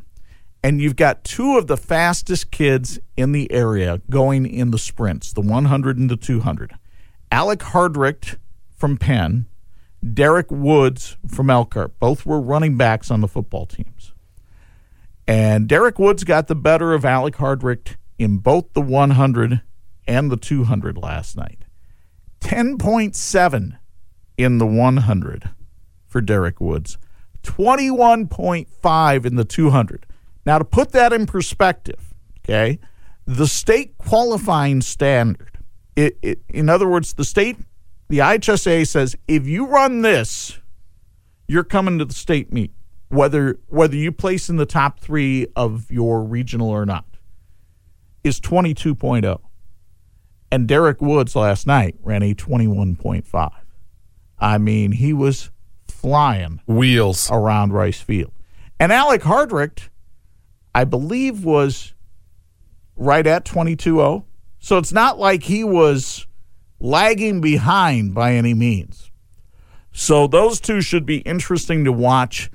And 0.63 0.81
you've 0.81 0.95
got 0.95 1.23
two 1.23 1.57
of 1.57 1.67
the 1.67 1.77
fastest 1.77 2.51
kids 2.51 2.99
in 3.17 3.31
the 3.31 3.51
area 3.51 4.01
going 4.09 4.45
in 4.45 4.71
the 4.71 4.77
sprints, 4.77 5.33
the 5.33 5.41
100 5.41 5.97
and 5.97 6.09
the 6.09 6.17
200. 6.17 6.73
Alec 7.31 7.59
Hardrick 7.59 8.37
from 8.75 8.97
Penn, 8.97 9.45
Derek 10.13 10.49
Woods 10.49 11.17
from 11.27 11.49
Elkhart. 11.49 11.97
Both 11.99 12.25
were 12.25 12.39
running 12.39 12.77
backs 12.77 13.11
on 13.11 13.21
the 13.21 13.27
football 13.27 13.65
teams. 13.65 14.13
And 15.27 15.67
Derek 15.67 15.99
Woods 15.99 16.23
got 16.23 16.47
the 16.47 16.55
better 16.55 16.93
of 16.93 17.05
Alec 17.05 17.35
Hardrick 17.35 17.95
in 18.19 18.37
both 18.37 18.73
the 18.73 18.81
100 18.81 19.61
and 20.05 20.29
the 20.29 20.37
200 20.37 20.97
last 20.97 21.35
night. 21.35 21.63
10.7 22.41 23.77
in 24.37 24.57
the 24.57 24.65
100 24.65 25.49
for 26.05 26.21
Derek 26.21 26.59
Woods, 26.59 26.97
21.5 27.43 29.25
in 29.25 29.35
the 29.35 29.45
200. 29.45 30.05
Now, 30.45 30.57
to 30.57 30.65
put 30.65 30.91
that 30.91 31.13
in 31.13 31.25
perspective, 31.25 32.13
okay, 32.39 32.79
the 33.25 33.47
state 33.47 33.97
qualifying 33.97 34.81
standard, 34.81 35.59
it, 35.95 36.17
it, 36.21 36.39
in 36.49 36.69
other 36.69 36.87
words, 36.87 37.13
the 37.13 37.25
state, 37.25 37.57
the 38.07 38.19
IHSA 38.19 38.87
says 38.87 39.15
if 39.27 39.45
you 39.45 39.67
run 39.67 40.01
this, 40.01 40.59
you're 41.47 41.63
coming 41.63 41.99
to 41.99 42.05
the 42.05 42.13
state 42.13 42.51
meet, 42.51 42.71
whether 43.09 43.59
whether 43.67 43.95
you 43.95 44.11
place 44.11 44.49
in 44.49 44.55
the 44.55 44.65
top 44.65 44.99
three 44.99 45.47
of 45.55 45.91
your 45.91 46.23
regional 46.23 46.69
or 46.69 46.85
not, 46.85 47.05
is 48.29 48.39
22.0. 48.39 49.41
And 50.51 50.67
Derek 50.67 51.01
Woods 51.01 51.35
last 51.35 51.67
night 51.67 51.95
ran 52.01 52.23
a 52.23 52.33
21.5. 52.33 53.51
I 54.39 54.57
mean, 54.57 54.93
he 54.93 55.11
was 55.11 55.51
flying 55.87 56.61
Wheels. 56.65 57.29
around 57.29 57.73
Rice 57.73 57.99
Field. 57.99 58.31
And 58.79 58.93
Alec 58.93 59.23
Hardrick, 59.23 59.89
I 60.73 60.85
believe, 60.85 61.43
was 61.43 61.93
right 62.95 63.27
at 63.27 63.45
22.0. 63.45 64.23
So 64.59 64.77
it's 64.77 64.93
not 64.93 65.19
like 65.19 65.43
he 65.43 65.63
was 65.63 66.25
lagging 66.79 67.41
behind 67.41 68.13
by 68.13 68.35
any 68.35 68.53
means. 68.53 69.11
So 69.91 70.27
those 70.27 70.59
two 70.61 70.81
should 70.81 71.05
be 71.05 71.17
interesting 71.19 71.83
to 71.85 71.91
watch 71.91 72.49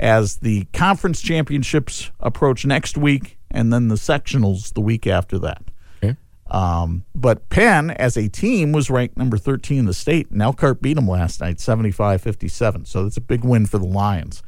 as 0.00 0.36
the 0.36 0.64
conference 0.72 1.20
championships 1.20 2.10
approach 2.20 2.64
next 2.64 2.96
week 2.96 3.37
and 3.50 3.72
then 3.72 3.88
the 3.88 3.94
sectionals 3.94 4.74
the 4.74 4.80
week 4.80 5.06
after 5.06 5.38
that. 5.38 5.62
Okay. 6.02 6.16
Um, 6.48 7.04
but 7.14 7.48
Penn, 7.48 7.90
as 7.90 8.16
a 8.16 8.28
team, 8.28 8.72
was 8.72 8.90
ranked 8.90 9.16
number 9.16 9.38
13 9.38 9.78
in 9.78 9.84
the 9.86 9.94
state, 9.94 10.30
and 10.30 10.42
Elkhart 10.42 10.82
beat 10.82 10.94
them 10.94 11.08
last 11.08 11.40
night, 11.40 11.60
75 11.60 12.20
57. 12.22 12.84
So 12.84 13.04
that's 13.04 13.16
a 13.16 13.22
big 13.22 13.44
win 13.44 13.66
for 13.66 13.78
the 13.78 13.86
Lions. 13.86 14.42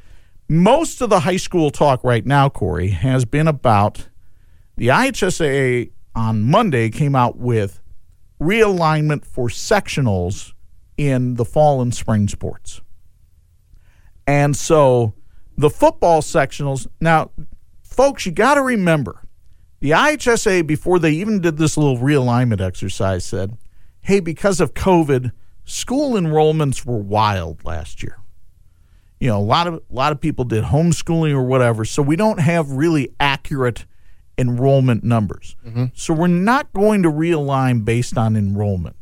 Most 0.48 1.00
of 1.00 1.10
the 1.10 1.20
high 1.20 1.36
school 1.36 1.70
talk 1.70 2.02
right 2.02 2.26
now, 2.26 2.48
Corey, 2.48 2.88
has 2.88 3.24
been 3.24 3.46
about 3.46 4.08
the 4.76 4.88
IHSA 4.88 5.90
on 6.14 6.42
Monday 6.42 6.88
came 6.88 7.14
out 7.14 7.36
with 7.36 7.80
realignment 8.40 9.24
for 9.24 9.48
sectionals 9.48 10.52
in 10.96 11.34
the 11.34 11.44
fall 11.44 11.80
and 11.80 11.94
spring 11.94 12.26
sports. 12.28 12.80
And 14.26 14.56
so 14.56 15.14
the 15.56 15.70
football 15.70 16.22
sectionals, 16.22 16.86
now, 17.00 17.30
folks, 17.90 18.24
you 18.24 18.32
got 18.32 18.54
to 18.54 18.62
remember 18.62 19.22
the 19.80 19.90
IHSA, 19.90 20.66
before 20.66 20.98
they 20.98 21.12
even 21.12 21.40
did 21.40 21.56
this 21.56 21.76
little 21.76 21.96
realignment 21.96 22.60
exercise, 22.60 23.24
said, 23.24 23.56
hey, 24.02 24.20
because 24.20 24.60
of 24.60 24.74
COVID, 24.74 25.32
school 25.64 26.12
enrollments 26.12 26.84
were 26.84 26.98
wild 26.98 27.64
last 27.64 28.02
year. 28.02 28.18
You 29.18 29.28
know, 29.28 29.38
a 29.38 29.42
lot 29.42 29.66
of 29.66 29.74
a 29.74 29.80
lot 29.90 30.12
of 30.12 30.20
people 30.20 30.44
did 30.44 30.64
homeschooling 30.64 31.32
or 31.32 31.42
whatever, 31.42 31.84
so 31.84 32.02
we 32.02 32.16
don't 32.16 32.40
have 32.40 32.70
really 32.70 33.14
accurate 33.20 33.84
enrollment 34.38 35.04
numbers. 35.04 35.56
Mm-hmm. 35.66 35.86
So 35.94 36.14
we're 36.14 36.26
not 36.26 36.72
going 36.72 37.02
to 37.02 37.10
realign 37.10 37.84
based 37.84 38.16
on 38.16 38.36
enrollment. 38.36 38.96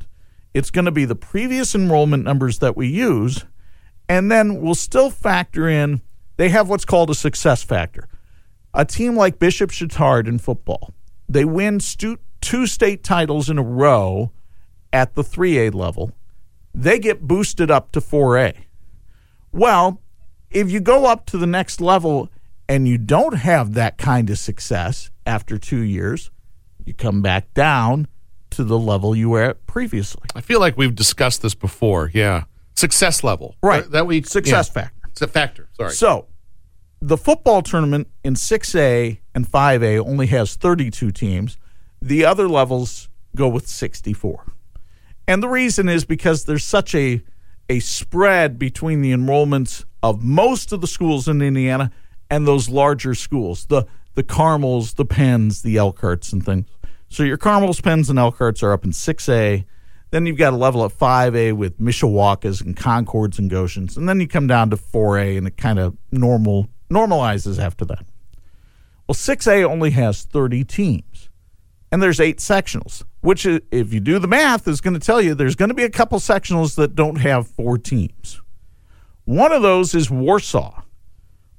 It's 0.55 0.71
going 0.71 0.87
to 0.87 0.91
be 0.91 1.05
the 1.05 1.15
previous 1.15 1.75
enrollment 1.75 2.25
numbers 2.25 2.59
that 2.59 2.77
we 2.77 2.89
use, 2.89 3.45
and 4.09 4.31
then 4.31 4.61
we'll 4.61 4.75
still 4.75 5.11
factor 5.11 5.69
in 5.69 6.03
they 6.37 6.49
have 6.49 6.69
what's 6.69 6.85
called 6.85 7.11
a 7.11 7.15
success 7.15 7.63
factor. 7.63 8.09
A 8.79 8.85
team 8.85 9.17
like 9.17 9.41
Bishop 9.41 9.73
Chatard 9.73 10.29
in 10.29 10.39
football, 10.39 10.95
they 11.29 11.45
win 11.45 11.81
stu- 11.81 12.21
two 12.41 12.69
state 12.69 13.03
titles 13.03 13.51
in 13.51 13.59
a 13.59 13.63
row 13.63 14.31
at 14.93 15.17
the 15.17 15.25
3A 15.25 15.75
level, 15.75 16.13
they 16.73 17.01
get 17.01 17.27
boosted 17.27 17.73
up 17.73 17.91
to 17.91 18.01
4A. 18.01 18.55
Well, 19.51 20.01
if 20.49 20.71
you 20.71 20.79
go 20.79 21.07
up 21.07 21.27
to 21.27 21.39
the 21.39 21.47
next 21.47 21.81
level 21.81 22.31
and 22.69 22.87
you 22.87 22.99
don't 22.99 23.35
have 23.35 23.75
that 23.75 23.99
kind 23.99 24.31
of 24.31 24.39
success 24.39 25.11
after 25.27 25.59
two 25.59 25.81
years, 25.81 26.31
you 26.85 26.95
come 26.95 27.21
back 27.21 27.53
down 27.55 28.07
to 28.51 28.63
the 28.63 28.79
level 28.79 29.17
you 29.17 29.31
were 29.31 29.43
at 29.43 29.67
previously. 29.67 30.29
I 30.37 30.41
feel 30.41 30.61
like 30.61 30.77
we've 30.77 30.95
discussed 30.95 31.43
this 31.43 31.57
before. 31.57 32.13
Yeah. 32.15 32.45
Success 32.77 33.25
level. 33.25 33.57
Right. 33.61 33.83
That, 33.83 33.91
that 33.91 34.07
we 34.07 34.23
Success 34.23 34.69
yeah. 34.69 34.83
factor. 34.83 35.09
It's 35.09 35.21
a 35.21 35.27
factor. 35.27 35.69
Sorry. 35.73 35.91
So, 35.91 36.28
the 37.01 37.17
football 37.17 37.63
tournament 37.63 38.09
in 38.25 38.35
6A 38.35 39.19
and 39.35 39.47
5A 39.47 40.05
only 40.05 40.27
has 40.29 40.57
32 40.57 41.11
teams. 41.13 41.57
The 42.03 42.25
other 42.25 42.49
levels 42.49 43.09
go 43.37 43.49
with 43.49 43.69
64. 43.69 44.53
And 45.27 45.43
the 45.43 45.49
reason 45.49 45.89
is 45.89 46.05
because 46.05 46.45
there's 46.45 46.65
such 46.65 46.95
a 46.95 47.23
a 47.71 47.81
spread 47.81 48.59
between 48.59 49.03
the 49.03 49.13
enrollments 49.13 49.85
of 50.03 50.23
most 50.23 50.73
of 50.73 50.81
the 50.81 50.87
schools 50.87 51.29
in 51.29 51.43
Indiana 51.43 51.91
and 52.31 52.47
those 52.47 52.71
larger 52.71 53.15
schools, 53.15 53.67
the 53.67 53.85
the 54.15 54.25
Carmels, 54.25 54.97
the 54.97 55.05
Penns, 55.05 55.63
the 55.63 55.77
Elkharts, 55.77 56.33
and 56.33 56.45
things. 56.45 56.67
So 57.09 57.23
your 57.23 57.39
Carmels, 57.39 57.81
Penns, 57.81 58.11
and 58.11 58.19
Elkharts 58.19 58.63
are 58.63 58.73
up 58.73 58.85
in 58.85 58.91
6A. 58.91 59.65
Then 60.11 60.27
you've 60.27 60.39
got 60.39 60.55
a 60.55 60.57
level 60.57 60.85
at 60.85 60.91
5A 60.91 61.53
with 61.53 61.79
Mishawaka's 61.79 62.61
and 62.61 62.77
Concords 62.77 63.39
and 63.39 63.51
Goshens. 63.51 63.97
And 63.97 64.09
then 64.09 64.19
you 64.21 64.27
come 64.27 64.47
down 64.47 64.71
to 64.71 64.77
4A 64.77 65.39
and 65.39 65.47
it 65.47 65.57
kind 65.57 65.79
of 65.79 65.97
normal 66.11 66.69
normalizes 66.89 67.59
after 67.59 67.85
that. 67.87 68.05
Well, 69.07 69.15
6A 69.15 69.65
only 69.65 69.91
has 69.93 70.23
30 70.23 70.65
teams. 70.65 71.29
And 71.91 72.03
there's 72.03 72.21
eight 72.21 72.39
sectionals, 72.39 73.03
which 73.23 73.47
if 73.47 73.95
you 73.95 74.01
do 74.01 74.19
the 74.19 74.29
math 74.29 74.69
is 74.69 74.83
going 74.83 74.95
to 74.95 75.01
tell 75.01 75.23
you 75.23 75.35
there's 75.35 75.57
going 75.57 75.71
to 75.71 75.75
be 75.75 75.85
a 75.85 75.91
couple 75.91 76.19
sectionals 76.19 76.75
that 76.77 76.95
don't 76.95 77.17
have 77.17 77.49
four 77.49 77.79
teams. 77.79 78.43
One 79.25 79.53
of 79.53 79.63
those 79.63 79.95
is 79.95 80.11
Warsaw. 80.11 80.83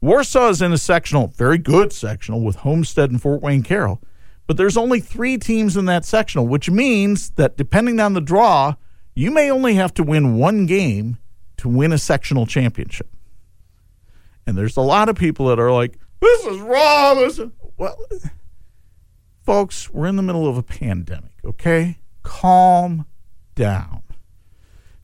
Warsaw 0.02 0.50
is 0.50 0.62
in 0.62 0.72
a 0.72 0.78
sectional, 0.78 1.28
very 1.28 1.58
good 1.58 1.92
sectional 1.92 2.42
with 2.42 2.58
Homestead 2.58 3.10
and 3.12 3.22
Fort 3.22 3.42
Wayne 3.42 3.64
Carroll. 3.64 4.02
But 4.48 4.58
there's 4.58 4.78
only 4.78 5.00
three 5.00 5.38
teams 5.38 5.76
in 5.76 5.86
that 5.86 6.06
sectional, 6.06 6.48
which 6.48 6.70
means 6.70 7.32
that 7.32 7.58
depending 7.58 8.00
on 8.00 8.14
the 8.14 8.22
draw, 8.22 8.76
you 9.14 9.30
may 9.32 9.52
only 9.52 9.76
have 9.76 9.94
to 9.96 10.04
win 10.04 10.38
one 10.38 10.66
game 10.66 11.18
to 11.58 11.68
win 11.68 11.92
a 11.92 11.98
sectional 11.98 12.46
championship. 12.46 13.10
And 14.50 14.58
there's 14.58 14.78
a 14.78 14.82
lot 14.82 15.10
of 15.10 15.16
people 15.16 15.46
that 15.48 15.60
are 15.60 15.72
like, 15.72 16.00
this 16.20 16.46
is 16.48 16.60
wrong. 16.60 17.18
This 17.18 17.38
is... 17.38 17.52
Well, 17.78 17.96
folks, 19.46 19.92
we're 19.92 20.08
in 20.08 20.16
the 20.16 20.24
middle 20.24 20.48
of 20.48 20.58
a 20.58 20.64
pandemic, 20.64 21.34
okay? 21.46 22.00
Calm 22.24 23.06
down. 23.54 24.02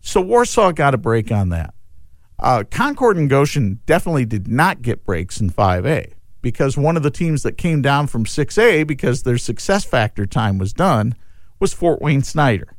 So 0.02 0.20
Warsaw 0.20 0.72
got 0.72 0.96
a 0.96 0.98
break 0.98 1.32
on 1.32 1.50
that. 1.50 1.76
Uh, 2.40 2.64
Concord 2.70 3.18
and 3.18 3.30
Goshen 3.30 3.82
definitely 3.86 4.26
did 4.26 4.48
not 4.48 4.82
get 4.82 5.06
breaks 5.06 5.40
in 5.40 5.52
5A 5.52 6.14
because 6.42 6.76
one 6.76 6.98
of 6.98 7.04
the 7.04 7.12
teams 7.12 7.44
that 7.44 7.56
came 7.56 7.84
down 7.84 8.08
from 8.08 8.26
6A 8.26 8.88
because 8.88 9.22
their 9.22 9.38
success 9.38 9.86
factor 9.86 10.26
time 10.26 10.58
was 10.58 10.74
done 10.74 11.14
was 11.60 11.72
Fort 11.72 12.02
Wayne 12.02 12.24
Snyder. 12.24 12.76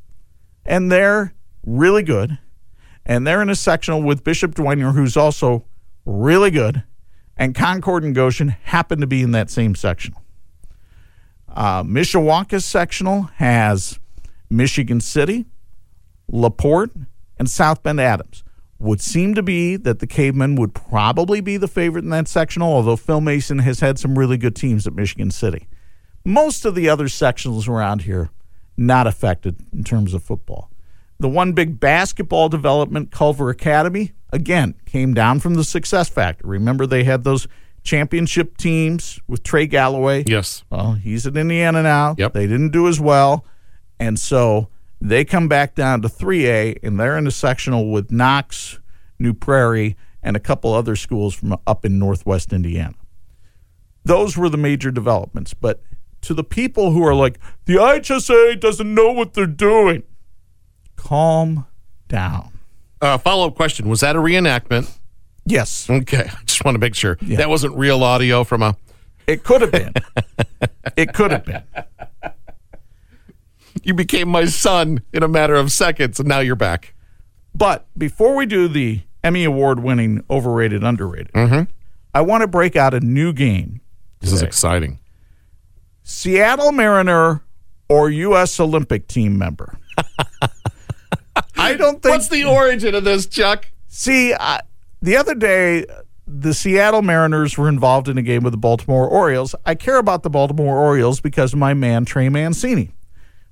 And 0.65 0.91
they're 0.91 1.33
really 1.65 2.03
good. 2.03 2.39
And 3.05 3.25
they're 3.25 3.41
in 3.41 3.51
a 3.51 3.55
sectional 3.55 4.03
with 4.03 4.25
Bishop 4.25 4.57
Dwenger, 4.57 4.95
who's 4.95 5.17
also 5.17 5.65
really 6.07 6.51
good. 6.51 6.85
And 7.37 7.55
Concord 7.55 8.03
and 8.03 8.15
Goshen 8.15 8.49
happen 8.49 9.01
to 9.01 9.07
be 9.07 9.23
in 9.23 9.33
that 9.33 9.51
same 9.51 9.75
sectional. 9.75 10.23
Uh, 11.49 11.83
Mishawaka's 11.83 12.65
sectional 12.65 13.25
has 13.37 13.99
Michigan 14.49 15.01
City, 15.01 15.47
LaPorte, 16.29 16.93
and 17.39 17.51
South 17.51 17.83
Bend 17.83 18.01
Adams. 18.01 18.43
Would 18.79 19.01
seem 19.01 19.35
to 19.35 19.43
be 19.43 19.77
that 19.77 20.01
the 20.01 20.07
Cavemen 20.07 20.55
would 20.57 20.75
probably 20.75 21.41
be 21.41 21.57
the 21.57 21.69
favorite 21.69 22.05
in 22.05 22.11
that 22.11 22.29
sectional, 22.29 22.73
although 22.73 22.97
Phil 22.97 23.23
Mason 23.23 23.61
has 23.61 23.81
had 23.81 23.99
some 23.99 24.19
really 24.19 24.37
good 24.37 24.55
teams 24.55 24.87
at 24.87 24.93
Michigan 24.95 25.31
City. 25.31 25.67
Most 26.27 26.67
of 26.67 26.75
the 26.75 26.89
other 26.89 27.07
sectionals 27.07 27.69
around 27.69 28.03
here 28.03 28.29
not 28.77 29.07
affected 29.07 29.57
in 29.73 29.83
terms 29.83 30.13
of 30.13 30.23
football. 30.23 30.71
The 31.19 31.29
one 31.29 31.53
big 31.53 31.81
basketball 31.81 32.49
development, 32.49 33.11
Culver 33.11 33.49
Academy, 33.51 34.13
again, 34.33 34.75
came 34.85 35.15
down 35.15 35.41
from 35.41 35.55
the 35.55 35.65
success 35.65 36.09
factor. 36.09 36.47
Remember, 36.47 36.87
they 36.87 37.05
had 37.05 37.25
those 37.25 37.49
championship 37.83 38.57
teams 38.57 39.21
with 39.27 39.43
Trey 39.43 39.67
Galloway. 39.67 40.25
Yes. 40.27 40.65
Well, 40.71 40.93
he's 40.93 41.27
at 41.27 41.37
Indiana 41.37 41.83
now. 41.83 42.17
Yep. 42.19 42.35
They 42.35 42.47
didn't 42.47 42.71
do 42.71 42.89
as 42.89 43.01
well. 43.01 43.47
And 43.99 44.19
so 44.19 44.69
they 45.01 45.25
come 45.25 45.49
back 45.49 45.75
down 45.75 46.03
to 46.03 46.09
3A, 46.09 46.81
and 46.83 47.01
they're 47.01 47.17
in 47.17 47.27
a 47.27 47.31
sectional 47.31 47.91
with 47.91 48.11
Knox, 48.11 48.79
New 49.19 49.33
Prairie, 49.33 49.97
and 50.23 50.37
a 50.37 50.41
couple 50.41 50.73
other 50.75 50.97
schools 50.97 51.35
from 51.35 51.57
up 51.67 51.85
in 51.85 51.99
northwest 51.99 52.53
Indiana. 52.53 52.95
Those 54.05 54.37
were 54.37 54.49
the 54.49 54.57
major 54.59 54.91
developments. 54.91 55.55
But 55.55 55.83
to 56.23 56.35
the 56.35 56.45
people 56.45 56.91
who 56.91 57.05
are 57.05 57.15
like, 57.15 57.39
the 57.65 57.75
IHSA 57.75 58.61
doesn't 58.61 58.95
know 58.95 59.13
what 59.13 59.35
they're 59.35 59.47
doing, 59.47 60.03
calm 60.97 61.67
down. 62.09 62.51
Uh, 63.01 63.19
Follow 63.19 63.47
up 63.49 63.55
question 63.55 63.89
Was 63.89 64.01
that 64.01 64.17
a 64.17 64.19
reenactment? 64.19 64.91
Yes, 65.45 65.89
Okay. 65.89 66.29
I 66.33 66.43
just 66.45 66.65
want 66.65 66.75
to 66.75 66.79
make 66.81 66.95
sure. 66.95 67.19
Yeah. 67.21 67.37
That 67.39 67.49
wasn't 67.49 67.77
real 67.77 68.03
audio 68.03 68.43
from 68.45 68.63
a. 68.63 68.77
it 69.27 69.45
could 69.45 69.61
have 69.61 69.71
been. 69.73 69.93
it 70.97 71.13
could 71.15 71.31
have 71.31 71.45
been. 71.45 71.63
You 73.83 73.95
became 73.95 74.29
my 74.29 74.47
son 74.47 75.03
in 75.13 75.23
a 75.23 75.29
matter 75.29 75.55
of 75.55 75.71
seconds, 75.71 76.19
and 76.19 76.29
now 76.29 76.41
you're 76.41 76.57
back. 76.57 76.95
But 77.55 77.87
before 77.97 78.35
we 78.35 78.45
do 78.47 78.67
the 78.67 79.03
Emmy 79.23 79.45
Award 79.45 79.79
winning 79.81 80.25
overrated, 80.29 80.83
underrated, 80.83 81.31
Mm-hmm. 81.35 81.71
I 82.13 82.23
want 82.23 82.41
to 82.41 82.49
break 82.49 82.75
out 82.75 82.95
a 82.95 83.01
new 83.01 83.33
game 83.33 83.81
This 84.21 84.33
is 84.33 84.43
exciting. 84.43 84.99
Seattle 86.03 86.73
Mariner 86.73 87.43
or 87.89 88.09
U.S. 88.11 88.59
Olympic 88.59 89.07
team 89.07 89.39
member. 89.39 89.77
I 91.67 91.75
don't 91.77 92.03
think. 92.03 92.15
What's 92.15 92.29
the 92.29 92.45
origin 92.45 92.95
of 92.95 93.05
this, 93.05 93.27
Chuck? 93.27 93.67
See, 93.89 94.35
I, 94.35 94.61
the 95.01 95.17
other 95.17 95.35
day, 95.35 95.87
the 96.27 96.53
Seattle 96.55 97.03
Mariners 97.03 97.57
were 97.57 97.69
involved 97.69 98.09
in 98.09 98.19
a 98.19 98.23
game 98.23 98.43
with 98.43 98.53
the 98.53 98.59
Baltimore 98.59 99.09
Orioles. 99.09 99.55
I 99.65 99.75
care 99.75 99.99
about 99.99 100.23
the 100.23 100.31
Baltimore 100.31 100.79
Orioles 100.79 101.21
because 101.21 101.53
of 101.53 101.59
my 101.59 101.75
man, 101.75 102.05
Trey 102.05 102.29
Mancini. 102.29 102.95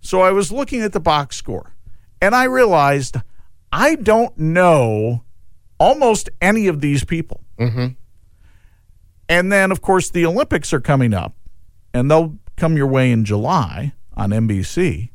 So 0.01 0.21
I 0.21 0.33
was 0.33 0.53
looking 0.53 0.83
at 0.83 0.93
the 0.93 1.01
box 1.01 1.37
score 1.37 1.75
and 2.21 2.35
I 2.35 2.45
realized 2.45 3.17
I 3.73 3.97
don't 3.97 4.37
know 4.39 5.25
almost 5.79 6.31
any 6.41 6.67
of 6.67 6.81
these 6.81 7.05
people. 7.05 7.43
Mm-hmm. 7.59 7.89
And 9.29 9.53
then, 9.53 9.71
of 9.71 9.83
course, 9.83 10.11
the 10.11 10.27
Olympics 10.27 10.73
are 10.73 10.81
coming 10.81 11.15
up, 11.15 11.35
and 11.93 12.11
they'll 12.11 12.39
come 12.57 12.77
your 12.77 12.87
way 12.87 13.11
in 13.11 13.25
July 13.25 13.95
on 14.15 14.31
NBC. 14.31 15.11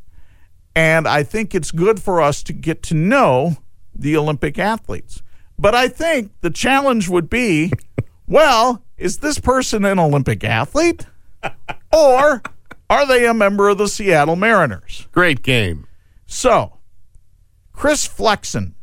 And 0.76 1.08
I 1.08 1.24
think 1.24 1.54
it's 1.54 1.72
good 1.72 2.02
for 2.02 2.22
us 2.22 2.44
to 2.44 2.54
get 2.54 2.84
to 2.84 2.94
know 2.94 3.58
the 3.94 4.16
Olympic 4.16 4.58
athletes. 4.58 5.22
But 5.58 5.76
I 5.76 5.88
think 5.88 6.32
the 6.42 6.50
challenge 6.50 7.10
would 7.10 7.30
be 7.30 7.72
well, 8.28 8.84
is 8.98 9.18
this 9.18 9.40
person 9.40 9.84
an 9.86 10.00
Olympic 10.00 10.44
athlete? 10.44 11.06
Or 11.92 12.42
are 12.90 13.08
they 13.08 13.26
a 13.26 13.34
member 13.34 13.70
of 13.70 13.78
the 13.78 13.88
Seattle 13.88 14.36
Mariners? 14.36 15.08
Great 15.12 15.42
game. 15.42 15.88
So, 16.26 16.78
Chris 17.72 18.06
Flexen, 18.06 18.76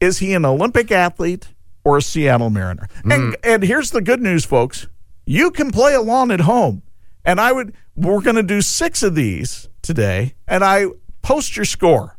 is 0.00 0.18
he 0.18 0.34
an 0.34 0.44
Olympic 0.44 0.90
athlete 0.90 1.48
or 1.84 1.96
a 1.96 2.02
Seattle 2.02 2.50
Mariner? 2.50 2.88
And 3.04 3.12
hmm. 3.12 3.32
and 3.42 3.62
here's 3.62 3.90
the 3.90 4.02
good 4.02 4.20
news, 4.20 4.44
folks. 4.44 4.88
You 5.24 5.50
can 5.50 5.70
play 5.70 5.94
along 5.94 6.30
at 6.30 6.40
home. 6.40 6.82
And 7.24 7.40
I 7.40 7.52
would 7.52 7.74
we're 7.94 8.20
gonna 8.20 8.42
do 8.42 8.60
six 8.60 9.02
of 9.02 9.14
these 9.14 9.68
today, 9.82 10.34
and 10.46 10.62
I 10.62 10.86
post 11.26 11.56
your 11.56 11.64
score 11.64 12.16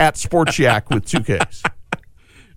at 0.00 0.16
Sports 0.16 0.58
Yak 0.58 0.88
with 0.90 1.04
two 1.06 1.20
Ks. 1.20 1.62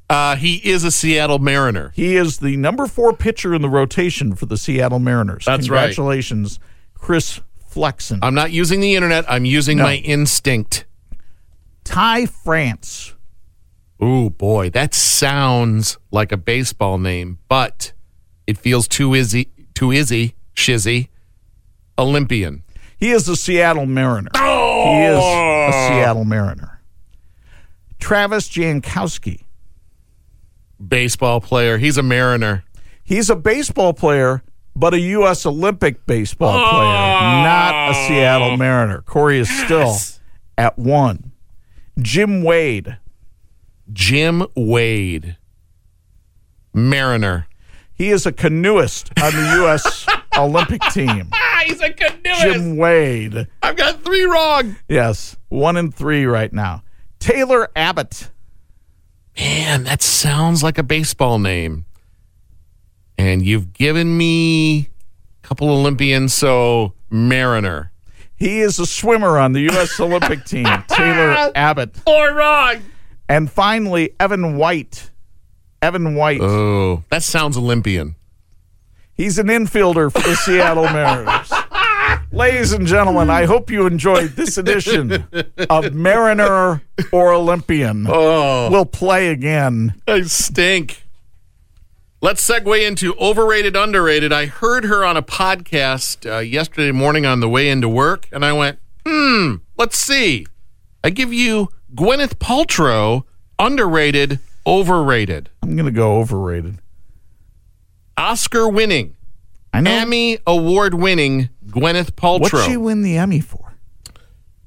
Uh, 0.10 0.36
he 0.36 0.56
is 0.58 0.84
a 0.84 0.92
Seattle 0.92 1.40
Mariner. 1.40 1.94
He 1.96 2.18
is 2.18 2.40
the 2.40 2.58
number 2.58 2.86
four 2.86 3.14
pitcher 3.14 3.54
in 3.54 3.62
the 3.62 3.70
rotation 3.70 4.36
for 4.36 4.46
the 4.46 4.58
Seattle 4.58 5.00
Mariners. 5.00 5.46
That's 5.46 5.70
right. 5.70 5.84
Congratulations, 5.86 6.60
Chris 6.96 7.40
Flexen. 7.70 8.20
I'm 8.22 8.34
not 8.34 8.52
using 8.52 8.82
the 8.82 8.94
internet. 8.96 9.24
I'm 9.32 9.46
using 9.46 9.78
No. 9.78 9.84
my 9.86 9.96
instinct. 9.96 10.84
Ty 11.86 12.26
France. 12.26 13.14
Ooh, 14.04 14.30
boy, 14.30 14.70
that 14.72 14.94
sounds 14.94 15.98
like 16.12 16.34
a 16.34 16.38
baseball 16.38 16.98
name, 16.98 17.40
but 17.48 17.94
it 18.46 18.58
feels 18.58 18.90
too 18.90 19.14
izzy, 19.14 19.48
too 19.74 19.94
izzy, 19.94 20.36
shizzy. 20.58 21.08
Olympian. 21.98 22.64
He 22.98 23.12
is 23.12 23.30
a 23.30 23.38
Seattle 23.38 23.86
Mariner. 23.86 24.32
Oh! 24.36 24.84
He 24.84 25.04
is 25.06 25.18
a 25.62 25.68
oh. 25.68 25.88
Seattle 25.90 26.26
Mariner. 26.26 26.82
Travis 28.00 28.50
Jankowski. 28.50 29.44
Baseball 30.86 31.42
player. 31.42 31.78
He's 31.78 31.98
a 31.98 32.04
Mariner. 32.04 32.64
He's 33.04 33.30
a 33.30 33.36
baseball 33.36 33.94
player, 33.94 34.44
but 34.76 34.94
a 34.94 35.00
U.S. 35.00 35.46
Olympic 35.46 36.06
baseball 36.06 36.58
oh. 36.58 36.70
player, 36.70 37.44
not 37.44 37.92
a 37.92 37.94
Seattle 38.08 38.58
Mariner. 38.58 39.02
Corey 39.02 39.40
is 39.40 39.50
still 39.50 39.96
at 40.58 40.78
one. 40.78 41.32
Jim 42.00 42.44
Wade. 42.44 42.98
Jim 43.92 44.46
Wade. 44.56 45.38
Mariner. 46.74 47.48
He 48.02 48.10
is 48.10 48.26
a 48.26 48.32
canoeist 48.32 49.12
on 49.22 49.32
the 49.32 49.58
U.S. 49.58 50.08
Olympic 50.36 50.82
team. 50.92 51.30
Ah, 51.32 51.62
he's 51.68 51.80
a 51.82 51.94
canoeist. 51.94 52.42
Jim 52.42 52.76
Wade. 52.76 53.48
I've 53.62 53.76
got 53.76 54.04
three 54.04 54.24
wrong. 54.24 54.76
Yes, 54.90 55.38
one 55.50 55.78
and 55.78 55.94
three 55.94 56.26
right 56.26 56.52
now. 56.52 56.82
Taylor 57.20 57.70
Abbott. 57.76 58.32
Man, 59.38 59.84
that 59.84 60.02
sounds 60.02 60.64
like 60.64 60.80
a 60.80 60.84
baseball 60.84 61.38
name. 61.38 61.86
And 63.20 63.46
you've 63.46 63.72
given 63.72 64.18
me 64.18 64.90
a 65.44 65.48
couple 65.48 65.70
Olympians, 65.70 66.34
so 66.34 66.94
Mariner. 67.12 67.92
He 68.36 68.62
is 68.62 68.80
a 68.80 68.88
swimmer 68.88 69.38
on 69.38 69.52
the 69.52 69.60
U.S. 69.60 70.00
Olympic 70.00 70.44
team. 70.46 70.66
Taylor 70.88 71.52
Abbott. 71.54 71.98
Four 71.98 72.34
wrong. 72.34 72.78
And 73.30 73.52
finally, 73.52 74.16
Evan 74.20 74.58
White. 74.58 75.11
Evan 75.82 76.16
White. 76.16 76.42
Oh, 76.42 77.04
that 77.10 77.24
sounds 77.24 77.58
Olympian. 77.58 78.16
He's 79.14 79.38
an 79.40 79.48
infielder 79.48 80.12
for 80.12 80.20
the 80.28 80.36
Seattle 80.36 80.84
Mariners. 80.94 81.52
Ladies 82.32 82.72
and 82.72 82.88
gentlemen, 82.88 83.30
I 83.30 83.46
hope 83.46 83.70
you 83.70 83.86
enjoyed 83.88 84.32
this 84.32 84.58
edition 84.58 85.28
of 85.70 85.94
Mariner 85.94 86.82
or 87.12 87.34
Olympian. 87.34 88.06
Oh, 88.08 88.70
We'll 88.72 88.86
play 88.86 89.30
again. 89.30 89.96
I 90.08 90.22
stink. 90.24 91.04
Let's 92.22 92.48
segue 92.48 92.88
into 92.88 93.16
overrated, 93.16 93.76
underrated. 93.76 94.32
I 94.32 94.46
heard 94.46 94.86
her 94.86 95.04
on 95.04 95.18
a 95.18 95.24
podcast 95.24 96.30
uh, 96.32 96.38
yesterday 96.40 96.92
morning 96.92 97.26
on 97.26 97.40
the 97.40 97.50
way 97.50 97.68
into 97.70 97.90
work, 97.90 98.28
and 98.32 98.46
I 98.46 98.54
went, 98.54 98.80
hmm, 99.06 99.56
let's 99.78 99.98
see. 99.98 100.46
I 101.04 101.10
give 101.10 101.34
you 101.34 101.70
Gwyneth 101.96 102.36
Paltrow, 102.36 103.24
underrated, 103.58 104.40
overrated. 104.66 105.50
I'm 105.64 105.76
going 105.76 105.86
to 105.86 105.92
go 105.92 106.18
overrated. 106.20 106.80
Oscar 108.18 108.68
winning, 108.70 109.16
I 109.74 109.82
know. 109.82 109.92
Emmy 109.92 110.38
award 110.46 110.94
winning 110.94 111.50
Gwyneth 111.68 112.12
Paltrow. 112.12 112.42
What'd 112.42 112.60
she 112.66 112.72
Paltrow. 112.76 112.82
win 112.82 113.02
the 113.02 113.18
Emmy 113.18 113.40
for? 113.40 113.74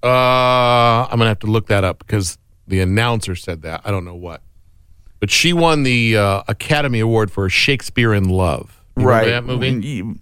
Uh, 0.02 1.06
I'm 1.06 1.18
gonna 1.18 1.26
have 1.26 1.38
to 1.40 1.46
look 1.46 1.68
that 1.68 1.82
up 1.84 1.98
because 2.00 2.36
the 2.66 2.80
announcer 2.80 3.34
said 3.34 3.62
that. 3.62 3.80
I 3.84 3.90
don't 3.90 4.04
know 4.04 4.14
what, 4.14 4.42
but 5.20 5.30
she 5.30 5.52
won 5.52 5.82
the 5.82 6.16
uh, 6.16 6.42
Academy 6.48 7.00
Award 7.00 7.30
for 7.30 7.48
Shakespeare 7.48 8.12
in 8.12 8.28
Love. 8.28 8.82
You 8.96 9.06
remember 9.08 9.30
that 9.30 9.44
movie? 9.44 10.20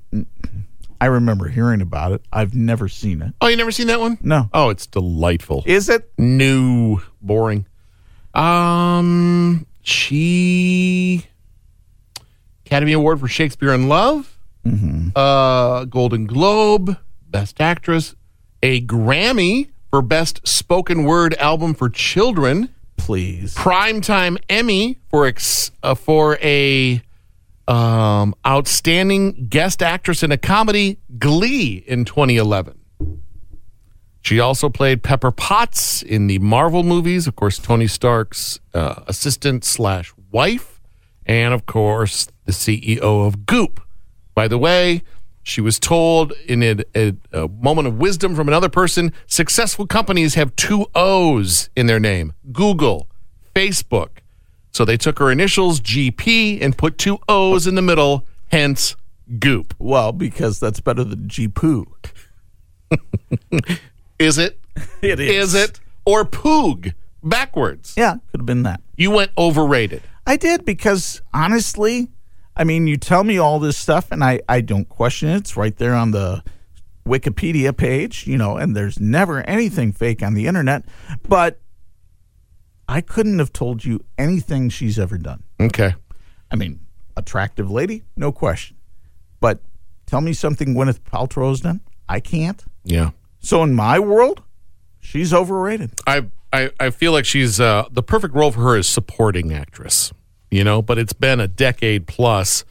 I 1.00 1.06
remember 1.06 1.48
hearing 1.48 1.80
about 1.80 2.12
it. 2.12 2.22
I've 2.32 2.54
never 2.54 2.86
seen 2.86 3.22
it. 3.22 3.34
Oh, 3.40 3.48
you 3.48 3.56
never 3.56 3.72
seen 3.72 3.88
that 3.88 3.98
one? 3.98 4.18
No. 4.20 4.48
Oh, 4.54 4.68
it's 4.68 4.86
delightful. 4.86 5.64
Is 5.66 5.88
it? 5.88 6.08
New, 6.16 7.00
boring. 7.20 7.66
Um, 8.34 9.66
she 9.82 11.26
Academy 12.66 12.92
Award 12.92 13.20
for 13.20 13.28
Shakespeare 13.28 13.72
in 13.72 13.88
Love, 13.88 14.38
uh, 15.16 15.84
Golden 15.84 16.26
Globe, 16.26 16.96
Best 17.28 17.60
Actress, 17.60 18.14
a 18.62 18.80
Grammy 18.82 19.68
for 19.90 20.00
Best 20.02 20.46
Spoken 20.46 21.04
Word 21.04 21.34
Album 21.34 21.74
for 21.74 21.90
Children, 21.90 22.70
Please. 22.96 23.54
Primetime 23.56 24.38
Emmy 24.48 24.96
for 25.10 25.26
ex, 25.26 25.72
uh, 25.82 25.96
for 25.96 26.38
a 26.40 27.02
um, 27.66 28.32
outstanding 28.46 29.48
guest 29.48 29.82
actress 29.82 30.22
in 30.22 30.30
a 30.30 30.38
comedy, 30.38 30.98
Glee, 31.18 31.82
in 31.86 32.04
2011. 32.04 32.78
She 34.22 34.38
also 34.38 34.68
played 34.68 35.02
Pepper 35.02 35.32
Potts 35.32 36.00
in 36.00 36.28
the 36.28 36.38
Marvel 36.38 36.84
movies, 36.84 37.26
of 37.26 37.34
course, 37.34 37.58
Tony 37.58 37.88
Stark's 37.88 38.60
uh, 38.72 39.02
assistant 39.08 39.64
slash 39.64 40.12
wife, 40.30 40.80
and 41.26 41.52
of 41.52 41.66
course, 41.66 42.28
the 42.44 42.52
CEO 42.52 43.26
of 43.26 43.46
Goop. 43.46 43.80
By 44.34 44.46
the 44.46 44.58
way, 44.58 45.02
she 45.42 45.60
was 45.60 45.80
told 45.80 46.32
in 46.46 46.62
a, 46.62 46.76
a, 46.94 47.14
a 47.32 47.48
moment 47.48 47.88
of 47.88 47.98
wisdom 47.98 48.36
from 48.36 48.46
another 48.46 48.68
person 48.68 49.12
successful 49.26 49.88
companies 49.88 50.34
have 50.34 50.54
two 50.54 50.86
O's 50.94 51.68
in 51.74 51.86
their 51.86 52.00
name 52.00 52.32
Google, 52.52 53.08
Facebook. 53.56 54.18
So 54.70 54.84
they 54.84 54.96
took 54.96 55.18
her 55.18 55.30
initials, 55.30 55.80
GP, 55.80 56.62
and 56.62 56.78
put 56.78 56.96
two 56.96 57.18
O's 57.28 57.66
in 57.66 57.74
the 57.74 57.82
middle, 57.82 58.26
hence 58.52 58.94
Goop. 59.40 59.74
Well, 59.78 60.12
because 60.12 60.60
that's 60.60 60.80
better 60.80 61.02
than 61.02 61.28
G 61.28 61.48
Poo. 61.48 61.92
Is 64.22 64.38
it? 64.38 64.58
It 65.02 65.18
Is 65.18 65.54
Is 65.54 65.54
it? 65.54 65.80
Or 66.06 66.24
Poog, 66.24 66.94
backwards. 67.22 67.94
Yeah, 67.96 68.14
could 68.30 68.40
have 68.40 68.46
been 68.46 68.62
that. 68.62 68.80
You 68.96 69.10
went 69.10 69.32
overrated. 69.36 70.02
I 70.26 70.36
did 70.36 70.64
because 70.64 71.20
honestly, 71.34 72.08
I 72.56 72.64
mean, 72.64 72.86
you 72.86 72.96
tell 72.96 73.24
me 73.24 73.38
all 73.38 73.58
this 73.58 73.76
stuff 73.76 74.12
and 74.12 74.22
I, 74.22 74.40
I 74.48 74.60
don't 74.60 74.88
question 74.88 75.28
it. 75.28 75.38
It's 75.38 75.56
right 75.56 75.76
there 75.76 75.94
on 75.94 76.12
the 76.12 76.42
Wikipedia 77.04 77.76
page, 77.76 78.26
you 78.26 78.38
know, 78.38 78.56
and 78.56 78.76
there's 78.76 79.00
never 79.00 79.42
anything 79.42 79.92
fake 79.92 80.22
on 80.22 80.34
the 80.34 80.46
internet. 80.46 80.84
But 81.28 81.60
I 82.88 83.00
couldn't 83.00 83.40
have 83.40 83.52
told 83.52 83.84
you 83.84 84.04
anything 84.18 84.68
she's 84.68 84.98
ever 84.98 85.18
done. 85.18 85.42
Okay. 85.60 85.94
I 86.50 86.56
mean, 86.56 86.80
attractive 87.16 87.70
lady, 87.70 88.04
no 88.16 88.30
question. 88.30 88.76
But 89.40 89.60
tell 90.06 90.20
me 90.20 90.32
something 90.32 90.74
Gwyneth 90.74 91.00
Paltrow's 91.00 91.60
done. 91.60 91.80
I 92.08 92.20
can't. 92.20 92.62
Yeah. 92.84 93.10
So 93.42 93.62
in 93.62 93.74
my 93.74 93.98
world, 93.98 94.42
she's 95.00 95.34
overrated. 95.34 95.92
I 96.06 96.26
I, 96.52 96.70
I 96.78 96.90
feel 96.90 97.12
like 97.12 97.24
she's 97.24 97.60
uh, 97.60 97.84
the 97.90 98.02
perfect 98.02 98.34
role 98.34 98.52
for 98.52 98.60
her 98.60 98.76
is 98.76 98.88
supporting 98.88 99.52
actress, 99.52 100.12
you 100.50 100.64
know. 100.64 100.80
But 100.82 100.98
it's 100.98 101.12
been 101.12 101.40
a 101.40 101.48
decade 101.48 102.06
plus 102.06 102.64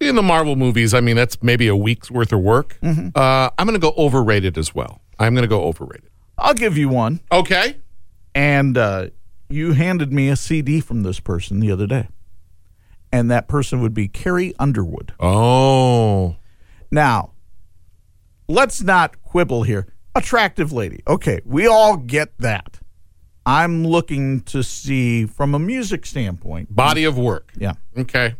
in 0.00 0.16
the 0.16 0.22
Marvel 0.22 0.56
movies. 0.56 0.94
I 0.94 1.00
mean, 1.00 1.16
that's 1.16 1.42
maybe 1.42 1.68
a 1.68 1.76
week's 1.76 2.10
worth 2.10 2.32
of 2.32 2.40
work. 2.40 2.78
Uh, 2.82 3.50
I'm 3.58 3.66
going 3.66 3.78
to 3.78 3.80
go 3.80 3.94
overrated 3.96 4.58
as 4.58 4.74
well. 4.74 5.00
I'm 5.18 5.34
going 5.34 5.42
to 5.42 5.48
go 5.48 5.64
overrated. 5.64 6.10
I'll 6.38 6.54
give 6.54 6.76
you 6.76 6.88
one. 6.88 7.20
Okay. 7.32 7.76
And 8.34 8.76
uh, 8.76 9.08
you 9.48 9.72
handed 9.72 10.12
me 10.12 10.28
a 10.28 10.36
CD 10.36 10.80
from 10.80 11.02
this 11.02 11.20
person 11.20 11.60
the 11.60 11.70
other 11.70 11.86
day. 11.86 12.08
And 13.12 13.30
that 13.30 13.48
person 13.48 13.80
would 13.80 13.94
be 13.94 14.08
Carrie 14.08 14.54
Underwood. 14.58 15.14
Oh. 15.20 16.36
Now, 16.90 17.32
let's 18.48 18.82
not 18.82 19.22
quibble 19.22 19.62
here. 19.62 19.86
Attractive 20.16 20.72
lady. 20.72 21.02
Okay, 21.06 21.40
we 21.44 21.66
all 21.66 21.98
get 21.98 22.36
that. 22.38 22.80
I'm 23.44 23.86
looking 23.86 24.40
to 24.42 24.62
see 24.62 25.26
from 25.26 25.54
a 25.54 25.58
music 25.58 26.06
standpoint. 26.06 26.74
Body 26.74 27.04
of 27.04 27.18
work. 27.18 27.52
Yeah. 27.56 27.74
Okay. 27.96 28.34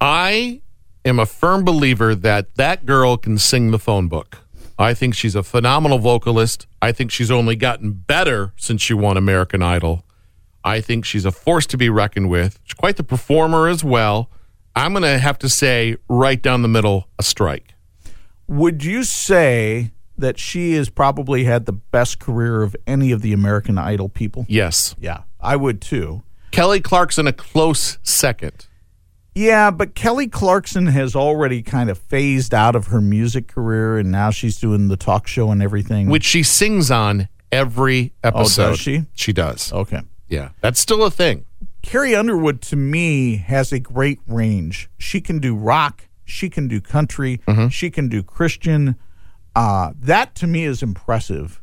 I 0.00 0.60
am 1.04 1.20
a 1.20 1.26
firm 1.26 1.64
believer 1.64 2.16
that 2.16 2.56
that 2.56 2.84
girl 2.84 3.16
can 3.16 3.38
sing 3.38 3.70
the 3.70 3.78
phone 3.78 4.08
book. 4.08 4.38
I 4.76 4.92
think 4.92 5.14
she's 5.14 5.36
a 5.36 5.44
phenomenal 5.44 5.98
vocalist. 5.98 6.66
I 6.82 6.90
think 6.90 7.12
she's 7.12 7.30
only 7.30 7.54
gotten 7.54 7.92
better 7.92 8.52
since 8.56 8.82
she 8.82 8.92
won 8.92 9.16
American 9.16 9.62
Idol. 9.62 10.04
I 10.64 10.80
think 10.80 11.04
she's 11.04 11.24
a 11.24 11.30
force 11.30 11.66
to 11.68 11.76
be 11.76 11.88
reckoned 11.88 12.28
with. 12.28 12.58
She's 12.64 12.74
quite 12.74 12.96
the 12.96 13.04
performer 13.04 13.68
as 13.68 13.84
well. 13.84 14.30
I'm 14.74 14.92
going 14.92 15.04
to 15.04 15.18
have 15.18 15.38
to 15.38 15.48
say, 15.48 15.96
right 16.08 16.42
down 16.42 16.62
the 16.62 16.68
middle, 16.68 17.08
a 17.18 17.22
strike. 17.22 17.74
Would 18.48 18.84
you 18.84 19.04
say 19.04 19.92
that 20.22 20.38
she 20.38 20.72
has 20.72 20.88
probably 20.88 21.44
had 21.44 21.66
the 21.66 21.72
best 21.72 22.18
career 22.18 22.62
of 22.62 22.74
any 22.86 23.12
of 23.12 23.20
the 23.20 23.32
American 23.32 23.76
Idol 23.76 24.08
people? 24.08 24.46
Yes. 24.48 24.96
Yeah, 24.98 25.24
I 25.40 25.56
would 25.56 25.80
too. 25.82 26.22
Kelly 26.50 26.80
Clarkson, 26.80 27.26
a 27.26 27.32
close 27.32 27.98
second. 28.02 28.66
Yeah, 29.34 29.70
but 29.70 29.94
Kelly 29.94 30.28
Clarkson 30.28 30.86
has 30.88 31.16
already 31.16 31.62
kind 31.62 31.88
of 31.88 31.96
phased 31.96 32.52
out 32.52 32.76
of 32.76 32.88
her 32.88 33.00
music 33.00 33.48
career, 33.48 33.96
and 33.98 34.10
now 34.12 34.30
she's 34.30 34.58
doing 34.58 34.88
the 34.88 34.96
talk 34.96 35.26
show 35.26 35.50
and 35.50 35.62
everything. 35.62 36.08
Which 36.08 36.24
she 36.24 36.42
sings 36.42 36.90
on 36.90 37.28
every 37.50 38.12
episode. 38.22 38.62
Oh, 38.62 38.68
does 38.70 38.78
she? 38.80 39.04
She 39.14 39.32
does. 39.32 39.72
Okay. 39.72 40.02
Yeah. 40.28 40.50
That's 40.60 40.78
still 40.80 41.02
a 41.04 41.10
thing. 41.10 41.46
Carrie 41.80 42.14
Underwood, 42.14 42.60
to 42.62 42.76
me, 42.76 43.36
has 43.36 43.72
a 43.72 43.78
great 43.80 44.20
range. 44.26 44.90
She 44.98 45.20
can 45.22 45.38
do 45.38 45.54
rock, 45.56 46.08
she 46.26 46.50
can 46.50 46.68
do 46.68 46.80
country, 46.82 47.40
Mm-hmm. 47.48 47.68
she 47.68 47.90
can 47.90 48.08
do 48.08 48.22
Christian. 48.22 48.96
Uh, 49.54 49.92
that 50.00 50.34
to 50.36 50.46
me 50.46 50.64
is 50.64 50.82
impressive. 50.82 51.60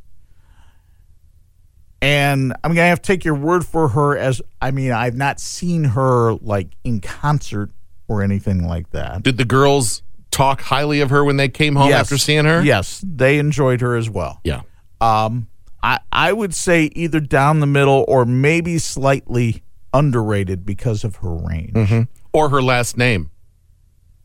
And 2.02 2.54
I'm 2.64 2.72
gonna 2.74 2.88
have 2.88 3.02
to 3.02 3.08
take 3.08 3.26
your 3.26 3.36
word 3.36 3.66
for 3.66 3.90
her 3.90 4.18
as 4.18 4.42
I 4.62 4.72
mean, 4.72 4.92
I've 4.92 5.16
not 5.16 5.40
seen 5.40 5.84
her 5.84 6.34
like 6.36 6.70
in 6.84 7.02
concert 7.02 7.72
or 8.08 8.24
anything 8.24 8.66
like 8.66 8.92
that. 8.92 9.24
Did 9.24 9.38
the 9.38 9.46
girls 9.46 10.02
talk 10.32 10.62
highly 10.62 11.02
of 11.02 11.10
her 11.10 11.26
when 11.26 11.36
they 11.38 11.50
came 11.50 11.76
home 11.76 11.90
Yes. 11.90 12.02
after 12.02 12.18
seeing 12.18 12.46
her? 12.46 12.62
Yes, 12.64 13.04
they 13.06 13.38
enjoyed 13.38 13.82
her 13.82 13.98
as 13.98 14.10
well. 14.10 14.40
Yeah. 14.46 14.62
Um, 15.02 15.48
I 15.84 16.00
I 16.12 16.32
would 16.32 16.56
say 16.56 16.86
either 16.96 17.20
down 17.20 17.60
the 17.60 17.68
middle 17.68 18.06
or 18.08 18.26
maybe 18.26 18.78
slightly 18.78 19.64
underrated 19.94 20.66
because 20.66 21.04
of 21.04 21.18
her 21.18 21.36
range. 21.36 22.08
Or 22.32 22.50
her 22.50 22.62
last 22.62 22.96
name. 22.96 23.30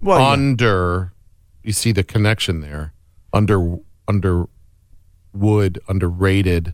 Well, 0.01 0.21
yeah. 0.21 0.29
Under 0.29 1.13
you 1.65 1.73
see 1.73 1.91
the 1.91 2.05
connection 2.05 2.61
there. 2.61 2.93
Under 3.35 3.77
under 4.09 4.45
wood, 5.33 5.81
underrated, 5.89 6.73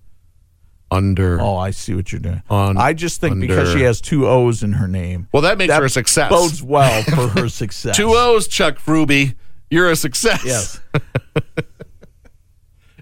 under. 0.91 1.41
Oh, 1.41 1.57
I 1.57 1.71
see 1.71 1.95
what 1.95 2.13
you're 2.13 2.21
doing. 2.21 2.43
On- 2.51 2.77
I 2.77 2.93
just 2.93 3.21
think 3.21 3.41
because 3.41 3.73
she 3.73 3.81
has 3.83 4.01
two 4.01 4.29
O's 4.29 4.63
in 4.63 4.75
her 4.75 4.87
name. 4.87 5.29
Well, 5.33 5.43
that 5.43 5.59
makes 5.59 5.73
her 5.73 5.85
a 5.87 5.91
success. 5.91 6.31
Bodes 6.31 6.63
well 6.63 7.03
for 7.05 7.29
her 7.41 7.49
success. 7.49 7.97
Two 7.97 8.11
O's, 8.15 8.47
Chuck 8.47 8.77
Freeby. 8.79 9.35
You're 9.71 9.91
a 9.91 9.97
success. 9.97 10.45
Yes, 10.45 10.81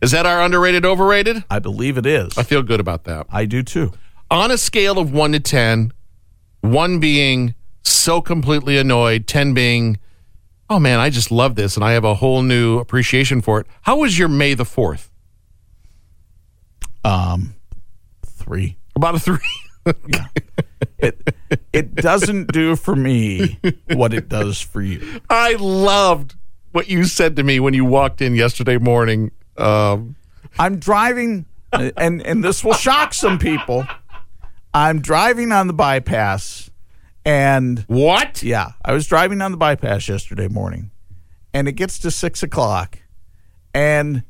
Is 0.01 0.13
that 0.13 0.27
our 0.27 0.41
underrated, 0.43 0.85
overrated? 0.85 1.43
I 1.51 1.59
believe 1.59 1.99
it 1.99 2.07
is. 2.07 2.37
I 2.39 2.45
feel 2.45 2.63
good 2.63 2.79
about 2.79 3.05
that. 3.05 3.27
I 3.31 3.47
do 3.47 3.63
too. 3.65 3.93
On 4.31 4.51
a 4.51 4.59
scale 4.59 4.99
of 4.99 5.13
one 5.13 5.33
to 5.33 5.41
10, 5.41 5.93
one 6.61 7.01
being 7.01 7.55
so 7.83 8.21
completely 8.21 8.79
annoyed, 8.79 9.27
10 9.27 9.55
being, 9.55 9.99
oh 10.71 10.79
man, 10.79 10.99
I 10.99 11.11
just 11.11 11.31
love 11.31 11.55
this 11.55 11.77
and 11.77 11.85
I 11.85 11.93
have 11.93 12.05
a 12.05 12.15
whole 12.15 12.43
new 12.43 12.79
appreciation 12.79 13.41
for 13.41 13.61
it. 13.61 13.67
How 13.83 13.99
was 13.99 14.19
your 14.19 14.29
May 14.29 14.55
the 14.55 14.65
4th? 14.65 15.09
Um, 17.05 17.55
three. 18.25 18.77
About 18.97 19.15
a 19.15 19.19
three. 19.19 19.39
It 20.99 21.35
it 21.73 21.95
doesn't 21.95 22.53
do 22.53 22.77
for 22.77 22.95
me 22.95 23.59
what 23.93 24.13
it 24.13 24.29
does 24.29 24.61
for 24.61 24.81
you. 24.83 25.21
I 25.31 25.55
loved 25.55 26.35
what 26.73 26.89
you 26.89 27.05
said 27.05 27.37
to 27.37 27.43
me 27.43 27.61
when 27.61 27.75
you 27.75 27.85
walked 27.85 28.21
in 28.21 28.35
yesterday 28.35 28.79
morning. 28.79 29.31
Um, 29.57 30.17
I'm 30.59 30.79
driving, 30.79 31.47
and 31.73 32.21
and 32.25 32.45
this 32.45 32.65
will 32.65 32.75
shock 32.75 33.15
some 33.15 33.39
people. 33.39 33.87
I'm 34.75 35.01
driving 35.01 35.53
on 35.53 35.67
the 35.67 35.73
bypass, 35.73 36.71
and 37.29 37.81
what? 37.89 38.43
yeah, 38.43 38.71
I 38.83 38.93
was 38.93 39.07
driving 39.07 39.43
on 39.43 39.51
the 39.51 39.59
bypass 39.59 40.09
yesterday 40.09 40.49
morning, 40.49 40.91
and 41.53 41.69
it 41.69 41.73
gets 41.73 41.99
to 42.01 42.11
six 42.11 42.43
o'clock, 42.43 42.99
and 43.75 44.23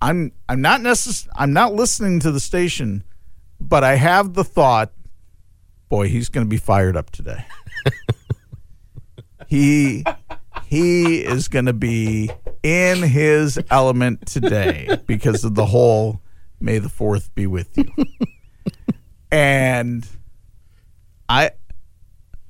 I'm 0.00 0.32
I'm 0.48 0.62
not 0.62 0.80
necess- 0.80 1.28
I'm 1.36 1.52
not 1.52 1.74
listening 1.74 2.20
to 2.20 2.32
the 2.32 2.40
station, 2.40 3.04
but 3.60 3.84
I 3.84 3.96
have 3.96 4.32
the 4.32 4.44
thought, 4.44 4.92
boy, 5.90 6.08
he's 6.08 6.30
going 6.30 6.46
to 6.46 6.48
be 6.48 6.56
fired 6.56 6.96
up 6.96 7.10
today. 7.10 7.44
he 9.46 10.02
he 10.64 11.18
is 11.18 11.48
going 11.48 11.66
to 11.66 11.74
be 11.74 12.30
in 12.62 13.02
his 13.02 13.58
element 13.70 14.26
today 14.26 14.98
because 15.06 15.44
of 15.44 15.54
the 15.54 15.66
whole 15.66 16.22
May 16.60 16.78
the 16.78 16.88
Fourth 16.88 17.34
be 17.34 17.46
with 17.46 17.76
you, 17.76 17.92
and 19.30 20.08
I. 21.28 21.50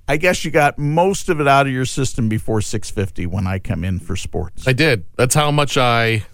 I 0.08 0.16
guess 0.16 0.44
you 0.44 0.50
got 0.50 0.78
most 0.78 1.28
of 1.28 1.40
it 1.40 1.48
out 1.48 1.66
of 1.66 1.72
your 1.72 1.84
system 1.84 2.28
before 2.28 2.60
6:50 2.60 3.26
when 3.26 3.46
I 3.46 3.58
come 3.58 3.84
in 3.84 3.98
for 3.98 4.16
sports. 4.16 4.66
I 4.66 4.72
did. 4.72 5.04
That's 5.16 5.34
how 5.34 5.50
much 5.50 5.76
I 5.76 6.24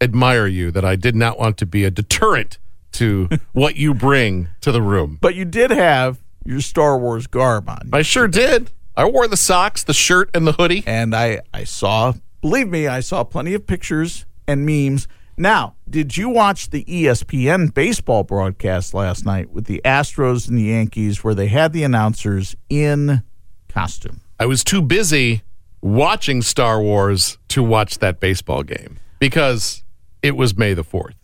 admire 0.00 0.46
you, 0.46 0.70
that 0.70 0.84
I 0.84 0.96
did 0.96 1.16
not 1.16 1.38
want 1.38 1.58
to 1.58 1.66
be 1.66 1.84
a 1.84 1.90
deterrent 1.90 2.58
to 2.92 3.28
what 3.52 3.76
you 3.76 3.94
bring 3.94 4.48
to 4.60 4.72
the 4.72 4.82
room. 4.82 5.18
But 5.20 5.34
you 5.34 5.44
did 5.44 5.70
have 5.70 6.18
your 6.44 6.60
Star 6.60 6.98
Wars 6.98 7.26
garb 7.26 7.68
on. 7.68 7.90
I 7.92 8.02
sure 8.02 8.28
did. 8.28 8.70
I 8.96 9.04
wore 9.04 9.28
the 9.28 9.36
socks, 9.36 9.84
the 9.84 9.94
shirt, 9.94 10.30
and 10.34 10.46
the 10.46 10.52
hoodie. 10.52 10.82
And 10.86 11.14
I, 11.14 11.40
I 11.52 11.64
saw, 11.64 12.14
believe 12.40 12.68
me, 12.68 12.88
I 12.88 13.00
saw 13.00 13.22
plenty 13.22 13.54
of 13.54 13.66
pictures 13.66 14.24
and 14.46 14.64
memes. 14.64 15.06
Now, 15.40 15.76
did 15.88 16.16
you 16.16 16.28
watch 16.28 16.70
the 16.70 16.82
ESPN 16.84 17.72
baseball 17.72 18.24
broadcast 18.24 18.92
last 18.92 19.24
night 19.24 19.50
with 19.50 19.66
the 19.66 19.80
Astros 19.84 20.48
and 20.48 20.58
the 20.58 20.64
Yankees 20.64 21.22
where 21.22 21.34
they 21.34 21.46
had 21.46 21.72
the 21.72 21.84
announcers 21.84 22.56
in 22.68 23.22
costume? 23.68 24.20
I 24.40 24.46
was 24.46 24.64
too 24.64 24.82
busy 24.82 25.42
watching 25.80 26.42
Star 26.42 26.82
Wars 26.82 27.38
to 27.48 27.62
watch 27.62 27.98
that 27.98 28.18
baseball 28.18 28.64
game 28.64 28.98
because 29.20 29.84
it 30.24 30.36
was 30.36 30.58
May 30.58 30.74
the 30.74 30.82
4th. 30.82 31.14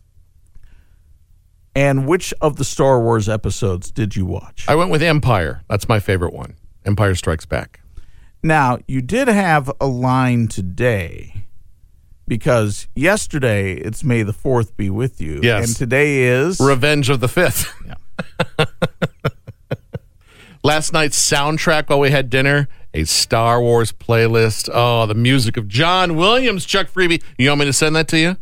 And 1.75 2.07
which 2.07 2.33
of 2.41 2.55
the 2.55 2.65
Star 2.65 3.01
Wars 3.01 3.29
episodes 3.29 3.91
did 3.91 4.15
you 4.15 4.25
watch? 4.25 4.65
I 4.69 4.77
went 4.77 4.93
with 4.93 5.03
Empire. 5.03 5.63
That's 5.69 5.89
my 5.89 5.99
favorite 5.99 6.33
one. 6.33 6.55
Empire 6.85 7.17
Strikes 7.17 7.47
Back. 7.47 7.81
Now, 8.45 8.79
you 8.87 9.03
did 9.03 9.27
have 9.27 9.73
a 9.81 9.87
line 9.87 10.47
today 10.47 11.34
because 12.27 12.89
yesterday 12.95 13.75
it's 13.75 14.05
May 14.05 14.23
the 14.23 14.33
4th 14.33 14.77
be 14.77 14.91
with 14.91 15.21
you. 15.21 15.41
Yes. 15.43 15.67
And 15.69 15.77
today 15.77 16.25
is. 16.25 16.61
Revenge 16.61 17.11
of 17.11 17.21
the 17.21 17.29
Fifth. 17.29 17.73
Yeah. 17.87 18.65
Last 20.65 20.95
night's 20.95 21.19
soundtrack 21.19 21.91
while 21.91 22.01
we 22.01 22.11
had 22.11 22.31
dinner, 22.31 22.69
a 22.95 23.05
Star 23.05 23.61
Wars 23.61 23.93
playlist. 23.93 24.71
Oh, 24.73 25.05
the 25.05 25.15
music 25.15 25.59
of 25.59 25.69
John 25.69 26.17
Williams, 26.17 26.65
Chuck 26.65 26.87
Freeby. 26.87 27.23
You 27.37 27.51
want 27.51 27.61
me 27.61 27.67
to 27.67 27.73
send 27.73 27.95
that 27.97 28.09
to 28.09 28.19
you? 28.19 28.37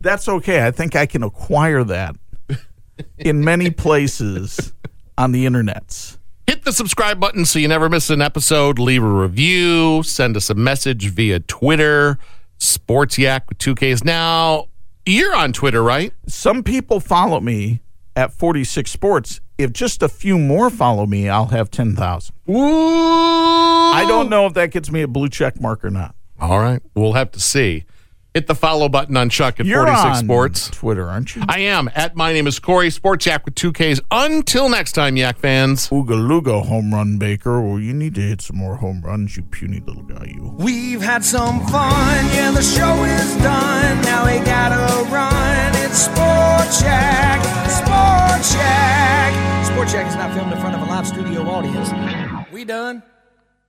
That's 0.00 0.28
okay. 0.28 0.64
I 0.64 0.70
think 0.70 0.94
I 0.94 1.06
can 1.06 1.24
acquire 1.24 1.82
that 1.84 2.14
in 3.18 3.44
many 3.44 3.70
places 3.70 4.72
on 5.18 5.32
the 5.32 5.44
internets. 5.44 6.18
Hit 6.46 6.64
the 6.64 6.72
subscribe 6.72 7.18
button 7.18 7.44
so 7.44 7.58
you 7.58 7.68
never 7.68 7.88
miss 7.88 8.10
an 8.10 8.20
episode. 8.20 8.78
Leave 8.78 9.02
a 9.02 9.08
review. 9.08 10.02
Send 10.02 10.36
us 10.36 10.50
a 10.50 10.54
message 10.54 11.08
via 11.08 11.40
Twitter. 11.40 12.18
Sports 12.62 13.18
Yak 13.18 13.48
with 13.48 13.58
2Ks. 13.58 14.04
Now, 14.04 14.68
you're 15.04 15.34
on 15.34 15.52
Twitter, 15.52 15.82
right? 15.82 16.12
Some 16.28 16.62
people 16.62 17.00
follow 17.00 17.40
me 17.40 17.80
at 18.14 18.32
46 18.32 18.88
Sports. 18.88 19.40
If 19.58 19.72
just 19.72 20.02
a 20.02 20.08
few 20.08 20.38
more 20.38 20.70
follow 20.70 21.04
me, 21.06 21.28
I'll 21.28 21.46
have 21.46 21.70
10,000. 21.70 22.34
Ooh. 22.48 22.54
I 22.54 24.04
don't 24.06 24.30
know 24.30 24.46
if 24.46 24.54
that 24.54 24.70
gets 24.70 24.92
me 24.92 25.02
a 25.02 25.08
blue 25.08 25.28
check 25.28 25.60
mark 25.60 25.84
or 25.84 25.90
not. 25.90 26.14
All 26.40 26.60
right. 26.60 26.80
We'll 26.94 27.14
have 27.14 27.32
to 27.32 27.40
see. 27.40 27.84
Hit 28.34 28.46
the 28.46 28.54
follow 28.54 28.88
button 28.88 29.14
on 29.18 29.28
Chuck 29.28 29.60
at 29.60 29.66
You're 29.66 29.84
46 29.84 30.04
on 30.06 30.24
Sports. 30.24 30.70
Twitter, 30.70 31.06
aren't 31.06 31.36
you? 31.36 31.42
I 31.48 31.58
am. 31.58 31.90
At 31.94 32.16
my 32.16 32.32
name 32.32 32.46
is 32.46 32.58
Corey, 32.58 32.88
Sports 32.88 33.26
Yak 33.26 33.44
with 33.44 33.54
2Ks. 33.56 34.00
Until 34.10 34.70
next 34.70 34.92
time, 34.92 35.18
Yak 35.18 35.36
fans. 35.36 35.90
Ooga 35.90 36.16
Luga 36.28 36.60
home 36.62 36.94
run 36.94 37.18
baker. 37.18 37.60
Well, 37.60 37.78
you 37.78 37.92
need 37.92 38.14
to 38.14 38.22
hit 38.22 38.40
some 38.40 38.56
more 38.56 38.76
home 38.76 39.02
runs, 39.02 39.36
you 39.36 39.42
puny 39.42 39.80
little 39.80 40.02
guy, 40.02 40.32
you. 40.34 40.54
We've 40.56 41.02
had 41.02 41.22
some 41.22 41.60
fun, 41.66 42.24
yeah, 42.32 42.52
the 42.52 42.62
show 42.62 43.04
is 43.04 43.36
done. 43.42 44.00
Now 44.02 44.24
we 44.24 44.42
gotta 44.46 45.10
run. 45.10 45.72
It's 45.84 45.98
Sport 45.98 46.72
Check, 46.80 47.38
Sport 47.68 48.40
Check. 48.50 49.66
Sport 49.66 49.88
Check 49.88 50.06
is 50.06 50.14
not 50.16 50.32
filmed 50.32 50.52
in 50.54 50.58
front 50.58 50.74
of 50.74 50.80
a 50.80 50.86
live 50.86 51.06
studio 51.06 51.42
audience. 51.42 51.90
We 52.50 52.64
done? 52.64 53.02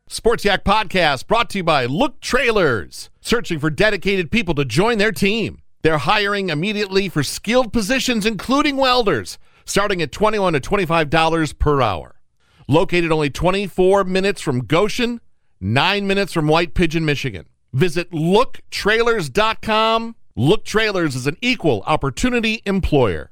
Sports 0.08 0.46
Yak 0.46 0.64
Podcast 0.66 1.28
brought 1.28 1.50
to 1.52 1.60
you 1.60 1.64
by 1.64 1.86
Look 1.86 2.20
Trailers, 2.20 3.10
searching 3.22 3.58
for 3.58 3.70
dedicated 3.70 4.32
people 4.32 4.54
to 4.56 4.66
join 4.66 4.98
their 4.98 5.14
team. 5.14 5.62
They're 5.82 5.98
hiring 5.98 6.50
immediately 6.50 7.08
for 7.10 7.24
skilled 7.24 7.72
positions, 7.72 8.26
including 8.26 8.76
welders, 8.76 9.38
starting 9.66 10.02
at 10.02 10.12
21 10.12 10.52
to 10.54 10.60
$25 10.60 11.58
per 11.58 11.82
hour. 11.82 12.20
Located 12.68 13.14
only 13.14 13.30
24 13.30 14.04
minutes 14.04 14.42
from 14.42 14.66
Goshen, 14.66 15.22
9 15.62 16.06
minutes 16.06 16.34
from 16.34 16.48
White 16.48 16.74
Pigeon, 16.74 17.06
Michigan. 17.06 17.46
Visit 17.72 18.12
looktrailers.com. 18.12 20.16
Look 20.36 20.66
Trailers 20.66 21.16
is 21.16 21.28
an 21.28 21.38
equal 21.42 21.82
opportunity 21.86 22.62
employer. 22.66 23.32